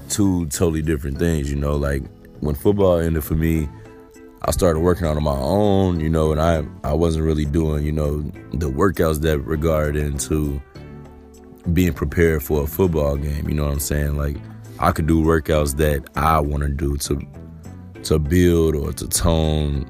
two 0.10 0.46
totally 0.48 0.82
different 0.82 1.18
things. 1.18 1.50
You 1.50 1.58
know, 1.58 1.76
like 1.76 2.04
when 2.40 2.56
football 2.56 3.00
ended 3.00 3.24
for 3.24 3.36
me 3.36 3.70
I 4.48 4.52
started 4.52 4.82
working 4.82 5.08
out 5.08 5.18
on 5.18 5.24
my 5.24 5.38
own, 5.38 6.00
you 6.00 6.10
know, 6.10 6.32
and 6.32 6.40
I 6.40 6.64
I 6.88 6.94
wasn't 6.94 7.26
really 7.26 7.46
doing, 7.46 7.84
you 7.84 7.92
know, 7.92 8.22
the 8.52 8.70
workouts 8.70 9.22
that 9.22 9.40
regard 9.40 9.96
into 9.96 10.62
being 11.74 11.94
prepared 11.94 12.44
for 12.44 12.64
a 12.64 12.68
football 12.68 13.18
game. 13.18 13.50
You 13.50 13.56
know 13.56 13.64
what 13.64 13.74
I'm 13.74 13.80
saying? 13.80 14.18
Like 14.18 14.38
I 14.80 14.92
could 14.92 15.08
do 15.08 15.24
workouts 15.24 15.78
that 15.78 16.08
I 16.16 16.40
want 16.40 16.62
to 16.62 16.70
do 16.70 16.96
to 16.98 17.22
to 18.04 18.20
build 18.20 18.76
or 18.76 18.94
to 18.94 19.08
tone 19.08 19.90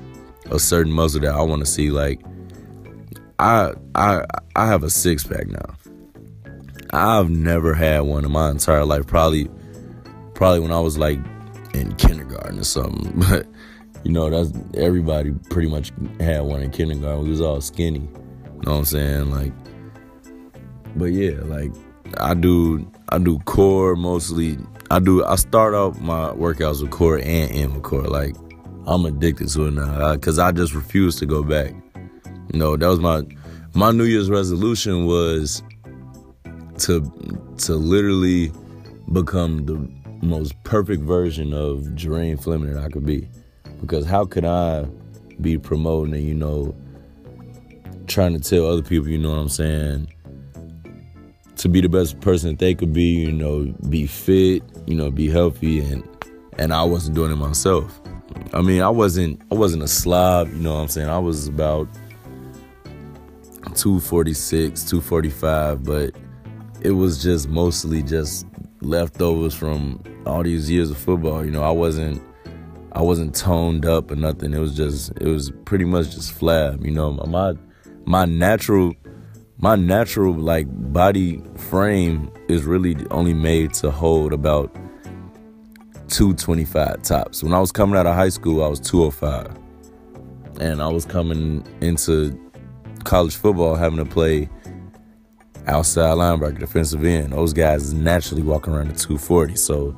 a 0.50 0.60
certain 0.60 0.94
muscle 0.94 1.20
that 1.20 1.34
I 1.34 1.42
want 1.42 1.66
to 1.66 1.70
see. 1.70 1.90
Like 1.92 2.22
I 3.40 3.74
I 3.96 4.26
I 4.56 4.68
have 4.68 4.84
a 4.84 4.90
six 4.90 5.24
pack 5.24 5.48
now. 5.48 5.76
I've 6.92 7.30
never 7.30 7.74
had 7.74 8.02
one 8.02 8.24
in 8.24 8.32
my 8.32 8.50
entire 8.50 8.86
life. 8.86 9.06
Probably 9.08 9.50
probably 10.34 10.60
when 10.62 10.72
I 10.72 10.80
was 10.80 10.98
like 10.98 11.20
in 11.74 11.94
kindergarten 11.96 12.60
or 12.60 12.64
something, 12.64 13.12
but 13.30 13.48
you 14.04 14.12
know, 14.12 14.30
that's 14.30 14.58
everybody 14.76 15.32
pretty 15.50 15.68
much 15.68 15.92
had 16.20 16.42
one 16.42 16.62
in 16.62 16.72
kindergarten. 16.72 17.24
We 17.24 17.30
was 17.32 17.42
all 17.42 17.60
skinny. 17.60 18.00
You 18.00 18.62
know 18.62 18.72
what 18.72 18.78
I'm 18.78 18.86
saying? 18.86 19.32
Like, 19.32 19.54
but 20.96 21.06
yeah, 21.06 21.40
like 21.44 21.72
I 22.20 22.34
do, 22.34 22.90
I 23.10 23.18
do 23.18 23.40
core 23.40 23.96
mostly. 23.96 24.58
I 24.92 25.00
do. 25.00 25.26
I 25.26 25.36
start 25.36 25.74
out 25.74 26.00
my 26.00 26.30
workouts 26.30 26.82
with 26.82 26.92
core 26.92 27.18
and 27.18 27.52
end 27.52 27.84
core. 27.84 28.04
Like, 28.04 28.36
I'm 28.86 29.06
addicted 29.06 29.50
to 29.50 29.68
it 29.68 29.72
now 29.72 30.14
because 30.14 30.40
I 30.40 30.52
just 30.52 30.74
refuse 30.74 31.16
to 31.18 31.26
go 31.26 31.44
back. 31.44 31.74
Know, 32.56 32.78
that 32.78 32.88
was 32.88 33.00
my 33.00 33.24
my 33.74 33.92
New 33.92 34.06
Year's 34.06 34.30
resolution 34.30 35.06
was 35.06 35.62
to 36.80 37.02
to 37.58 37.76
literally 37.76 38.52
become 39.12 39.66
the 39.66 39.76
most 40.26 40.62
perfect 40.64 41.04
version 41.04 41.54
of 41.54 41.82
Jermaine 41.96 42.42
Fleming 42.42 42.74
that 42.74 42.84
I 42.84 42.90
could 42.90 43.06
be. 43.06 43.28
Because 43.82 44.06
how 44.06 44.26
could 44.26 44.46
I 44.46 44.86
be 45.42 45.58
promoting 45.58 46.14
and, 46.14 46.24
you 46.24 46.34
know, 46.34 46.74
trying 48.08 48.34
to 48.34 48.40
tell 48.40 48.66
other 48.68 48.82
people, 48.82 49.10
you 49.10 49.18
know 49.18 49.32
what 49.32 49.40
I'm 49.40 49.50
saying, 49.50 50.14
to 51.58 51.70
be 51.70 51.82
the 51.82 51.90
best 51.90 52.22
person 52.22 52.52
that 52.52 52.60
they 52.60 52.74
could 52.74 52.94
be, 52.94 53.16
you 53.16 53.32
know, 53.32 53.66
be 53.90 54.08
fit, 54.08 54.64
you 54.88 54.96
know, 54.96 55.12
be 55.12 55.30
healthy 55.30 55.82
and 55.82 56.08
and 56.58 56.74
I 56.74 56.84
wasn't 56.84 57.16
doing 57.16 57.34
it 57.34 57.36
myself. 57.36 58.00
I 58.54 58.62
mean, 58.62 58.82
I 58.82 58.90
wasn't 58.90 59.42
I 59.52 59.56
wasn't 59.56 59.84
a 59.84 59.88
slob, 59.90 60.48
you 60.48 60.60
know 60.60 60.76
what 60.76 60.82
I'm 60.82 60.88
saying? 60.88 61.10
I 61.10 61.20
was 61.20 61.48
about 61.48 61.90
246, 63.76 64.84
245, 64.84 65.84
but 65.84 66.16
it 66.82 66.92
was 66.92 67.22
just 67.22 67.50
mostly 67.50 68.04
just 68.04 68.46
leftovers 68.82 69.54
from 69.54 70.02
all 70.26 70.44
these 70.44 70.70
years 70.70 70.92
of 70.92 70.98
football. 70.98 71.44
You 71.44 71.52
know, 71.52 71.64
I 71.64 71.72
wasn't 71.72 72.22
I 72.92 73.02
wasn't 73.02 73.36
toned 73.36 73.86
up 73.86 74.10
or 74.12 74.16
nothing. 74.16 74.54
It 74.54 74.60
was 74.60 74.76
just 74.76 75.12
it 75.20 75.28
was 75.28 75.52
pretty 75.66 75.86
much 75.86 76.12
just 76.12 76.38
flab. 76.40 76.86
You 76.86 76.92
know, 76.92 77.12
my 77.12 77.54
my 78.06 78.26
natural 78.26 78.94
my 79.58 79.76
natural 79.76 80.34
like 80.34 80.68
body 80.94 81.44
frame 81.56 82.32
is 82.48 82.64
really 82.64 82.96
only 83.12 83.34
made 83.34 83.74
to 83.76 83.92
hold 83.92 84.34
about 84.34 84.74
225 86.10 87.02
tops. 87.02 87.44
When 87.44 87.54
I 87.54 87.60
was 87.60 87.72
coming 87.72 87.98
out 87.98 88.06
of 88.06 88.16
high 88.16 88.30
school, 88.30 88.64
I 88.64 88.68
was 88.68 88.80
205. 88.80 89.58
And 90.62 90.82
I 90.82 90.88
was 90.88 91.06
coming 91.06 91.66
into 91.82 92.40
college 93.06 93.36
football 93.36 93.76
having 93.76 94.00
to 94.00 94.06
play 94.06 94.50
outside 95.68 96.18
linebacker, 96.18 96.60
defensive 96.60 97.04
end. 97.06 97.32
Those 97.34 97.54
guys 97.54 97.94
naturally 97.94 98.44
walking 98.44 98.74
around 98.74 98.90
at 98.90 98.98
240. 98.98 99.56
So 99.56 99.96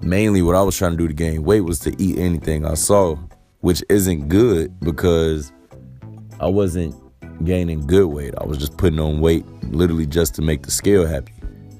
mainly 0.00 0.42
what 0.42 0.56
I 0.56 0.62
was 0.62 0.76
trying 0.76 0.92
to 0.92 0.96
do 0.96 1.08
to 1.08 1.14
gain 1.14 1.44
weight 1.44 1.60
was 1.60 1.78
to 1.80 1.94
eat 2.02 2.18
anything 2.18 2.64
I 2.64 2.74
saw, 2.74 3.16
which 3.60 3.82
isn't 3.88 4.28
good 4.28 4.78
because 4.80 5.52
I 6.40 6.46
wasn't 6.46 6.94
gaining 7.44 7.86
good 7.86 8.06
weight. 8.06 8.34
I 8.40 8.44
was 8.44 8.58
just 8.58 8.76
putting 8.76 8.98
on 8.98 9.20
weight 9.20 9.44
literally 9.64 10.06
just 10.06 10.34
to 10.36 10.42
make 10.42 10.62
the 10.62 10.70
scale 10.70 11.06
happy. 11.06 11.32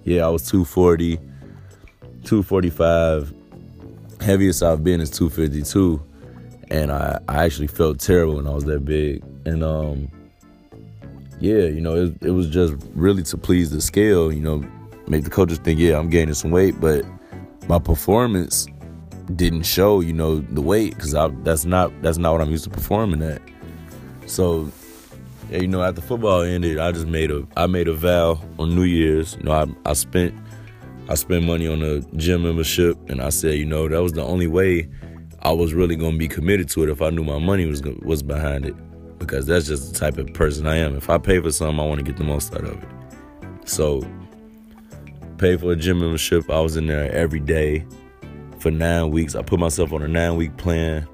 Yeah, 0.04 0.26
I 0.26 0.28
was 0.28 0.48
240, 0.48 1.16
245. 2.24 3.34
Heaviest 4.20 4.62
I've 4.62 4.84
been 4.84 5.00
is 5.00 5.10
252. 5.10 6.00
And 6.72 6.90
I, 6.90 7.20
I 7.28 7.44
actually 7.44 7.66
felt 7.66 8.00
terrible 8.00 8.36
when 8.36 8.46
I 8.46 8.50
was 8.50 8.64
that 8.64 8.84
big. 8.84 9.22
And 9.44 9.62
um 9.62 10.10
yeah, 11.38 11.64
you 11.64 11.80
know, 11.80 11.96
it, 11.96 12.14
it 12.22 12.30
was 12.30 12.48
just 12.48 12.74
really 12.94 13.22
to 13.24 13.36
please 13.36 13.70
the 13.70 13.80
scale, 13.80 14.32
you 14.32 14.40
know, 14.40 14.64
make 15.08 15.24
the 15.24 15.30
coaches 15.30 15.58
think, 15.58 15.80
yeah, 15.80 15.98
I'm 15.98 16.08
gaining 16.08 16.34
some 16.34 16.50
weight, 16.52 16.80
but 16.80 17.04
my 17.68 17.78
performance 17.78 18.68
didn't 19.36 19.64
show, 19.64 20.00
you 20.00 20.12
know, 20.12 20.38
the 20.38 20.62
weight 20.62 20.94
because 20.94 21.12
that's 21.42 21.64
not 21.64 21.92
that's 22.00 22.16
not 22.18 22.32
what 22.32 22.40
I'm 22.40 22.50
used 22.50 22.64
to 22.64 22.70
performing 22.70 23.22
at. 23.22 23.42
So, 24.26 24.70
yeah, 25.50 25.58
you 25.58 25.68
know, 25.68 25.82
after 25.82 26.00
football 26.00 26.42
ended, 26.42 26.78
I 26.78 26.92
just 26.92 27.06
made 27.06 27.30
a 27.30 27.46
I 27.56 27.66
made 27.66 27.88
a 27.88 27.94
vow 27.94 28.40
on 28.58 28.74
New 28.74 28.84
Year's. 28.84 29.36
You 29.36 29.42
know, 29.42 29.52
I 29.52 29.90
I 29.90 29.92
spent 29.92 30.34
I 31.08 31.16
spent 31.16 31.44
money 31.44 31.66
on 31.66 31.82
a 31.82 32.00
gym 32.16 32.44
membership, 32.44 32.96
and 33.10 33.20
I 33.20 33.28
said, 33.28 33.58
you 33.58 33.66
know, 33.66 33.88
that 33.88 34.02
was 34.02 34.12
the 34.12 34.24
only 34.24 34.46
way 34.46 34.88
I 35.42 35.50
was 35.50 35.74
really 35.74 35.96
gonna 35.96 36.16
be 36.16 36.28
committed 36.28 36.68
to 36.70 36.84
it 36.84 36.88
if 36.88 37.02
I 37.02 37.10
knew 37.10 37.24
my 37.24 37.38
money 37.38 37.66
was 37.66 37.82
was 38.02 38.22
behind 38.22 38.64
it, 38.64 38.74
because 39.18 39.46
that's 39.46 39.66
just 39.66 39.92
the 39.92 39.98
type 39.98 40.16
of 40.18 40.32
person 40.34 40.66
I 40.66 40.76
am. 40.76 40.96
If 40.96 41.10
I 41.10 41.18
pay 41.18 41.40
for 41.40 41.50
something, 41.50 41.80
I 41.80 41.84
want 41.84 41.98
to 41.98 42.04
get 42.04 42.16
the 42.16 42.24
most 42.24 42.54
out 42.54 42.64
of 42.64 42.82
it. 42.82 42.88
So 43.64 44.06
paid 45.38 45.60
for 45.60 45.72
a 45.72 45.76
gym 45.76 45.98
membership. 45.98 46.48
I 46.48 46.60
was 46.60 46.76
in 46.76 46.86
there 46.86 47.10
every 47.10 47.40
day 47.40 47.84
for 48.60 48.70
nine 48.70 49.10
weeks. 49.10 49.34
I 49.34 49.42
put 49.42 49.58
myself 49.58 49.92
on 49.92 50.02
a 50.02 50.08
nine 50.08 50.36
week 50.36 50.56
plan. 50.56 51.08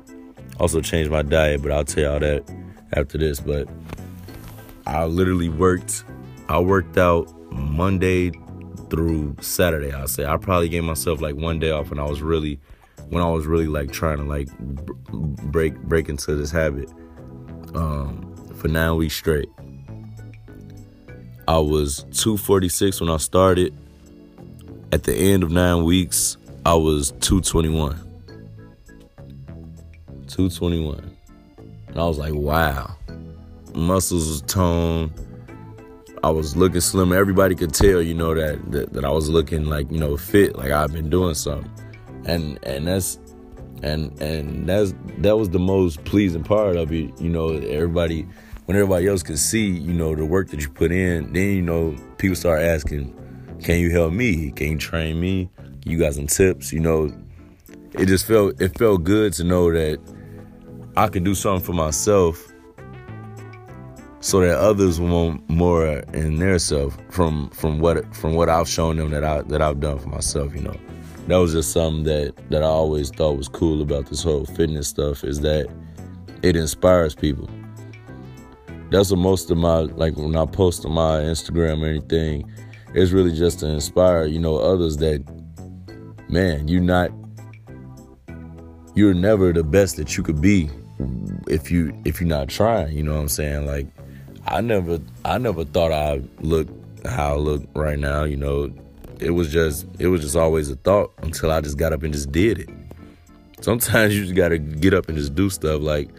Also 0.61 0.83
changed 0.83 1.11
my 1.11 1.23
diet, 1.23 1.63
but 1.63 1.73
I'll 1.73 1.85
tell 1.85 2.05
y'all 2.05 2.21
that 2.21 2.45
after 2.93 3.17
this. 3.17 3.41
But 3.41 3.69
I 4.87 5.05
literally 5.05 5.49
worked. 5.49 6.05
I 6.51 6.59
worked 6.59 6.99
out 6.99 7.33
Monday 7.51 8.33
through 8.91 9.37
Saturday. 9.41 9.93
I'll 9.93 10.09
say 10.09 10.27
I 10.27 10.37
probably 10.37 10.69
gave 10.69 10.85
myself 10.85 11.23
like 11.23 11.37
one 11.37 11.59
day 11.59 11.71
off 11.71 11.89
when 11.89 11.99
I 11.99 12.05
was 12.05 12.21
really, 12.21 12.61
when 13.11 13.23
I 13.23 13.29
was 13.31 13.47
really 13.47 13.67
like 13.67 13.93
trying 13.93 14.19
to 14.19 14.25
like 14.25 14.49
break 15.51 15.77
break 15.83 16.09
into 16.09 16.35
this 16.35 16.51
habit. 16.51 16.91
Um, 17.75 18.25
for 18.59 18.69
nine 18.69 18.97
weeks 18.97 19.15
straight. 19.15 19.49
I 21.47 21.59
was 21.59 22.05
246 22.13 23.01
when 23.01 23.11
I 23.11 23.17
started. 23.17 23.75
at 24.91 25.05
the 25.05 25.15
end 25.15 25.43
of 25.43 25.51
nine 25.51 25.85
weeks, 25.85 26.37
I 26.65 26.75
was 26.75 27.13
221. 27.21 27.95
221. 30.29 31.17
And 31.89 31.99
I 31.99 32.05
was 32.05 32.19
like, 32.19 32.35
wow. 32.35 32.97
Muscles 33.75 34.29
was 34.29 34.43
toned. 34.43 35.13
I 36.25 36.31
was 36.31 36.57
looking 36.57 36.81
slim. 36.81 37.13
Everybody 37.13 37.55
could 37.55 37.73
tell, 37.73 38.03
you 38.03 38.15
know, 38.15 38.35
that, 38.35 38.73
that 38.73 38.93
that 38.93 39.05
I 39.05 39.11
was 39.11 39.29
looking 39.29 39.67
like, 39.67 39.91
you 39.91 39.99
know, 39.99 40.17
fit, 40.17 40.57
like 40.57 40.73
I've 40.73 40.93
been 40.93 41.11
doing 41.11 41.35
something. 41.35 41.71
And 42.29 42.59
and 42.63 42.87
that's 42.87 43.19
and 43.83 44.21
and 44.21 44.69
that's 44.69 44.95
that 45.19 45.37
was 45.37 45.51
the 45.51 45.59
most 45.59 46.05
pleasing 46.05 46.45
part 46.45 46.77
of 46.77 46.93
it, 46.93 47.19
you 47.21 47.31
know, 47.31 47.51
everybody 47.51 48.27
when 48.67 48.77
everybody 48.77 49.07
else 49.07 49.23
could 49.23 49.39
see, 49.39 49.67
you 49.67 49.95
know, 49.95 50.15
the 50.15 50.27
work 50.27 50.49
that 50.51 50.61
you 50.61 50.69
put 50.69 50.93
in, 50.93 51.33
then 51.33 51.49
you 51.57 51.63
know, 51.63 51.97
people 52.19 52.37
start 52.37 52.61
asking, 52.61 53.15
Can 53.63 53.81
you 53.81 53.91
help 53.91 54.13
me? 54.13 54.51
Can 54.53 54.73
you 54.73 54.79
train 54.79 55.19
me? 55.19 55.49
You 55.87 55.99
got 55.99 56.15
some 56.15 56.27
tips, 56.27 56.73
you 56.73 56.81
know. 56.81 57.11
It 57.95 58.07
just 58.07 58.27
felt 58.27 58.61
it 58.61 58.77
felt 58.77 59.05
good 59.05 59.33
to 59.35 59.45
know 59.45 59.73
that 59.73 59.99
I 60.97 61.09
could 61.09 61.25
do 61.25 61.35
something 61.35 61.65
for 61.65 61.73
myself 61.73 62.53
so 64.21 64.41
that 64.41 64.59
others 64.59 65.01
want 65.01 65.49
more 65.49 65.87
in 66.13 66.39
their 66.39 66.59
self 66.59 66.99
from 67.11 67.49
from 67.51 67.79
what 67.79 68.15
from 68.15 68.35
what 68.35 68.49
I've 68.49 68.69
shown 68.69 68.97
them 68.97 69.11
that 69.11 69.25
I 69.25 69.43
that 69.43 69.63
I've 69.63 69.81
done 69.81 69.99
for 69.99 70.09
myself, 70.09 70.55
you 70.55 70.61
know. 70.61 70.77
That 71.29 71.37
was 71.37 71.53
just 71.53 71.73
something 71.73 72.05
that 72.05 72.33
that 72.49 72.63
I 72.63 72.67
always 72.67 73.11
thought 73.11 73.37
was 73.37 73.49
cool 73.49 73.83
about 73.83 74.07
this 74.07 74.23
whole 74.23 74.47
fitness 74.47 74.89
stuff 74.89 75.25
is 75.25 75.41
that 75.41 75.69
it 76.43 76.57
inspires 76.57 77.15
people. 77.15 77.49
That's 78.91 79.11
what 79.11 79.19
most 79.19 79.51
of 79.51 79.59
my 79.59 79.81
like 79.81 80.17
when 80.17 80.35
I 80.37 80.47
post 80.47 80.87
on 80.87 80.93
my 80.93 81.21
Instagram 81.21 81.83
or 81.83 81.87
anything, 81.87 82.51
it's 82.95 83.13
really 83.13 83.37
just 83.37 83.61
to 83.61 83.67
inspire, 83.67 84.25
you 84.25 84.39
know, 84.39 84.57
others 84.57 84.97
that 84.99 85.23
man, 86.31 86.67
you're 86.67 86.81
not 86.81 87.11
you're 88.95 89.13
never 89.13 89.53
the 89.53 89.63
best 89.63 89.97
that 89.97 90.17
you 90.17 90.23
could 90.23 90.41
be 90.41 90.71
if 91.47 91.71
you 91.71 91.93
if 92.07 92.23
you're 92.23 92.29
not 92.29 92.49
trying, 92.49 92.97
you 92.97 93.03
know 93.03 93.15
what 93.15 93.21
I'm 93.21 93.29
saying? 93.29 93.67
Like 93.67 93.87
I 94.47 94.63
never 94.63 94.99
I 95.27 95.37
never 95.37 95.67
thought 95.67 95.93
I 95.93 96.23
look 96.41 96.69
how 97.05 97.35
I 97.35 97.37
look 97.37 97.65
right 97.75 97.99
now, 97.99 98.25
you 98.25 98.39
know. 98.39 98.73
It 99.21 99.31
was 99.31 99.53
just 99.53 99.87
it 99.99 100.09
was 100.09 100.23
just 100.23 100.37
always 100.37 100.71
a 100.71 100.77
thought 100.77 101.13
until 101.23 101.51
I 101.51 101.61
just 101.61 101.77
got 101.79 101.93
up 101.93 102.03
and 102.03 102.13
just 102.13 102.33
did 102.33 102.59
it. 102.59 102.71
Sometimes 103.61 104.15
you 104.17 104.23
just 104.23 104.35
gotta 104.35 104.59
get 104.59 104.95
up 104.95 105.09
and 105.09 105.19
just 105.19 105.35
do 105.35 105.51
stuff 105.51 105.81
like 105.83 106.11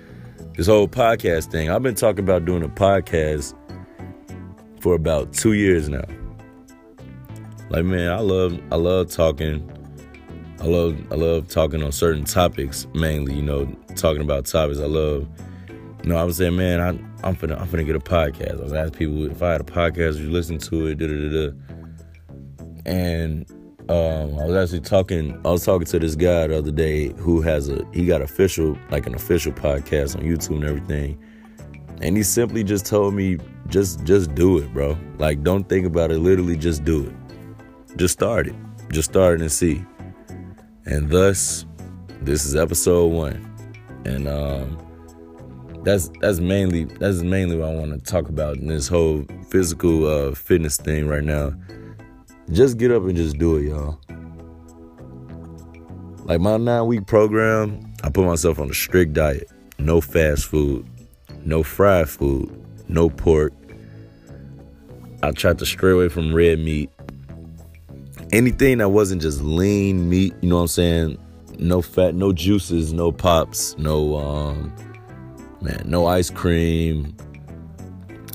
this 0.55 0.67
whole 0.67 0.87
podcast 0.87 1.51
thing. 1.51 1.69
I've 1.69 1.83
been 1.83 1.95
talking 1.95 2.23
about 2.23 2.45
doing 2.45 2.63
a 2.63 2.69
podcast 2.69 3.53
for 4.81 4.95
about 4.95 5.33
two 5.33 5.53
years 5.53 5.89
now. 5.89 6.05
Like 7.69 7.85
man, 7.85 8.11
I 8.11 8.19
love 8.19 8.59
I 8.71 8.75
love 8.75 9.09
talking 9.09 9.69
I 10.59 10.65
love 10.65 10.97
I 11.11 11.15
love 11.15 11.47
talking 11.47 11.83
on 11.83 11.91
certain 11.91 12.25
topics 12.25 12.87
mainly, 12.93 13.35
you 13.35 13.43
know, 13.43 13.65
talking 13.95 14.21
about 14.21 14.45
topics. 14.45 14.79
I 14.79 14.85
love 14.85 15.27
you 16.03 16.09
know, 16.09 16.17
I 16.17 16.23
was 16.23 16.37
saying, 16.37 16.55
man, 16.55 16.79
I 16.79 16.89
I'm 17.27 17.35
finna 17.35 17.59
I'm 17.59 17.67
finna 17.67 17.85
get 17.85 17.95
a 17.95 17.99
podcast. 17.99 18.59
I 18.59 18.63
was 18.63 18.73
asking 18.73 18.97
people 18.97 19.31
if 19.31 19.41
I 19.41 19.53
had 19.53 19.61
a 19.61 19.65
podcast, 19.65 20.15
would 20.15 20.23
you 20.23 20.31
listen 20.31 20.57
to 20.57 20.87
it, 20.87 20.97
da 20.97 21.07
da 21.07 21.29
da. 21.29 21.78
And 22.89 23.45
um, 23.87 24.39
I 24.39 24.45
was 24.45 24.55
actually 24.55 24.81
talking 24.81 25.39
I 25.45 25.51
was 25.51 25.63
talking 25.63 25.85
to 25.85 25.99
this 25.99 26.15
guy 26.15 26.47
the 26.47 26.57
other 26.57 26.71
day 26.71 27.13
who 27.13 27.39
has 27.41 27.69
a 27.69 27.85
he 27.93 28.07
got 28.07 28.21
official 28.21 28.75
like 28.89 29.05
an 29.05 29.13
official 29.13 29.51
podcast 29.51 30.17
on 30.17 30.23
YouTube 30.23 30.55
and 30.55 30.63
everything. 30.63 31.23
And 32.01 32.17
he 32.17 32.23
simply 32.23 32.63
just 32.63 32.87
told 32.87 33.13
me 33.13 33.37
just 33.67 34.03
just 34.05 34.33
do 34.33 34.57
it, 34.57 34.73
bro. 34.73 34.97
Like 35.19 35.43
don't 35.43 35.69
think 35.69 35.85
about 35.85 36.11
it, 36.11 36.17
literally 36.17 36.57
just 36.57 36.83
do 36.83 37.05
it. 37.05 37.95
Just 37.95 38.13
start 38.13 38.47
it. 38.47 38.55
Just 38.91 39.11
start 39.11 39.35
it 39.35 39.41
and 39.41 39.51
see. 39.51 39.85
And 40.85 41.11
thus, 41.11 41.67
this 42.21 42.43
is 42.43 42.55
episode 42.55 43.11
one. 43.11 43.45
And 44.05 44.27
um, 44.27 44.77
that's 45.83 46.09
that's 46.21 46.39
mainly 46.39 46.85
that's 46.85 47.21
mainly 47.21 47.55
what 47.55 47.69
I 47.69 47.75
want 47.75 47.91
to 47.93 48.11
talk 48.11 48.29
about 48.29 48.57
in 48.57 48.65
this 48.65 48.87
whole 48.87 49.25
physical 49.51 50.07
uh, 50.07 50.33
fitness 50.33 50.77
thing 50.77 51.07
right 51.07 51.23
now. 51.23 51.53
Just 52.51 52.77
get 52.77 52.91
up 52.91 53.03
and 53.03 53.15
just 53.15 53.37
do 53.37 53.57
it, 53.57 53.69
y'all. 53.69 53.99
Like 56.25 56.39
my 56.39 56.57
nine 56.57 56.85
week 56.87 57.05
program, 57.05 57.93
I 58.03 58.09
put 58.09 58.25
myself 58.25 58.59
on 58.59 58.69
a 58.69 58.73
strict 58.73 59.13
diet. 59.13 59.49
No 59.77 60.01
fast 60.01 60.45
food, 60.45 60.87
no 61.45 61.63
fried 61.63 62.09
food, 62.09 62.51
no 62.87 63.09
pork. 63.09 63.53
I 65.23 65.31
tried 65.31 65.59
to 65.59 65.65
stray 65.65 65.91
away 65.91 66.09
from 66.09 66.33
red 66.33 66.59
meat 66.59 66.89
anything 68.31 68.77
that 68.79 68.89
wasn't 68.89 69.21
just 69.21 69.41
lean 69.41 70.09
meat, 70.09 70.33
you 70.41 70.49
know 70.49 70.55
what 70.55 70.61
I'm 70.63 70.67
saying? 70.67 71.17
No 71.57 71.81
fat, 71.81 72.15
no 72.15 72.31
juices, 72.31 72.93
no 72.93 73.11
pops, 73.11 73.77
no 73.77 74.15
um 74.17 74.73
man, 75.61 75.81
no 75.85 76.05
ice 76.05 76.29
cream, 76.29 77.15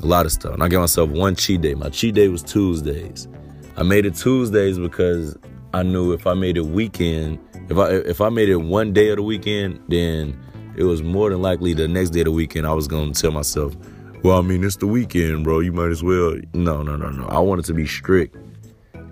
a 0.03 0.07
lot 0.07 0.27
of 0.27 0.33
stuff. 0.33 0.55
And 0.55 0.63
I 0.63 0.69
gave 0.69 0.81
myself 0.81 1.11
one 1.11 1.35
cheat 1.35 1.61
day. 1.61 1.75
My 1.75 1.89
cheat 1.89 2.15
day 2.15 2.29
was 2.29 2.43
Tuesdays. 2.43 3.29
I 3.77 3.83
made 3.83 4.07
it 4.07 4.15
Tuesdays 4.15 4.79
because 4.79 5.37
I 5.73 5.83
knew 5.83 6.13
if 6.13 6.27
I 6.27 6.35
made 6.35 6.57
it 6.57 6.67
weekend, 6.67 7.39
if 7.69 7.77
I 7.77 7.91
if 7.91 8.21
I 8.21 8.29
made 8.29 8.49
it 8.49 8.57
one 8.57 8.93
day 8.93 9.11
of 9.11 9.17
the 9.17 9.23
weekend, 9.23 9.81
then 9.89 10.41
it 10.77 10.85
was 10.85 11.03
more 11.03 11.31
than 11.31 11.43
likely 11.43 11.73
the 11.73 11.89
next 11.89 12.11
day 12.11 12.21
of 12.21 12.27
the 12.27 12.33
weekend 12.33 12.67
I 12.67 12.73
was 12.73 12.87
gonna 12.87 13.13
tell 13.13 13.33
myself, 13.33 13.77
well, 14.23 14.39
I 14.39 14.43
mean 14.43 14.63
it's 14.63 14.77
the 14.77 14.87
weekend, 14.87 15.45
bro. 15.45 15.61
You 15.61 15.73
might 15.73 15.91
as 15.91 16.03
well. 16.03 16.37
No, 16.53 16.83
no, 16.83 16.97
no, 16.97 17.11
no. 17.11 17.27
I 17.27 17.41
wanted 17.41 17.65
to 17.67 17.75
be 17.75 17.87
strict. 17.87 18.37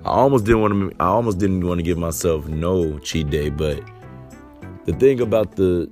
I 0.05 0.11
almost 0.11 0.45
didn't 0.45 0.63
want 0.63 0.93
to. 0.93 1.03
I 1.03 1.07
almost 1.07 1.39
didn't 1.39 1.67
want 1.67 1.79
to 1.79 1.83
give 1.83 1.99
myself 1.99 2.47
no 2.47 2.99
cheat 3.01 3.31
day, 3.31 3.51
but 3.51 3.83
the 4.85 4.93
thing 4.95 5.21
about 5.21 5.57
the 5.57 5.91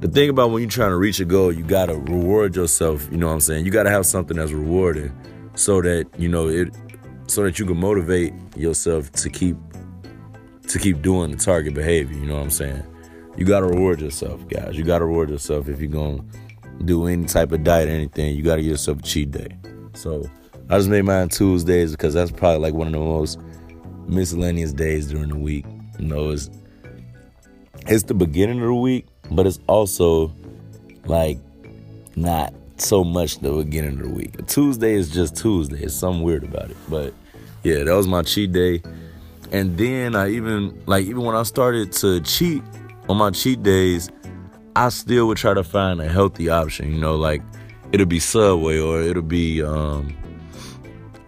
the 0.00 0.08
thing 0.08 0.28
about 0.28 0.50
when 0.50 0.60
you're 0.62 0.70
trying 0.70 0.90
to 0.90 0.96
reach 0.96 1.20
a 1.20 1.24
goal, 1.24 1.52
you 1.52 1.64
gotta 1.64 1.94
reward 1.94 2.56
yourself. 2.56 3.08
You 3.10 3.16
know 3.16 3.28
what 3.28 3.34
I'm 3.34 3.40
saying? 3.40 3.64
You 3.64 3.70
gotta 3.70 3.90
have 3.90 4.04
something 4.04 4.36
that's 4.36 4.52
rewarding, 4.52 5.12
so 5.54 5.80
that 5.80 6.06
you 6.18 6.28
know 6.28 6.48
it, 6.48 6.74
so 7.26 7.42
that 7.44 7.58
you 7.58 7.66
can 7.66 7.78
motivate 7.78 8.32
yourself 8.56 9.10
to 9.12 9.30
keep 9.30 9.56
to 10.68 10.78
keep 10.78 11.02
doing 11.02 11.30
the 11.30 11.36
target 11.36 11.74
behavior. 11.74 12.16
You 12.16 12.26
know 12.26 12.34
what 12.34 12.42
I'm 12.42 12.50
saying? 12.50 12.82
You 13.36 13.44
gotta 13.44 13.66
reward 13.66 14.00
yourself, 14.00 14.46
guys. 14.48 14.76
You 14.76 14.84
gotta 14.84 15.04
reward 15.04 15.30
yourself 15.30 15.68
if 15.68 15.80
you're 15.80 15.90
gonna 15.90 16.22
do 16.84 17.06
any 17.06 17.26
type 17.26 17.52
of 17.52 17.64
diet, 17.64 17.88
or 17.88 17.92
anything. 17.92 18.36
You 18.36 18.42
gotta 18.42 18.62
give 18.62 18.70
yourself 18.72 19.00
a 19.00 19.02
cheat 19.02 19.30
day. 19.30 19.48
So 19.94 20.28
I 20.70 20.76
just 20.78 20.88
made 20.88 21.02
mine 21.02 21.28
Tuesdays 21.28 21.92
because 21.92 22.14
that's 22.14 22.30
probably 22.30 22.58
like 22.58 22.74
one 22.74 22.86
of 22.88 22.92
the 22.92 22.98
most 22.98 23.38
miscellaneous 24.06 24.72
days 24.72 25.08
during 25.08 25.28
the 25.28 25.38
week. 25.38 25.66
You 25.98 26.06
know, 26.06 26.30
it's 26.30 26.50
it's 27.86 28.04
the 28.04 28.14
beginning 28.14 28.60
of 28.60 28.68
the 28.68 28.74
week, 28.74 29.06
but 29.30 29.46
it's 29.46 29.58
also 29.66 30.32
like 31.06 31.38
not 32.16 32.54
so 32.76 33.04
much 33.04 33.38
the 33.38 33.52
beginning 33.52 34.00
of 34.00 34.06
the 34.06 34.08
week. 34.08 34.46
Tuesday 34.46 34.94
is 34.94 35.10
just 35.10 35.36
Tuesday. 35.36 35.82
It's 35.82 35.94
something 35.94 36.22
weird 36.22 36.44
about 36.44 36.70
it. 36.70 36.76
But 36.88 37.14
yeah, 37.62 37.84
that 37.84 37.94
was 37.94 38.06
my 38.06 38.22
cheat 38.22 38.52
day. 38.52 38.82
And 39.52 39.76
then 39.78 40.16
I 40.16 40.30
even 40.30 40.82
like 40.86 41.04
even 41.04 41.22
when 41.22 41.36
I 41.36 41.42
started 41.44 41.92
to 41.92 42.20
cheat 42.20 42.62
on 43.08 43.16
my 43.16 43.30
cheat 43.30 43.62
days, 43.62 44.10
I 44.74 44.88
still 44.88 45.28
would 45.28 45.38
try 45.38 45.54
to 45.54 45.62
find 45.62 46.00
a 46.00 46.08
healthy 46.08 46.48
option. 46.48 46.92
You 46.92 47.00
know, 47.00 47.16
like 47.16 47.42
it'll 47.92 48.06
be 48.06 48.18
Subway 48.18 48.78
or 48.78 49.00
it'll 49.00 49.22
be 49.22 49.62
um 49.62 50.16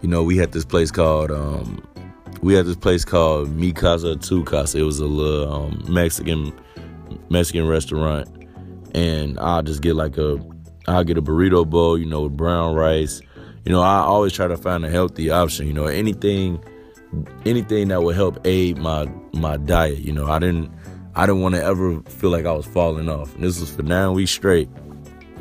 you 0.06 0.08
know, 0.08 0.22
we 0.22 0.36
had 0.36 0.52
this 0.52 0.64
place 0.64 0.90
called 0.90 1.30
um, 1.30 1.82
we 2.40 2.54
had 2.54 2.66
this 2.66 2.76
place 2.76 3.04
called 3.04 3.50
Mi 3.50 3.72
Casa 3.72 4.14
Tu 4.14 4.44
Casa. 4.44 4.78
It 4.78 4.82
was 4.82 5.00
a 5.00 5.06
little 5.06 5.52
um, 5.52 5.84
Mexican 5.88 6.52
Mexican 7.28 7.66
restaurant, 7.66 8.28
and 8.94 9.38
I'll 9.40 9.64
just 9.64 9.82
get 9.82 9.96
like 9.96 10.16
a 10.16 10.36
I'll 10.86 11.04
get 11.04 11.18
a 11.18 11.22
burrito 11.22 11.68
bowl, 11.68 11.98
you 11.98 12.06
know, 12.06 12.22
with 12.22 12.36
brown 12.36 12.74
rice. 12.74 13.20
You 13.64 13.72
know, 13.72 13.80
I 13.80 13.98
always 13.98 14.32
try 14.32 14.46
to 14.46 14.56
find 14.56 14.84
a 14.84 14.90
healthy 14.90 15.30
option. 15.30 15.66
You 15.66 15.72
know, 15.72 15.86
anything 15.86 16.62
anything 17.44 17.88
that 17.88 18.02
would 18.02 18.16
help 18.16 18.38
aid 18.44 18.78
my 18.78 19.06
my 19.32 19.56
diet. 19.56 19.98
You 19.98 20.12
know, 20.12 20.26
I 20.26 20.38
didn't 20.38 20.72
I 21.14 21.26
didn't 21.26 21.42
want 21.42 21.54
to 21.54 21.64
ever 21.64 22.00
feel 22.02 22.30
like 22.30 22.46
I 22.46 22.52
was 22.52 22.66
falling 22.66 23.08
off. 23.08 23.34
And 23.34 23.44
this 23.44 23.60
was 23.60 23.74
for 23.74 23.82
nine 23.82 24.12
weeks 24.12 24.30
straight. 24.30 24.68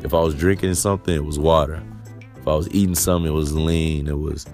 If 0.02 0.14
I 0.14 0.20
was 0.20 0.34
drinking 0.34 0.74
something, 0.74 1.14
it 1.14 1.24
was 1.24 1.38
water. 1.38 1.82
If 2.36 2.48
I 2.48 2.54
was 2.54 2.68
eating 2.70 2.94
something, 2.94 3.30
it 3.30 3.34
was 3.34 3.54
lean. 3.54 4.06
It 4.06 4.18
was, 4.18 4.46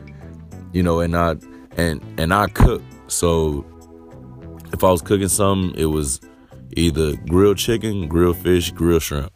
you 0.73 0.83
know, 0.83 1.01
and 1.01 1.17
I 1.17 1.37
and 1.77 2.03
and 2.19 2.33
I 2.33 2.49
cook. 2.49 2.83
So 3.09 3.65
if 4.73 4.83
I 4.85 4.91
was 4.91 5.03
cooking 5.03 5.29
something, 5.29 5.79
it 5.79 5.87
was 5.87 6.21
either 6.77 7.17
grilled 7.29 7.59
chicken, 7.59 8.09
grilled 8.09 8.39
fish, 8.39 8.71
grilled 8.71 9.03
shrimp. 9.03 9.33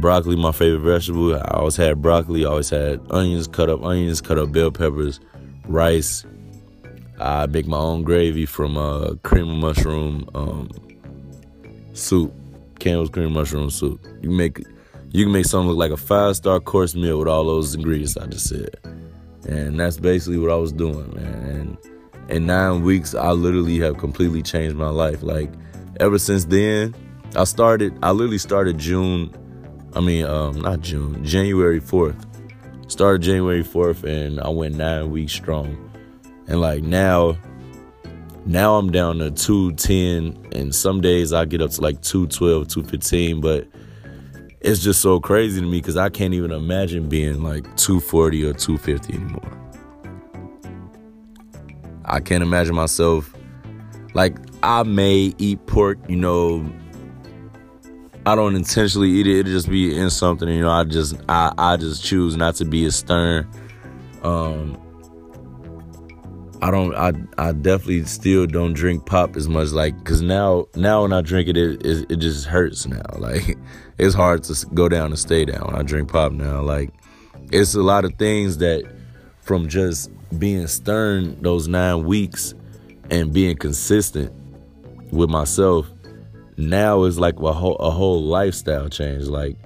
Broccoli, 0.00 0.36
my 0.36 0.52
favorite 0.52 0.80
vegetable. 0.80 1.34
I 1.34 1.58
always 1.58 1.76
had 1.76 2.02
broccoli. 2.02 2.44
I 2.44 2.48
always 2.48 2.70
had 2.70 3.00
onions, 3.10 3.46
cut 3.46 3.68
up 3.68 3.82
onions, 3.82 4.20
cut 4.20 4.38
up 4.38 4.52
bell 4.52 4.70
peppers, 4.70 5.20
rice. 5.66 6.24
I 7.18 7.46
make 7.46 7.66
my 7.66 7.78
own 7.78 8.02
gravy 8.02 8.46
from 8.46 8.76
uh, 8.76 9.14
cream 9.22 9.48
of 9.48 9.56
mushroom 9.56 10.28
um, 10.34 10.70
soup, 11.92 12.32
Campbell's 12.78 13.10
cream 13.10 13.32
mushroom 13.32 13.70
soup. 13.70 14.04
You 14.20 14.30
make 14.30 14.58
you 15.12 15.24
can 15.24 15.32
make 15.32 15.46
something 15.46 15.68
look 15.68 15.78
like 15.78 15.92
a 15.92 15.96
five 15.96 16.36
star 16.36 16.58
course 16.58 16.94
meal 16.94 17.18
with 17.20 17.28
all 17.28 17.44
those 17.44 17.74
ingredients 17.74 18.16
I 18.16 18.26
just 18.26 18.48
said. 18.48 18.76
And 19.46 19.78
that's 19.78 19.96
basically 19.96 20.38
what 20.38 20.50
I 20.50 20.56
was 20.56 20.72
doing, 20.72 21.14
man. 21.14 21.34
And 21.44 22.30
in 22.30 22.46
nine 22.46 22.82
weeks, 22.82 23.14
I 23.14 23.30
literally 23.30 23.78
have 23.78 23.98
completely 23.98 24.42
changed 24.42 24.76
my 24.76 24.88
life. 24.88 25.22
Like 25.22 25.52
ever 26.00 26.18
since 26.18 26.46
then, 26.46 26.94
I 27.36 27.44
started. 27.44 27.96
I 28.02 28.10
literally 28.10 28.38
started 28.38 28.78
June. 28.78 29.32
I 29.94 30.00
mean, 30.00 30.24
um, 30.26 30.60
not 30.60 30.80
June, 30.80 31.24
January 31.24 31.80
fourth. 31.80 32.26
Started 32.88 33.22
January 33.22 33.62
fourth, 33.62 34.04
and 34.04 34.40
I 34.40 34.48
went 34.48 34.74
nine 34.74 35.10
weeks 35.10 35.32
strong. 35.32 35.90
And 36.46 36.60
like 36.60 36.82
now, 36.82 37.38
now 38.44 38.76
I'm 38.76 38.90
down 38.90 39.18
to 39.18 39.30
210, 39.30 40.52
and 40.52 40.74
some 40.74 41.00
days 41.00 41.32
I 41.32 41.44
get 41.44 41.62
up 41.62 41.70
to 41.72 41.80
like 41.80 42.02
212, 42.02 42.68
215, 42.68 43.40
but 43.40 43.66
it's 44.60 44.80
just 44.80 45.00
so 45.00 45.20
crazy 45.20 45.60
to 45.60 45.66
me 45.66 45.78
because 45.78 45.96
I 45.96 46.08
can't 46.08 46.34
even 46.34 46.50
imagine 46.50 47.08
being 47.08 47.42
like 47.42 47.64
240 47.76 48.44
or 48.44 48.52
250 48.52 49.14
anymore. 49.14 49.60
I 52.04 52.20
can't 52.20 52.42
imagine 52.42 52.74
myself 52.74 53.34
like 54.14 54.36
I 54.62 54.82
may 54.82 55.34
eat 55.38 55.64
pork, 55.66 55.98
you 56.08 56.16
know. 56.16 56.70
I 58.26 58.34
don't 58.34 58.56
intentionally 58.56 59.10
eat 59.10 59.26
it; 59.26 59.40
it 59.40 59.44
just 59.44 59.68
be 59.68 59.96
in 59.96 60.10
something, 60.10 60.48
you 60.48 60.62
know. 60.62 60.70
I 60.70 60.84
just 60.84 61.16
I 61.28 61.52
I 61.58 61.76
just 61.76 62.02
choose 62.02 62.36
not 62.36 62.54
to 62.56 62.64
be 62.64 62.84
as 62.86 62.96
stern. 62.96 63.48
Um, 64.22 64.80
I 66.62 66.70
don't. 66.70 66.94
I 66.94 67.12
I 67.36 67.52
definitely 67.52 68.04
still 68.04 68.46
don't 68.46 68.72
drink 68.72 69.04
pop 69.04 69.36
as 69.36 69.48
much. 69.48 69.72
Like, 69.72 70.02
cause 70.04 70.22
now 70.22 70.66
now 70.74 71.02
when 71.02 71.12
I 71.12 71.20
drink 71.20 71.48
it, 71.48 71.58
it 71.58 71.84
it, 71.84 72.12
it 72.12 72.16
just 72.16 72.46
hurts 72.46 72.86
now. 72.86 73.02
Like, 73.18 73.58
it's 73.98 74.14
hard 74.14 74.42
to 74.44 74.66
go 74.72 74.88
down 74.88 75.06
and 75.06 75.18
stay 75.18 75.44
down. 75.44 75.66
When 75.66 75.76
I 75.76 75.82
drink 75.82 76.10
pop 76.10 76.32
now. 76.32 76.62
Like, 76.62 76.90
it's 77.52 77.74
a 77.74 77.82
lot 77.82 78.06
of 78.06 78.14
things 78.14 78.58
that 78.58 78.84
from 79.42 79.68
just 79.68 80.10
being 80.38 80.66
stern 80.66 81.40
those 81.42 81.68
nine 81.68 82.04
weeks 82.04 82.54
and 83.10 83.32
being 83.32 83.56
consistent 83.56 84.32
with 85.12 85.28
myself. 85.28 85.86
Now 86.56 87.02
it's 87.04 87.18
like 87.18 87.38
a 87.40 87.52
whole 87.52 87.76
a 87.76 87.90
whole 87.90 88.22
lifestyle 88.22 88.88
change. 88.88 89.24
Like, 89.24 89.56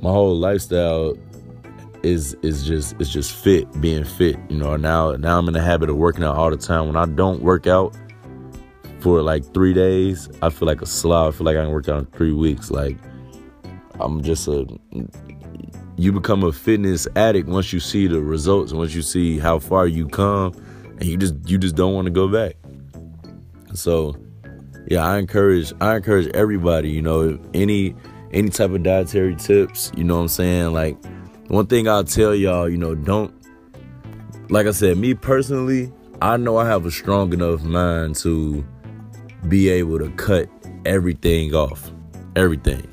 my 0.00 0.10
whole 0.10 0.36
lifestyle 0.36 1.14
is 2.02 2.34
is 2.42 2.66
just 2.66 2.94
it's 3.00 3.10
just 3.10 3.32
fit, 3.32 3.80
being 3.80 4.04
fit. 4.04 4.36
You 4.48 4.58
know, 4.58 4.76
now 4.76 5.12
now 5.12 5.38
I'm 5.38 5.48
in 5.48 5.54
the 5.54 5.62
habit 5.62 5.90
of 5.90 5.96
working 5.96 6.22
out 6.22 6.36
all 6.36 6.50
the 6.50 6.56
time. 6.56 6.86
When 6.86 6.96
I 6.96 7.06
don't 7.06 7.42
work 7.42 7.66
out 7.66 7.96
for 9.00 9.20
like 9.22 9.52
three 9.52 9.74
days, 9.74 10.28
I 10.42 10.50
feel 10.50 10.66
like 10.66 10.82
a 10.82 10.86
slob. 10.86 11.34
I 11.34 11.36
feel 11.36 11.46
like 11.46 11.56
I 11.56 11.62
can 11.62 11.70
work 11.70 11.88
out 11.88 11.98
in 11.98 12.06
three 12.06 12.32
weeks. 12.32 12.70
Like 12.70 12.96
I'm 13.98 14.22
just 14.22 14.46
a 14.46 14.66
you 15.96 16.12
become 16.12 16.42
a 16.42 16.52
fitness 16.52 17.06
addict 17.16 17.48
once 17.48 17.72
you 17.72 17.80
see 17.80 18.06
the 18.06 18.20
results, 18.20 18.72
once 18.72 18.94
you 18.94 19.02
see 19.02 19.38
how 19.38 19.58
far 19.58 19.86
you 19.86 20.08
come, 20.08 20.52
and 20.98 21.04
you 21.04 21.16
just 21.16 21.34
you 21.46 21.58
just 21.58 21.74
don't 21.74 21.94
want 21.94 22.06
to 22.06 22.10
go 22.10 22.28
back. 22.28 22.56
So 23.74 24.16
yeah, 24.86 25.04
I 25.04 25.18
encourage 25.18 25.72
I 25.80 25.96
encourage 25.96 26.28
everybody, 26.34 26.90
you 26.90 27.02
know, 27.02 27.38
any 27.54 27.94
any 28.32 28.50
type 28.50 28.70
of 28.70 28.82
dietary 28.82 29.36
tips, 29.36 29.92
you 29.96 30.04
know 30.04 30.16
what 30.16 30.22
I'm 30.22 30.28
saying? 30.28 30.72
Like 30.72 30.96
one 31.48 31.66
thing 31.66 31.88
I'll 31.88 32.04
tell 32.04 32.34
y'all, 32.34 32.68
you 32.68 32.78
know, 32.78 32.94
don't 32.94 33.32
like 34.50 34.66
I 34.66 34.72
said, 34.72 34.98
me 34.98 35.14
personally, 35.14 35.92
I 36.20 36.36
know 36.36 36.56
I 36.56 36.66
have 36.66 36.86
a 36.86 36.90
strong 36.90 37.32
enough 37.32 37.62
mind 37.62 38.16
to 38.16 38.64
be 39.48 39.68
able 39.68 39.98
to 39.98 40.10
cut 40.10 40.48
everything 40.84 41.54
off. 41.54 41.90
Everything. 42.36 42.88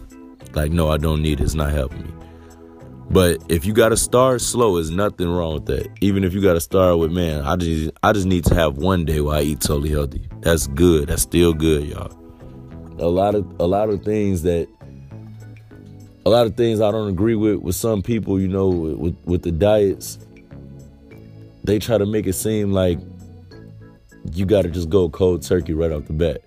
Like, 0.54 0.72
no, 0.72 0.90
I 0.90 0.98
don't 0.98 1.22
need 1.22 1.40
it. 1.40 1.44
It's 1.44 1.56
not 1.56 1.72
helping 1.72 2.04
me. 2.04 2.14
But 3.12 3.44
if 3.50 3.66
you 3.66 3.74
gotta 3.74 3.98
start 3.98 4.40
slow, 4.40 4.76
there's 4.76 4.90
nothing 4.90 5.28
wrong 5.28 5.56
with 5.56 5.66
that. 5.66 5.90
Even 6.00 6.24
if 6.24 6.34
you 6.34 6.42
gotta 6.42 6.62
start 6.62 6.98
with, 6.98 7.12
man, 7.12 7.44
I 7.44 7.58
just 7.58 7.92
I 8.02 8.14
just 8.14 8.26
need 8.26 8.46
to 8.46 8.56
have 8.56 8.78
one 8.78 9.04
day 9.04 9.20
where 9.20 9.36
I 9.36 9.42
eat 9.42 9.60
totally 9.60 9.90
healthy. 9.90 10.30
That's 10.40 10.68
good. 10.68 11.10
That's 11.10 11.22
still 11.22 11.54
good, 11.54 11.88
y'all. 11.88 12.18
A 13.00 13.10
lot 13.10 13.36
of 13.36 13.46
a 13.60 13.66
lot 13.66 13.90
of 13.90 14.04
things 14.04 14.44
that 14.44 14.70
a 16.26 16.30
lot 16.30 16.46
of 16.46 16.56
things 16.56 16.80
I 16.80 16.90
don't 16.92 17.10
agree 17.10 17.36
with 17.36 17.58
with 17.58 17.76
some 17.76 18.02
people, 18.02 18.40
you 18.40 18.48
know, 18.48 18.70
with 18.70 19.18
with 19.26 19.42
the 19.42 19.52
diets. 19.52 20.18
They 21.66 21.80
try 21.80 21.98
to 21.98 22.06
make 22.06 22.28
it 22.28 22.34
seem 22.34 22.72
like 22.72 22.98
you 24.32 24.46
got 24.46 24.62
to 24.62 24.70
just 24.70 24.90
go 24.90 25.10
cold 25.10 25.42
turkey 25.42 25.74
right 25.74 25.92
off 25.92 26.06
the 26.06 26.14
bat. 26.14 26.44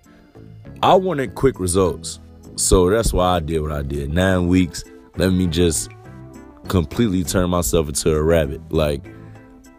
I 0.81 0.95
wanted 0.95 1.35
quick 1.35 1.59
results. 1.59 2.19
So 2.55 2.89
that's 2.89 3.13
why 3.13 3.35
I 3.35 3.39
did 3.39 3.59
what 3.61 3.71
I 3.71 3.81
did. 3.81 4.13
9 4.13 4.47
weeks, 4.47 4.83
let 5.17 5.31
me 5.31 5.47
just 5.47 5.89
completely 6.67 7.23
turn 7.23 7.49
myself 7.49 7.87
into 7.87 8.13
a 8.13 8.21
rabbit. 8.21 8.61
Like 8.71 9.05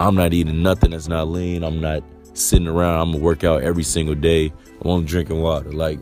I'm 0.00 0.14
not 0.14 0.32
eating 0.32 0.62
nothing 0.62 0.90
that's 0.90 1.08
not 1.08 1.28
lean. 1.28 1.62
I'm 1.62 1.80
not 1.80 2.02
sitting 2.34 2.68
around. 2.68 3.00
I'm 3.00 3.12
gonna 3.12 3.24
work 3.24 3.44
out 3.44 3.62
every 3.62 3.82
single 3.82 4.14
day. 4.14 4.52
I'm 4.82 4.90
only 4.90 5.06
drinking 5.06 5.40
water. 5.40 5.72
Like 5.72 5.98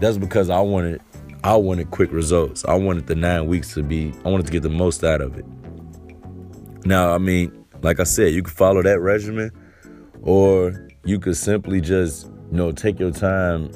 that's 0.00 0.18
because 0.18 0.50
I 0.50 0.60
wanted 0.60 1.00
I 1.44 1.56
wanted 1.56 1.90
quick 1.90 2.10
results. 2.10 2.64
I 2.64 2.74
wanted 2.74 3.06
the 3.06 3.14
nine 3.14 3.46
weeks 3.48 3.74
to 3.74 3.82
be, 3.82 4.14
I 4.24 4.30
wanted 4.30 4.46
to 4.46 4.52
get 4.52 4.62
the 4.62 4.70
most 4.70 5.04
out 5.04 5.20
of 5.20 5.36
it. 5.36 5.44
Now, 6.86 7.12
I 7.12 7.18
mean, 7.18 7.66
like 7.82 8.00
I 8.00 8.04
said, 8.04 8.32
you 8.32 8.42
could 8.42 8.54
follow 8.54 8.82
that 8.82 8.98
regimen 9.00 9.50
or 10.22 10.88
you 11.04 11.18
could 11.18 11.36
simply 11.36 11.82
just, 11.82 12.28
you 12.50 12.56
know, 12.56 12.72
take 12.72 12.98
your 12.98 13.10
time 13.10 13.70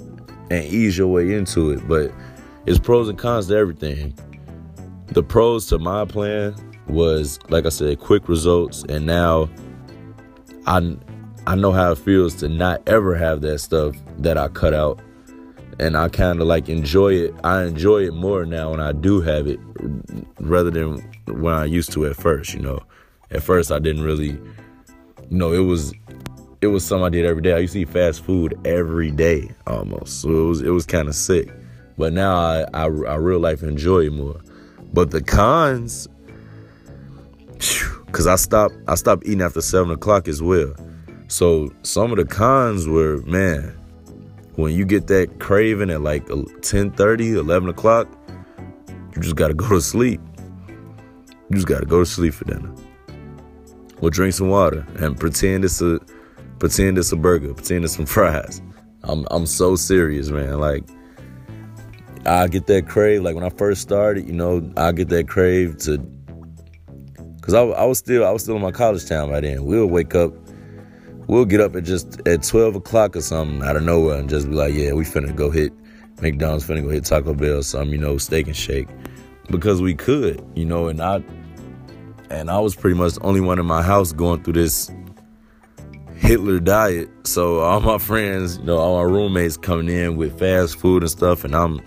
and 0.51 0.65
ease 0.65 0.97
your 0.97 1.09
way 1.09 1.35
into 1.35 1.71
it. 1.73 1.87
But 1.87 2.11
it's 2.65 2.79
pros 2.79 3.11
and 3.11 3.19
cons 3.19 3.49
to 3.49 3.57
everything. 3.57 4.19
The 5.11 5.23
pros 5.23 5.67
to 5.67 5.79
my 5.79 6.05
plan 6.05 6.55
was, 6.87 7.39
like 7.49 7.67
I 7.67 7.71
said, 7.71 7.99
quick 7.99 8.29
results. 8.29 8.85
And 8.89 9.07
now 9.07 9.49
I, 10.67 10.97
I 11.47 11.55
know 11.55 11.73
how 11.73 11.93
it 11.93 11.99
feels 11.99 12.35
to 12.37 12.49
not 12.49 12.83
ever 12.87 13.15
have 13.15 13.41
that 13.43 13.59
stuff 13.59 13.95
that 14.19 14.37
I 14.37 14.49
cut 14.49 14.75
out 14.75 15.01
and 15.81 15.97
I 15.97 16.09
kind 16.09 16.41
of 16.41 16.47
like 16.47 16.69
enjoy 16.69 17.15
it. 17.15 17.35
I 17.45 17.65
enjoy 17.65 18.05
it 18.07 18.15
more 18.15 18.45
now 18.45 18.73
when 18.73 18.81
I 18.81 18.93
do 18.93 19.21
have 19.21 19.47
it 19.47 19.61
rather 20.41 20.71
than 20.71 21.01
when 21.27 21.55
I 21.55 21.65
used 21.65 21.93
to 21.93 22.07
at 22.07 22.17
first, 22.17 22.53
you 22.53 22.61
know. 22.61 22.81
At 23.31 23.43
first 23.43 23.71
I 23.71 23.79
didn't 23.79 24.03
really 24.03 24.39
you 25.31 25.37
know, 25.37 25.53
it 25.53 25.61
was 25.61 25.93
it 26.61 26.69
was 26.69 26.85
something 26.85 27.05
I 27.05 27.11
did 27.11 27.25
every 27.25 27.43
day. 27.43 27.53
I 27.53 27.59
used 27.59 27.75
to 27.75 27.81
eat 27.81 27.91
fast 27.91 28.25
food 28.25 28.59
every 28.65 29.11
day 29.11 29.51
almost. 29.67 30.23
So 30.23 30.31
it 30.31 30.49
was 30.49 30.63
it 30.63 30.71
was 30.71 30.87
kind 30.87 31.09
of 31.09 31.15
sick. 31.15 31.49
But 31.97 32.13
now 32.13 32.37
I, 32.37 32.65
I 32.75 32.85
I 32.85 33.15
real 33.17 33.39
life 33.39 33.63
enjoy 33.63 34.07
it 34.07 34.13
more. 34.13 34.41
But 34.93 35.11
the 35.11 35.23
cons 35.23 36.09
cause 38.13 38.27
I 38.27 38.37
stopped 38.37 38.75
I 38.87 38.95
stopped 38.95 39.25
eating 39.27 39.43
after 39.43 39.61
seven 39.61 39.91
o'clock 39.91 40.29
as 40.29 40.43
well. 40.43 40.75
So 41.29 41.71
some 41.83 42.11
of 42.11 42.17
the 42.17 42.25
cons 42.25 42.89
were, 42.89 43.19
man, 43.23 43.79
when 44.57 44.75
you 44.75 44.85
get 44.85 45.07
that 45.09 45.39
craving 45.39 45.91
at 45.91 46.01
like 46.01 46.27
10 46.63 46.93
30 46.93 47.33
11 47.33 47.69
o'clock 47.69 48.09
you 49.19 49.23
just 49.23 49.37
gotta 49.37 49.55
go 49.55 49.69
to 49.71 49.81
sleep. 49.81 50.21
You 51.51 51.57
just 51.57 51.67
gotta 51.67 51.87
go 51.87 52.01
to 52.01 52.07
sleep 52.07 52.35
for 52.35 52.45
dinner. 52.45 52.73
Or 54.01 54.11
drink 54.11 54.35
some 54.35 54.49
water 54.49 54.87
and 54.97 55.19
pretend 55.19 55.65
it's 55.65 55.83
a 55.83 55.99
pretend 56.61 56.99
it's 56.99 57.11
a 57.11 57.17
burger 57.17 57.53
pretend 57.53 57.85
it's 57.85 57.97
some 57.97 58.07
fries. 58.07 58.63
I'm, 59.03 59.27
I'm 59.31 59.47
so 59.47 59.75
serious 59.75 60.29
man 60.29 60.61
like 60.61 60.85
i 62.27 62.47
get 62.49 62.67
that 62.67 62.87
crave 62.89 63.23
like 63.23 63.35
when 63.35 63.45
i 63.45 63.51
first 63.51 63.81
started 63.81 64.27
you 64.27 64.33
know 64.33 64.71
i 64.77 64.93
get 64.93 65.09
that 65.09 65.29
crave 65.29 65.77
to 65.77 65.99
because 67.37 67.55
I, 67.55 67.63
I 67.63 67.85
was 67.85 67.99
still 67.99 68.25
i 68.27 68.31
was 68.31 68.43
still 68.43 68.57
in 68.57 68.63
my 68.63 68.73
college 68.73 69.07
town 69.07 69.31
by 69.31 69.41
then 69.41 69.65
we'll 69.65 69.87
wake 69.87 70.15
up 70.15 70.33
we'll 71.29 71.45
get 71.45 71.61
up 71.61 71.77
at 71.77 71.85
just 71.85 72.27
at 72.27 72.43
12 72.43 72.75
o'clock 72.75 73.15
or 73.15 73.21
something 73.21 73.63
out 73.63 73.77
of 73.77 73.85
nowhere 73.85 74.19
and 74.19 74.29
just 74.29 74.49
be 74.49 74.55
like, 74.55 74.75
yeah, 74.75 74.93
we 74.93 75.05
finna 75.05 75.35
go 75.35 75.51
hit 75.51 75.73
McDonald's, 76.21 76.67
finna 76.67 76.83
go 76.83 76.89
hit 76.89 77.05
Taco 77.05 77.35
Bell, 77.35 77.63
some, 77.63 77.91
you 77.91 77.99
know, 77.99 78.19
steak 78.19 78.49
and 78.49 78.57
shake. 78.57 78.89
Because 79.51 79.81
we 79.81 79.95
could, 79.95 80.45
you 80.55 80.65
know, 80.65 80.89
and 80.89 81.01
I 81.01 81.23
and 82.31 82.51
I 82.51 82.59
was 82.59 82.75
pretty 82.75 82.97
much 82.97 83.15
the 83.15 83.23
only 83.23 83.41
one 83.41 83.59
in 83.59 83.65
my 83.65 83.81
house 83.81 84.13
going 84.13 84.43
through 84.43 84.55
this 84.55 84.91
Hitler 86.17 86.61
diet. 86.61 87.09
So 87.25 87.61
all 87.61 87.81
my 87.81 87.97
friends, 87.97 88.59
you 88.59 88.65
know, 88.65 88.77
all 88.77 88.97
my 89.03 89.11
roommates 89.11 89.57
coming 89.57 89.89
in 89.89 90.17
with 90.17 90.39
fast 90.39 90.79
food 90.79 91.03
and 91.03 91.11
stuff, 91.11 91.45
and 91.45 91.55
I'm 91.55 91.81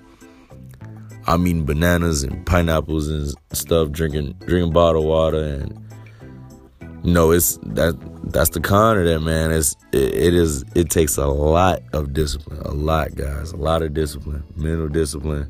I'm 1.31 1.47
eating 1.47 1.63
bananas 1.63 2.23
and 2.23 2.45
pineapples 2.45 3.07
and 3.07 3.33
stuff, 3.53 3.91
drinking 3.91 4.33
drinking 4.39 4.73
bottled 4.73 5.05
water 5.05 5.41
and 5.41 5.77
you 7.05 7.13
know, 7.13 7.31
it's 7.31 7.57
that 7.67 7.97
that's 8.33 8.49
the 8.49 8.59
con 8.59 8.97
of 8.97 9.05
that, 9.05 9.21
man. 9.21 9.49
It's 9.49 9.77
it, 9.93 10.13
it 10.13 10.33
is 10.33 10.65
it 10.75 10.89
takes 10.89 11.15
a 11.15 11.27
lot 11.27 11.83
of 11.93 12.11
discipline, 12.11 12.59
a 12.63 12.71
lot, 12.71 13.15
guys, 13.15 13.53
a 13.53 13.55
lot 13.55 13.81
of 13.81 13.93
discipline, 13.93 14.43
mental 14.57 14.89
discipline. 14.89 15.47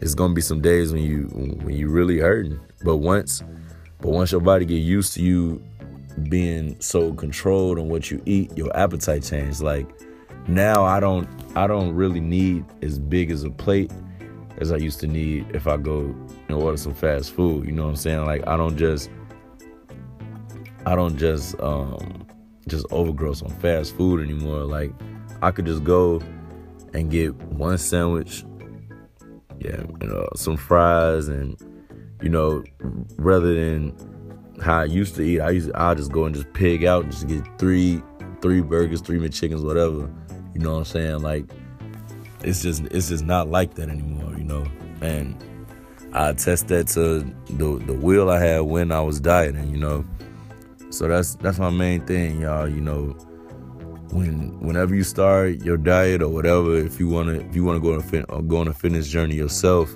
It's 0.00 0.14
gonna 0.14 0.34
be 0.34 0.40
some 0.40 0.60
days 0.60 0.92
when 0.92 1.02
you 1.02 1.24
when 1.64 1.74
you 1.74 1.88
really 1.88 2.20
hurting, 2.20 2.60
but 2.84 2.98
once, 2.98 3.42
but 4.00 4.12
once 4.12 4.30
your 4.30 4.40
body 4.40 4.66
get 4.66 4.76
used 4.76 5.14
to 5.14 5.22
you 5.22 5.60
being 6.28 6.80
so 6.80 7.12
controlled 7.14 7.80
on 7.80 7.88
what 7.88 8.08
you 8.08 8.22
eat, 8.24 8.56
your 8.56 8.74
appetite 8.76 9.24
changes. 9.24 9.60
Like 9.60 9.88
now, 10.46 10.84
I 10.84 11.00
don't 11.00 11.28
I 11.56 11.66
don't 11.66 11.92
really 11.92 12.20
need 12.20 12.64
as 12.82 13.00
big 13.00 13.32
as 13.32 13.42
a 13.42 13.50
plate 13.50 13.90
as 14.60 14.70
I 14.70 14.76
used 14.76 15.00
to 15.00 15.06
need 15.06 15.46
if 15.54 15.66
I 15.66 15.76
go 15.76 16.14
and 16.48 16.50
order 16.50 16.76
some 16.76 16.94
fast 16.94 17.32
food. 17.32 17.66
You 17.66 17.72
know 17.72 17.84
what 17.84 17.90
I'm 17.90 17.96
saying? 17.96 18.24
Like 18.26 18.46
I 18.46 18.56
don't 18.56 18.76
just 18.76 19.10
I 20.86 20.94
don't 20.94 21.16
just 21.16 21.58
um 21.60 22.26
just 22.68 22.86
overgrowth 22.90 23.42
on 23.42 23.50
fast 23.58 23.96
food 23.96 24.20
anymore. 24.20 24.64
Like 24.64 24.92
I 25.42 25.50
could 25.50 25.66
just 25.66 25.84
go 25.84 26.20
and 26.92 27.10
get 27.10 27.34
one 27.34 27.78
sandwich, 27.78 28.44
yeah, 29.58 29.82
you 30.00 30.06
know, 30.06 30.28
some 30.36 30.56
fries, 30.56 31.28
and 31.28 31.56
you 32.22 32.28
know, 32.28 32.62
rather 33.16 33.54
than 33.54 33.94
how 34.62 34.80
I 34.80 34.84
used 34.84 35.14
to 35.16 35.22
eat, 35.22 35.40
I 35.40 35.50
used 35.50 35.72
I 35.74 35.94
just 35.94 36.12
go 36.12 36.26
and 36.26 36.34
just 36.34 36.52
pig 36.52 36.84
out 36.84 37.04
and 37.04 37.12
just 37.12 37.26
get 37.26 37.42
three 37.58 38.02
three 38.42 38.60
burgers, 38.60 39.00
three 39.00 39.18
McChickens, 39.18 39.64
whatever. 39.64 40.10
You 40.54 40.60
know 40.60 40.72
what 40.72 40.78
I'm 40.78 40.84
saying? 40.84 41.22
Like 41.22 41.44
it's 42.42 42.62
just 42.62 42.84
it's 42.86 43.08
just 43.08 43.24
not 43.24 43.48
like 43.48 43.74
that 43.74 43.88
anymore, 43.88 44.32
you 44.36 44.44
know. 44.44 44.64
And 45.00 45.42
I 46.12 46.30
attest 46.30 46.68
that 46.68 46.88
to 46.88 47.20
the 47.50 47.84
the 47.86 47.94
will 47.94 48.30
I 48.30 48.38
had 48.38 48.60
when 48.60 48.92
I 48.92 49.00
was 49.00 49.20
dieting, 49.20 49.70
you 49.70 49.78
know. 49.78 50.04
So 50.90 51.08
that's 51.08 51.36
that's 51.36 51.58
my 51.58 51.70
main 51.70 52.04
thing, 52.06 52.40
y'all. 52.40 52.68
You 52.68 52.80
know, 52.80 53.16
when 54.12 54.58
whenever 54.60 54.94
you 54.94 55.04
start 55.04 55.62
your 55.64 55.76
diet 55.76 56.22
or 56.22 56.28
whatever, 56.28 56.76
if 56.76 56.98
you 56.98 57.08
wanna 57.08 57.34
if 57.34 57.54
you 57.54 57.64
wanna 57.64 57.80
go 57.80 57.92
on 57.92 58.00
a 58.00 58.02
fit, 58.02 58.26
go 58.48 58.56
on 58.56 58.68
a 58.68 58.74
fitness 58.74 59.08
journey 59.08 59.36
yourself, 59.36 59.94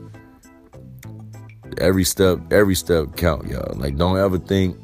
every 1.79 2.05
step 2.05 2.39
every 2.53 2.75
step 2.75 3.17
count, 3.17 3.49
y'all. 3.49 3.75
Like 3.77 3.97
don't 3.97 4.19
ever 4.19 4.39
think 4.39 4.79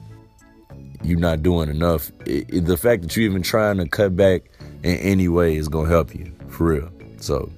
you're 1.03 1.19
not 1.19 1.43
doing 1.43 1.69
enough. 1.69 2.11
It, 2.27 2.53
it, 2.53 2.65
the 2.67 2.77
fact 2.77 3.03
that 3.03 3.17
you're 3.17 3.25
even 3.25 3.43
trying 3.43 3.79
to 3.79 3.89
cut 3.89 4.17
back 4.17 4.43
in 4.83 4.97
any 4.97 5.29
way 5.29 5.57
is 5.57 5.69
gonna 5.69 5.89
help 5.89 6.15
you 6.15 6.35
for 6.49 6.65
real. 6.65 6.91
So 7.21 7.51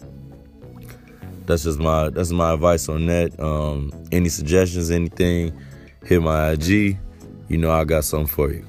that's 1.46 1.64
just 1.64 1.78
my 1.78 2.10
that's 2.10 2.30
my 2.30 2.52
advice 2.52 2.88
on 2.88 3.06
that. 3.06 3.38
Um, 3.40 3.92
any 4.12 4.28
suggestions, 4.28 4.90
anything, 4.90 5.58
hit 6.04 6.22
my 6.22 6.50
IG. 6.50 6.98
You 7.48 7.58
know 7.58 7.70
I 7.70 7.84
got 7.84 8.04
something 8.04 8.26
for 8.26 8.52
you. 8.52 8.66